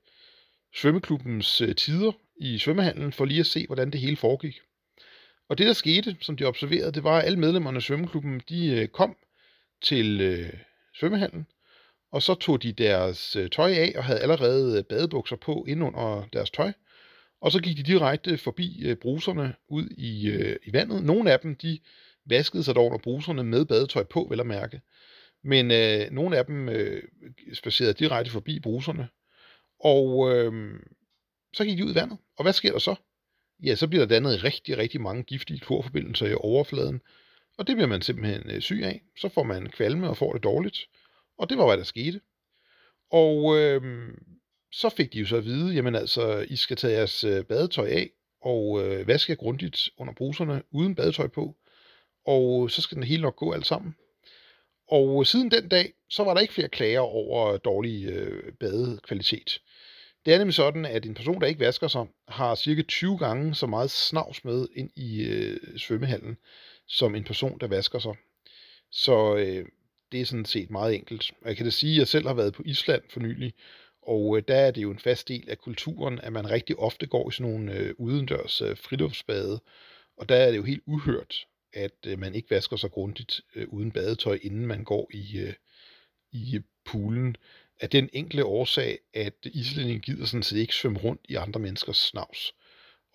svømmeklubbens 0.75 1.61
øh, 1.61 1.75
tider 1.75 2.11
i 2.41 2.57
svømmehallen 2.57 3.13
for 3.13 3.25
lige 3.25 3.39
at 3.39 3.45
se, 3.45 3.65
hvordan 3.65 3.91
det 3.91 3.99
hele 3.99 4.17
foregik. 4.17 4.59
Og 5.49 5.57
det, 5.57 5.67
der 5.67 5.73
skete, 5.73 6.17
som 6.21 6.37
de 6.37 6.45
observerede, 6.45 6.91
det 6.91 7.03
var, 7.03 7.17
at 7.17 7.25
alle 7.25 7.39
medlemmerne 7.39 7.77
af 7.77 7.83
svømmeklubben, 7.83 8.41
de 8.49 8.67
øh, 8.67 8.87
kom 8.87 9.15
til 9.81 10.21
øh, 10.21 10.53
svømmehallen, 10.99 11.47
og 12.11 12.21
så 12.21 12.35
tog 12.35 12.63
de 12.63 12.71
deres 12.71 13.35
øh, 13.35 13.49
tøj 13.49 13.71
af 13.71 13.93
og 13.95 14.03
havde 14.03 14.19
allerede 14.19 14.77
øh, 14.77 14.83
badebukser 14.83 15.35
på 15.35 15.65
ind 15.67 15.83
under 15.83 16.27
deres 16.33 16.49
tøj. 16.49 16.71
Og 17.43 17.51
så 17.51 17.59
gik 17.59 17.77
de 17.77 17.83
direkte 17.83 18.37
forbi 18.37 18.81
øh, 18.83 18.95
bruserne 18.95 19.55
ud 19.67 19.87
i, 19.97 20.27
øh, 20.27 20.55
i 20.65 20.73
vandet. 20.73 21.03
Nogle 21.03 21.31
af 21.31 21.39
dem, 21.39 21.55
de 21.55 21.79
vaskede 22.25 22.63
sig 22.63 22.75
dog 22.75 22.85
under 22.85 22.97
bruserne 22.97 23.43
med 23.43 23.65
badetøj 23.65 24.03
på, 24.03 24.27
vel 24.29 24.39
at 24.39 24.45
mærke. 24.45 24.81
Men 25.43 25.71
øh, 25.71 26.11
nogle 26.11 26.37
af 26.37 26.45
dem 26.45 26.69
øh, 26.69 27.03
spacerede 27.53 27.93
direkte 27.93 28.31
forbi 28.31 28.59
bruserne. 28.59 29.07
Og 29.79 30.31
øh, 30.31 30.79
så 31.53 31.65
gik 31.65 31.77
de 31.77 31.85
ud 31.85 31.91
i 31.91 31.95
vandet. 31.95 32.17
Og 32.37 32.43
hvad 32.43 32.53
sker 32.53 32.71
der 32.71 32.79
så? 32.79 32.95
Ja, 33.63 33.75
så 33.75 33.87
bliver 33.87 34.05
der 34.05 34.15
dannet 34.15 34.43
rigtig, 34.43 34.77
rigtig 34.77 35.01
mange 35.01 35.23
giftige 35.23 35.59
klorforbindelser 35.59 36.27
i 36.27 36.33
overfladen. 36.33 37.01
Og 37.57 37.67
det 37.67 37.75
bliver 37.75 37.87
man 37.87 38.01
simpelthen 38.01 38.49
øh, 38.49 38.61
syg 38.61 38.81
af. 38.83 39.01
Så 39.17 39.29
får 39.29 39.43
man 39.43 39.69
kvalme 39.69 40.09
og 40.09 40.17
får 40.17 40.33
det 40.33 40.43
dårligt. 40.43 40.77
Og 41.37 41.49
det 41.49 41.57
var, 41.57 41.65
hvad 41.65 41.77
der 41.77 41.83
skete. 41.83 42.21
Og 43.11 43.57
øh, 43.59 43.81
så 44.73 44.89
fik 44.89 45.13
de 45.13 45.19
jo 45.19 45.25
så 45.25 45.35
at 45.35 45.45
vide, 45.45 45.73
jamen 45.73 45.95
altså, 45.95 46.45
I 46.49 46.55
skal 46.55 46.77
tage 46.77 46.93
jeres 46.93 47.23
øh, 47.23 47.43
badetøj 47.43 47.87
af, 47.87 48.09
og 48.41 48.83
øh, 48.83 49.07
vaske 49.07 49.31
jer 49.31 49.35
grundigt 49.35 49.89
under 49.97 50.13
bruserne, 50.13 50.63
uden 50.71 50.95
badetøj 50.95 51.27
på. 51.27 51.55
Og 52.25 52.63
øh, 52.63 52.69
så 52.69 52.81
skal 52.81 52.95
den 52.95 53.03
hele 53.03 53.21
nok 53.21 53.35
gå 53.35 53.51
alt 53.51 53.65
sammen. 53.65 53.95
Og 54.87 55.21
øh, 55.21 55.25
siden 55.25 55.51
den 55.51 55.67
dag, 55.67 55.93
så 56.09 56.23
var 56.23 56.33
der 56.33 56.41
ikke 56.41 56.53
flere 56.53 56.69
klager 56.69 56.99
over 56.99 57.57
dårlig 57.57 58.05
øh, 58.05 58.53
badekvalitet. 58.53 59.61
Det 60.25 60.33
er 60.33 60.37
nemlig 60.37 60.55
sådan, 60.55 60.85
at 60.85 61.05
en 61.05 61.13
person, 61.13 61.41
der 61.41 61.47
ikke 61.47 61.65
vasker 61.65 61.87
sig, 61.87 62.05
har 62.27 62.55
cirka 62.55 62.81
20 62.81 63.17
gange 63.17 63.55
så 63.55 63.67
meget 63.67 63.91
snavs 63.91 64.45
med 64.45 64.67
ind 64.75 64.89
i 64.95 65.23
øh, 65.23 65.77
svømmehallen, 65.77 66.37
som 66.87 67.15
en 67.15 67.23
person, 67.23 67.59
der 67.59 67.67
vasker 67.67 67.99
sig. 67.99 68.15
Så 68.91 69.35
øh, 69.35 69.65
det 70.11 70.21
er 70.21 70.25
sådan 70.25 70.45
set 70.45 70.69
meget 70.69 70.95
enkelt. 70.95 71.31
Og 71.41 71.47
jeg 71.47 71.57
kan 71.57 71.65
da 71.65 71.69
sige, 71.69 71.93
at 71.93 71.99
jeg 71.99 72.07
selv 72.07 72.27
har 72.27 72.33
været 72.33 72.53
på 72.53 72.63
Island 72.65 73.01
for 73.09 73.19
nylig, 73.19 73.53
og 74.07 74.37
øh, 74.37 74.43
der 74.47 74.55
er 74.55 74.71
det 74.71 74.81
jo 74.81 74.91
en 74.91 74.99
fast 74.99 75.27
del 75.27 75.49
af 75.49 75.57
kulturen, 75.57 76.19
at 76.19 76.33
man 76.33 76.51
rigtig 76.51 76.79
ofte 76.79 77.07
går 77.07 77.29
i 77.29 77.31
sådan 77.31 77.51
nogle 77.51 77.73
øh, 77.73 77.95
udendørs 77.97 78.61
øh, 78.61 78.77
friluftsbade. 78.77 79.61
Og 80.17 80.29
der 80.29 80.35
er 80.35 80.49
det 80.51 80.57
jo 80.57 80.63
helt 80.63 80.83
uhørt, 80.85 81.35
at 81.73 81.97
øh, 82.05 82.19
man 82.19 82.35
ikke 82.35 82.51
vasker 82.51 82.75
sig 82.75 82.91
grundigt 82.91 83.41
øh, 83.55 83.67
uden 83.69 83.91
badetøj, 83.91 84.39
inden 84.41 84.65
man 84.67 84.83
går 84.83 85.09
i, 85.13 85.37
øh, 85.37 85.53
i 86.31 86.55
øh, 86.55 86.61
poolen. 86.85 87.35
Af 87.81 87.89
den 87.89 88.09
enkle 88.13 88.45
årsag, 88.45 88.99
at 89.13 89.33
islændingen 89.45 90.01
gider 90.01 90.25
sådan 90.25 90.43
set 90.43 90.57
ikke 90.57 90.75
svømme 90.75 90.99
rundt 90.99 91.21
i 91.29 91.35
andre 91.35 91.59
menneskers 91.59 91.97
snavs. 91.97 92.53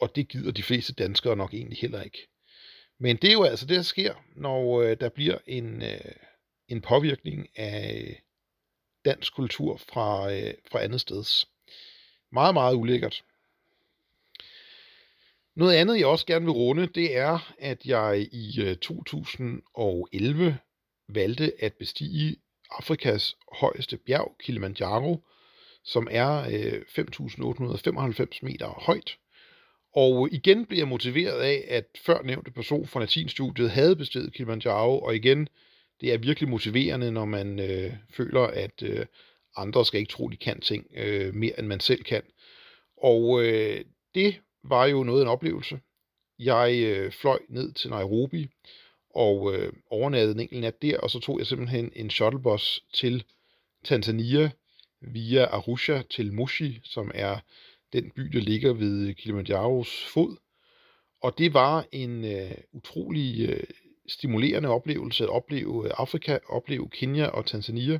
Og 0.00 0.16
det 0.16 0.28
gider 0.28 0.52
de 0.52 0.62
fleste 0.62 0.92
danskere 0.92 1.36
nok 1.36 1.54
egentlig 1.54 1.78
heller 1.78 2.02
ikke. 2.02 2.28
Men 3.00 3.16
det 3.16 3.28
er 3.28 3.32
jo 3.32 3.42
altså 3.42 3.66
det, 3.66 3.76
der 3.76 3.82
sker, 3.82 4.14
når 4.36 4.82
øh, 4.82 4.96
der 5.00 5.08
bliver 5.08 5.38
en, 5.46 5.82
øh, 5.82 6.12
en 6.68 6.80
påvirkning 6.80 7.48
af 7.58 8.22
dansk 9.08 9.34
kultur 9.34 9.76
fra, 9.76 10.32
øh, 10.32 10.54
fra 10.72 10.82
andet 10.82 11.00
steds. 11.00 11.48
Meget, 12.32 12.54
meget 12.54 12.74
ulækkert. 12.74 13.24
Noget 15.56 15.74
andet, 15.74 15.98
jeg 15.98 16.06
også 16.06 16.26
gerne 16.26 16.44
vil 16.44 16.52
runde, 16.52 16.86
det 16.86 17.16
er, 17.16 17.54
at 17.58 17.84
jeg 17.84 18.28
i 18.32 18.60
øh, 18.62 18.76
2011 18.76 20.58
valgte 21.08 21.52
at 21.58 21.74
bestige 21.74 22.36
Afrikas 22.70 23.36
højeste 23.52 23.96
bjerg, 23.96 24.36
Kilimanjaro, 24.40 25.24
som 25.84 26.08
er 26.10 26.40
øh, 26.40 26.82
5.895 26.98 28.38
meter 28.42 28.68
højt. 28.86 29.16
Og 29.94 30.28
igen 30.32 30.66
blev 30.66 30.78
jeg 30.78 30.88
motiveret 30.88 31.40
af, 31.40 31.64
at 31.68 31.84
førnævnte 32.04 32.50
person 32.50 32.86
fra 32.86 33.00
latinstudiet 33.00 33.70
havde 33.70 33.96
bestedet 33.96 34.32
Kilimanjaro, 34.32 35.00
og 35.00 35.16
igen, 35.16 35.48
det 36.00 36.12
er 36.12 36.18
virkelig 36.18 36.48
motiverende, 36.48 37.10
når 37.10 37.24
man 37.24 37.58
øh, 37.60 37.92
føler, 38.10 38.40
at 38.40 38.82
øh, 38.82 39.06
andre 39.56 39.84
skal 39.84 40.00
ikke 40.00 40.12
tro, 40.12 40.28
de 40.28 40.36
kan 40.36 40.60
ting 40.60 40.86
øh, 40.96 41.34
mere, 41.34 41.58
end 41.58 41.66
man 41.66 41.80
selv 41.80 42.04
kan. 42.04 42.22
Og 42.96 43.44
øh, 43.44 43.84
det 44.14 44.40
var 44.64 44.86
jo 44.86 45.02
noget 45.04 45.20
af 45.20 45.24
en 45.24 45.30
oplevelse. 45.30 45.80
Jeg 46.38 46.82
øh, 46.84 47.12
fløj 47.12 47.38
ned 47.48 47.72
til 47.72 47.90
Nairobi 47.90 48.48
og 49.14 49.54
øh, 49.54 49.72
overnattede 49.90 50.34
en 50.34 50.40
enkelt 50.40 50.60
nat 50.60 50.82
der, 50.82 50.98
og 50.98 51.10
så 51.10 51.20
tog 51.20 51.38
jeg 51.38 51.46
simpelthen 51.46 51.92
en 51.96 52.10
shuttlebus 52.10 52.84
til 52.94 53.24
Tanzania 53.84 54.50
via 55.00 55.44
Arusha 55.44 56.02
til 56.10 56.32
Moshi, 56.32 56.80
som 56.84 57.10
er 57.14 57.38
den 57.92 58.10
by, 58.10 58.22
der 58.22 58.40
ligger 58.40 58.72
ved 58.72 59.14
Kilimanjaros 59.14 60.04
fod. 60.04 60.36
Og 61.22 61.38
det 61.38 61.54
var 61.54 61.86
en 61.92 62.24
øh, 62.24 62.54
utrolig 62.72 63.48
øh, 63.48 63.64
stimulerende 64.08 64.68
oplevelse 64.68 65.24
at 65.24 65.30
opleve 65.30 65.84
øh, 65.84 65.90
Afrika, 65.96 66.38
opleve 66.48 66.88
Kenya 66.88 67.26
og 67.26 67.46
Tanzania. 67.46 67.98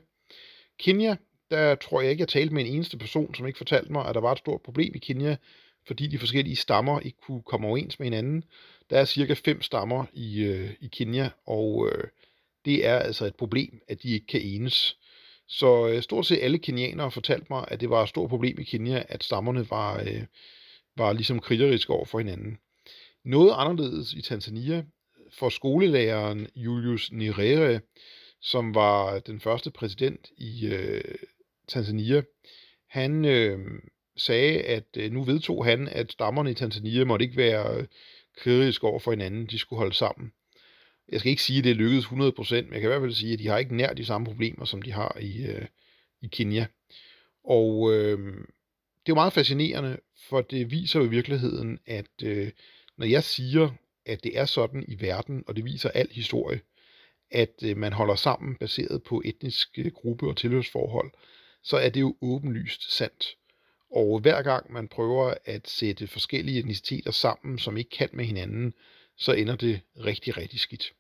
Kenya, 0.79 1.17
der 1.51 1.75
tror 1.75 2.01
jeg 2.01 2.11
ikke, 2.11 2.21
jeg 2.21 2.29
talte 2.29 2.55
med 2.55 2.65
en 2.65 2.75
eneste 2.75 2.99
person, 2.99 3.35
som 3.35 3.47
ikke 3.47 3.59
fortalte 3.59 3.93
mig, 3.93 4.07
at 4.07 4.15
der 4.15 4.21
var 4.21 4.33
et 4.33 4.39
stort 4.39 4.63
problem 4.63 4.95
i 4.95 4.99
Kenya 4.99 5.37
fordi 5.89 6.07
de 6.07 6.19
forskellige 6.19 6.57
stammer 6.57 7.01
ikke 7.01 7.19
kunne 7.27 7.43
komme 7.43 7.67
overens 7.67 7.99
med 7.99 8.07
hinanden. 8.07 8.45
Der 8.91 8.99
er 8.99 9.05
cirka 9.05 9.35
fem 9.45 9.63
stammer 9.63 10.05
i, 10.13 10.43
øh, 10.43 10.71
i 10.81 10.89
Kenya, 10.89 11.31
og 11.47 11.91
øh, 11.93 12.05
det 12.65 12.87
er 12.87 12.99
altså 12.99 13.27
et 13.27 13.37
problem, 13.37 13.81
at 13.89 14.03
de 14.03 14.11
ikke 14.11 14.27
kan 14.27 14.41
enes. 14.41 14.97
Så 15.49 15.89
øh, 15.89 16.03
stort 16.03 16.27
set 16.27 16.39
alle 16.43 16.59
kenianere 16.59 17.11
fortalte 17.11 17.47
mig, 17.51 17.65
at 17.69 17.81
det 17.81 17.91
var 17.91 18.03
et 18.03 18.09
stort 18.09 18.29
problem 18.29 18.59
i 18.59 18.65
Kenya, 18.65 19.03
at 19.09 19.25
stammerne 19.25 19.71
var, 19.71 20.01
øh, 20.01 20.23
var 20.97 21.13
ligesom 21.13 21.41
krigeriske 21.41 21.93
over 21.93 22.05
for 22.05 22.19
hinanden. 22.19 22.59
Noget 23.25 23.55
anderledes 23.57 24.13
i 24.13 24.23
Tanzania, 24.23 24.85
for 25.33 25.49
skolelæreren 25.49 26.49
Julius 26.57 27.13
Nyerere, 27.13 27.81
som 28.41 28.75
var 28.75 29.19
den 29.19 29.41
første 29.41 29.71
præsident 29.71 30.31
i 30.37 30.67
øh, 30.67 31.15
Tanzania, 31.69 32.23
han 32.89 33.25
øh, 33.25 33.59
sagde, 34.17 34.61
at 34.61 34.85
øh, 34.97 35.13
nu 35.13 35.23
vedtog 35.23 35.65
han, 35.65 35.89
at 35.89 36.13
stammerne 36.13 36.51
i 36.51 36.55
Tanzania 36.55 37.05
måtte 37.05 37.25
ikke 37.25 37.37
være 37.37 37.77
øh, 37.77 37.87
krigeriske 38.37 38.87
over 38.87 38.99
for 38.99 39.11
hinanden, 39.11 39.47
de 39.47 39.59
skulle 39.59 39.79
holde 39.79 39.95
sammen. 39.95 40.33
Jeg 41.09 41.21
skal 41.21 41.31
ikke 41.31 41.43
sige, 41.43 41.59
at 41.59 41.65
det 41.65 41.77
lykkedes 41.77 42.05
100%, 42.05 42.11
men 42.11 42.73
jeg 42.73 42.81
kan 42.81 42.83
i 42.83 42.87
hvert 42.87 43.01
fald 43.01 43.13
sige, 43.13 43.33
at 43.33 43.39
de 43.39 43.49
har 43.49 43.59
ikke 43.59 43.77
nær 43.77 43.93
de 43.93 44.05
samme 44.05 44.25
problemer, 44.27 44.65
som 44.65 44.83
de 44.83 44.93
har 44.93 45.19
i, 45.21 45.47
øh, 45.47 45.67
i 46.23 46.27
Kenya. 46.27 46.67
Og 47.45 47.93
øh, 47.93 48.19
det 49.09 49.13
er 49.13 49.15
jo 49.15 49.15
meget 49.15 49.33
fascinerende, 49.33 49.99
for 50.29 50.41
det 50.41 50.71
viser 50.71 51.01
jo 51.01 51.07
i 51.07 51.09
virkeligheden, 51.09 51.79
at 51.87 52.23
øh, 52.23 52.51
når 52.97 53.07
jeg 53.07 53.25
siger, 53.25 53.71
at 54.09 54.25
det 54.25 54.39
er 54.39 54.45
sådan 54.45 54.85
i 54.89 55.01
verden, 55.01 55.45
og 55.47 55.57
det 55.57 55.65
viser 55.65 55.91
al 55.91 56.09
historie, 56.11 56.61
at 57.31 57.55
øh, 57.63 57.77
man 57.77 57.93
holder 57.93 58.15
sammen 58.15 58.57
baseret 58.57 59.03
på 59.03 59.23
etnisk 59.25 59.69
øh, 59.79 59.93
gruppe 59.93 60.29
og 60.29 60.37
tilhørsforhold, 60.37 61.11
så 61.63 61.77
er 61.77 61.89
det 61.89 62.01
jo 62.01 62.17
åbenlyst 62.21 62.97
sandt. 62.97 63.27
Og 63.91 64.21
hver 64.21 64.43
gang 64.43 64.73
man 64.73 64.89
prøver 64.89 65.35
at 65.45 65.69
sætte 65.69 66.07
forskellige 66.07 66.59
etniciteter 66.59 67.11
sammen, 67.11 67.59
som 67.59 67.77
ikke 67.77 67.91
kan 67.91 68.09
med 68.13 68.25
hinanden, 68.25 68.75
så 69.17 69.33
ender 69.33 69.57
det 69.57 69.81
rigtig, 70.05 70.37
rigtig 70.37 70.61
skidt. 70.61 70.93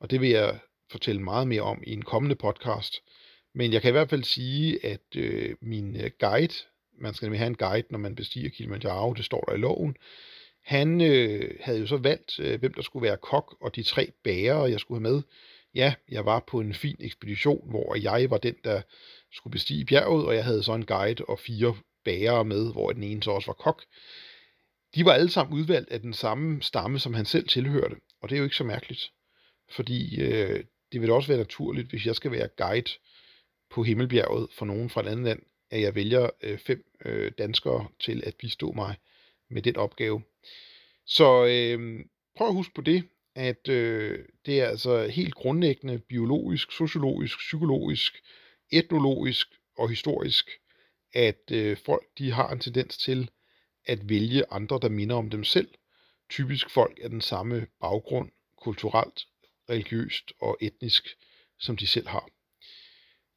Og 0.00 0.10
det 0.10 0.20
vil 0.20 0.30
jeg 0.30 0.58
fortælle 0.90 1.22
meget 1.22 1.48
mere 1.48 1.62
om 1.62 1.82
i 1.86 1.92
en 1.92 2.02
kommende 2.02 2.36
podcast. 2.36 2.94
Men 3.54 3.72
jeg 3.72 3.82
kan 3.82 3.88
i 3.88 3.92
hvert 3.92 4.10
fald 4.10 4.24
sige, 4.24 4.86
at 4.86 5.16
øh, 5.16 5.56
min 5.60 5.96
øh, 5.96 6.10
guide, 6.20 6.54
man 6.98 7.14
skal 7.14 7.26
nemlig 7.26 7.40
have 7.40 7.46
en 7.46 7.56
guide, 7.56 7.86
når 7.90 7.98
man 7.98 8.14
bestiger 8.14 8.50
Kilimanjaro, 8.50 9.12
det 9.12 9.24
står 9.24 9.40
der 9.40 9.54
i 9.54 9.58
loven, 9.58 9.96
han 10.64 11.00
øh, 11.00 11.56
havde 11.60 11.80
jo 11.80 11.86
så 11.86 11.96
valgt, 11.96 12.40
øh, 12.40 12.60
hvem 12.60 12.74
der 12.74 12.82
skulle 12.82 13.02
være 13.08 13.16
kok, 13.16 13.56
og 13.60 13.76
de 13.76 13.82
tre 13.82 14.12
bærere, 14.24 14.70
jeg 14.70 14.80
skulle 14.80 15.00
have 15.00 15.14
med. 15.14 15.22
Ja, 15.74 15.94
jeg 16.08 16.24
var 16.24 16.44
på 16.46 16.60
en 16.60 16.74
fin 16.74 16.96
ekspedition, 17.00 17.70
hvor 17.70 17.94
jeg 17.94 18.30
var 18.30 18.38
den, 18.38 18.54
der 18.64 18.82
skulle 19.32 19.52
bestige 19.52 19.84
bjerget, 19.84 20.26
og 20.26 20.34
jeg 20.34 20.44
havde 20.44 20.62
så 20.62 20.74
en 20.74 20.86
guide 20.86 21.24
og 21.24 21.38
fire 21.38 21.76
bærere 22.04 22.44
med, 22.44 22.72
hvor 22.72 22.92
den 22.92 23.02
ene 23.02 23.22
så 23.22 23.30
også 23.30 23.46
var 23.46 23.54
kok. 23.54 23.84
De 24.94 25.04
var 25.04 25.12
alle 25.12 25.30
sammen 25.30 25.58
udvalgt 25.58 25.90
af 25.90 26.00
den 26.00 26.12
samme 26.12 26.62
stamme, 26.62 26.98
som 26.98 27.14
han 27.14 27.24
selv 27.24 27.48
tilhørte, 27.48 27.96
og 28.20 28.28
det 28.28 28.36
er 28.36 28.38
jo 28.38 28.44
ikke 28.44 28.56
så 28.56 28.64
mærkeligt, 28.64 29.12
fordi 29.70 30.20
øh, 30.20 30.64
det 30.92 31.00
vil 31.00 31.10
også 31.10 31.28
være 31.28 31.38
naturligt, 31.38 31.88
hvis 31.88 32.06
jeg 32.06 32.16
skal 32.16 32.30
være 32.30 32.48
guide 32.48 32.90
på 33.70 33.82
Himmelbjerget 33.82 34.48
for 34.52 34.66
nogen 34.66 34.90
fra 34.90 35.00
et 35.00 35.06
andet 35.06 35.24
land, 35.24 35.42
at 35.70 35.80
jeg 35.80 35.94
vælger 35.94 36.30
øh, 36.42 36.58
fem 36.58 36.84
øh, 37.04 37.32
danskere 37.38 37.88
til 38.00 38.22
at 38.26 38.34
bistå 38.34 38.72
mig 38.72 38.96
med 39.50 39.62
den 39.62 39.76
opgave. 39.76 40.22
Så 41.06 41.46
øh, 41.46 42.04
prøv 42.36 42.48
at 42.48 42.54
huske 42.54 42.74
på 42.74 42.80
det, 42.80 43.08
at 43.34 43.68
øh, 43.68 44.18
det 44.46 44.60
er 44.60 44.66
altså 44.66 45.06
helt 45.06 45.34
grundlæggende 45.34 45.98
biologisk, 45.98 46.72
sociologisk, 46.72 47.38
psykologisk, 47.38 48.12
etnologisk 48.72 49.46
og 49.78 49.88
historisk, 49.88 50.50
at 51.14 51.50
øh, 51.52 51.76
folk 51.76 52.06
de 52.18 52.32
har 52.32 52.48
en 52.52 52.60
tendens 52.60 52.98
til 52.98 53.30
at 53.86 54.08
vælge 54.08 54.44
andre, 54.50 54.78
der 54.82 54.88
minder 54.88 55.16
om 55.16 55.30
dem 55.30 55.44
selv. 55.44 55.68
Typisk 56.30 56.70
folk 56.70 56.98
af 57.02 57.10
den 57.10 57.20
samme 57.20 57.66
baggrund, 57.80 58.30
kulturelt, 58.62 59.26
religiøst 59.70 60.32
og 60.40 60.58
etnisk, 60.60 61.08
som 61.58 61.76
de 61.76 61.86
selv 61.86 62.08
har. 62.08 62.28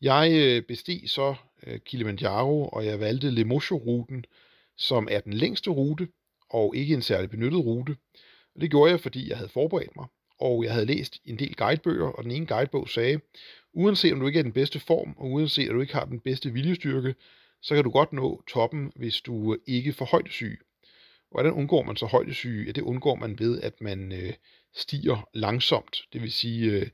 Jeg 0.01 0.32
øh, 0.34 0.61
besteg 0.61 1.03
så 1.07 1.36
øh, 1.68 1.80
Kilimanjaro, 1.80 2.68
og 2.68 2.86
jeg 2.86 2.99
valgte 2.99 3.30
Lemosho-ruten, 3.32 4.26
som 4.78 5.07
er 5.11 5.19
den 5.19 5.34
længste 5.34 5.69
rute, 5.69 6.07
og 6.49 6.76
ikke 6.76 6.93
en 6.93 7.01
særlig 7.01 7.30
benyttet 7.30 7.65
rute. 7.65 7.95
Og 8.55 8.61
det 8.61 8.69
gjorde 8.69 8.91
jeg, 8.91 8.99
fordi 8.99 9.30
jeg 9.30 9.38
havde 9.38 9.49
forberedt 9.49 9.95
mig, 9.95 10.05
og 10.39 10.63
jeg 10.63 10.74
havde 10.74 10.86
læst 10.86 11.19
en 11.26 11.39
del 11.39 11.55
guidebøger, 11.55 12.07
og 12.07 12.24
den 12.24 12.32
ene 12.32 12.45
guidebog 12.45 12.89
sagde, 12.89 13.19
uanset 13.74 14.13
om 14.13 14.19
du 14.19 14.28
ikke 14.28 14.39
er 14.39 14.43
den 14.43 14.53
bedste 14.53 14.80
form, 14.80 15.15
og 15.17 15.32
uanset 15.32 15.69
om 15.69 15.76
du 15.76 15.82
ikke 15.82 15.93
har 15.93 16.05
den 16.05 16.19
bedste 16.19 16.53
viljestyrke, 16.53 17.15
så 17.61 17.76
kan 17.76 17.84
du 17.84 17.89
godt 17.89 18.13
nå 18.13 18.43
toppen, 18.47 18.91
hvis 18.95 19.21
du 19.21 19.57
ikke 19.67 19.93
får 19.93 20.05
højdesyge. 20.05 20.57
Hvordan 21.32 21.53
undgår 21.53 21.84
man 21.84 21.95
så 21.95 22.05
højdesyge? 22.05 22.65
Ja, 22.65 22.71
det 22.71 22.82
undgår 22.82 23.15
man 23.15 23.39
ved, 23.39 23.61
at 23.61 23.82
man 23.82 24.11
øh, 24.11 24.34
stiger 24.76 25.30
langsomt. 25.34 25.97
Det 26.13 26.21
vil 26.21 26.32
sige, 26.32 26.71
øh, 26.71 26.88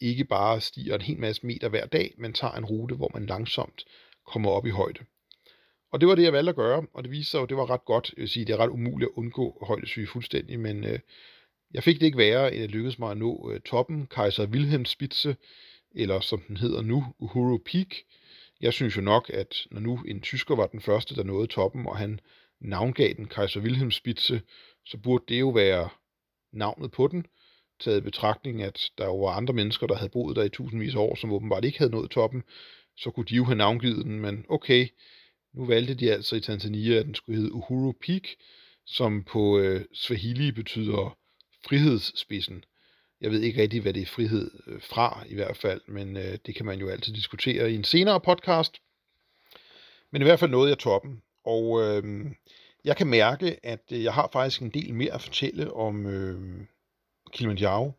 ikke 0.00 0.24
bare 0.24 0.60
stiger 0.60 0.94
en 0.94 1.00
hel 1.00 1.18
masse 1.18 1.46
meter 1.46 1.68
hver 1.68 1.86
dag, 1.86 2.14
men 2.18 2.32
tager 2.32 2.54
en 2.54 2.64
rute, 2.64 2.94
hvor 2.94 3.10
man 3.14 3.26
langsomt 3.26 3.84
kommer 4.26 4.50
op 4.50 4.66
i 4.66 4.70
højde. 4.70 5.04
Og 5.92 6.00
det 6.00 6.08
var 6.08 6.14
det, 6.14 6.22
jeg 6.22 6.32
valgte 6.32 6.50
at 6.50 6.56
gøre, 6.56 6.86
og 6.94 7.02
det 7.02 7.10
viste 7.10 7.30
sig 7.30 7.38
jo, 7.38 7.42
at 7.42 7.48
det 7.48 7.56
var 7.56 7.70
ret 7.70 7.84
godt. 7.84 8.14
Jeg 8.16 8.20
vil 8.20 8.28
sige, 8.28 8.44
det 8.44 8.52
er 8.52 8.56
ret 8.56 8.70
umuligt 8.70 9.08
at 9.08 9.18
undgå 9.18 9.64
højdesyge 9.66 10.06
fuldstændig, 10.06 10.60
men 10.60 10.84
øh, 10.84 10.98
jeg 11.74 11.82
fik 11.82 12.00
det 12.00 12.06
ikke 12.06 12.18
værre, 12.18 12.54
end 12.54 12.64
at 12.64 12.70
lykkedes 12.70 12.98
mig 12.98 13.10
at 13.10 13.16
nå 13.16 13.50
øh, 13.52 13.60
toppen, 13.60 14.06
Kaiser 14.06 14.46
Wilhelm 14.46 14.84
Spitze, 14.84 15.36
eller 15.94 16.20
som 16.20 16.40
den 16.48 16.56
hedder 16.56 16.82
nu, 16.82 17.04
Uhuru 17.18 17.58
Peak. 17.58 17.94
Jeg 18.60 18.72
synes 18.72 18.96
jo 18.96 19.00
nok, 19.00 19.30
at 19.34 19.56
når 19.70 19.80
nu 19.80 19.98
en 20.08 20.20
tysker 20.20 20.56
var 20.56 20.66
den 20.66 20.80
første, 20.80 21.14
der 21.14 21.22
nåede 21.22 21.46
toppen, 21.46 21.86
og 21.86 21.96
han 21.96 22.20
navngav 22.60 23.12
den 23.16 23.26
Kaiser 23.26 23.60
Wilhelm 23.60 23.90
Spitze, 23.90 24.42
så 24.84 24.98
burde 24.98 25.24
det 25.28 25.40
jo 25.40 25.48
være 25.48 25.88
navnet 26.52 26.90
på 26.90 27.08
den, 27.08 27.26
taget 27.80 27.98
i 27.98 28.00
betragtning, 28.00 28.62
at 28.62 28.90
der 28.98 29.04
jo 29.04 29.16
var 29.16 29.32
andre 29.32 29.54
mennesker, 29.54 29.86
der 29.86 29.94
havde 29.94 30.10
boet 30.10 30.36
der 30.36 30.42
i 30.42 30.48
tusindvis 30.48 30.94
af 30.94 30.98
år, 30.98 31.14
som 31.14 31.32
åbenbart 31.32 31.64
ikke 31.64 31.78
havde 31.78 31.92
nået 31.92 32.10
toppen, 32.10 32.42
så 32.96 33.10
kunne 33.10 33.26
de 33.26 33.34
jo 33.34 33.44
have 33.44 33.56
navngivet 33.56 34.04
den, 34.04 34.20
men 34.20 34.44
okay, 34.48 34.88
nu 35.56 35.66
valgte 35.66 35.94
de 35.94 36.12
altså 36.12 36.36
i 36.36 36.40
Tanzania, 36.40 36.98
at 36.98 37.06
den 37.06 37.14
skulle 37.14 37.36
hedde 37.36 37.52
Uhuru 37.52 37.92
Peak, 37.92 38.22
som 38.86 39.24
på 39.24 39.58
øh, 39.58 39.84
Swahili 39.92 40.52
betyder 40.52 41.18
frihedsspidsen. 41.68 42.64
Jeg 43.20 43.30
ved 43.30 43.40
ikke 43.40 43.62
rigtig, 43.62 43.80
hvad 43.80 43.92
det 43.92 44.02
er 44.02 44.06
frihed 44.06 44.50
øh, 44.66 44.82
fra 44.82 45.24
i 45.28 45.34
hvert 45.34 45.56
fald, 45.56 45.80
men 45.88 46.16
øh, 46.16 46.38
det 46.46 46.54
kan 46.54 46.66
man 46.66 46.80
jo 46.80 46.88
altid 46.88 47.14
diskutere 47.14 47.72
i 47.72 47.74
en 47.74 47.84
senere 47.84 48.20
podcast. 48.20 48.74
Men 50.10 50.22
i 50.22 50.24
hvert 50.24 50.38
fald 50.38 50.50
nåede 50.50 50.68
jeg 50.68 50.78
toppen, 50.78 51.22
og 51.44 51.82
øh, 51.82 52.26
jeg 52.84 52.96
kan 52.96 53.06
mærke, 53.06 53.66
at 53.66 53.82
øh, 53.92 54.02
jeg 54.02 54.14
har 54.14 54.28
faktisk 54.32 54.62
en 54.62 54.70
del 54.70 54.94
mere 54.94 55.12
at 55.12 55.22
fortælle 55.22 55.72
om 55.72 56.06
øh, 56.06 56.66
Kilimanjaro. 57.32 57.92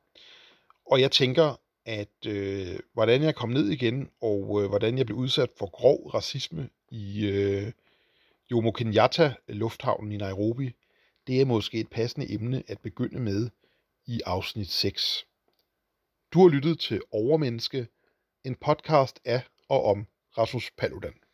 Og 0.86 1.02
jeg 1.02 1.12
tænker, 1.12 1.60
at 1.86 2.26
øh, 2.28 2.80
hvordan 2.94 3.24
jeg 3.24 3.36
kom 3.36 3.50
ned 3.50 3.70
igen, 3.70 4.10
og 4.22 4.62
øh, 4.62 4.70
hvordan 4.70 4.98
jeg 4.98 5.06
blev 5.06 5.18
udsat 5.18 5.50
for 5.58 5.70
grov 5.70 6.10
racisme 6.14 6.70
i 6.90 7.26
øh, 7.26 7.72
Jomo 8.52 8.72
Kenyatta 8.72 9.34
lufthavnen 9.48 10.12
i 10.12 10.18
Nairobi, 10.18 10.76
det 11.28 11.42
er 11.42 11.46
måske 11.46 11.80
et 11.80 11.90
passende 11.90 12.32
emne 12.32 12.64
at 12.68 12.80
begynde 12.80 13.20
med 13.20 13.50
i 14.06 14.22
afsnit 14.26 14.70
6. 14.70 15.26
Du 16.34 16.42
har 16.42 16.48
lyttet 16.50 16.80
til 16.80 17.02
Overmenneske, 17.12 17.88
en 18.44 18.56
podcast 18.56 19.20
af 19.26 19.42
og 19.70 19.86
om 19.86 20.08
Rasmus 20.38 20.72
Paludan. 20.78 21.27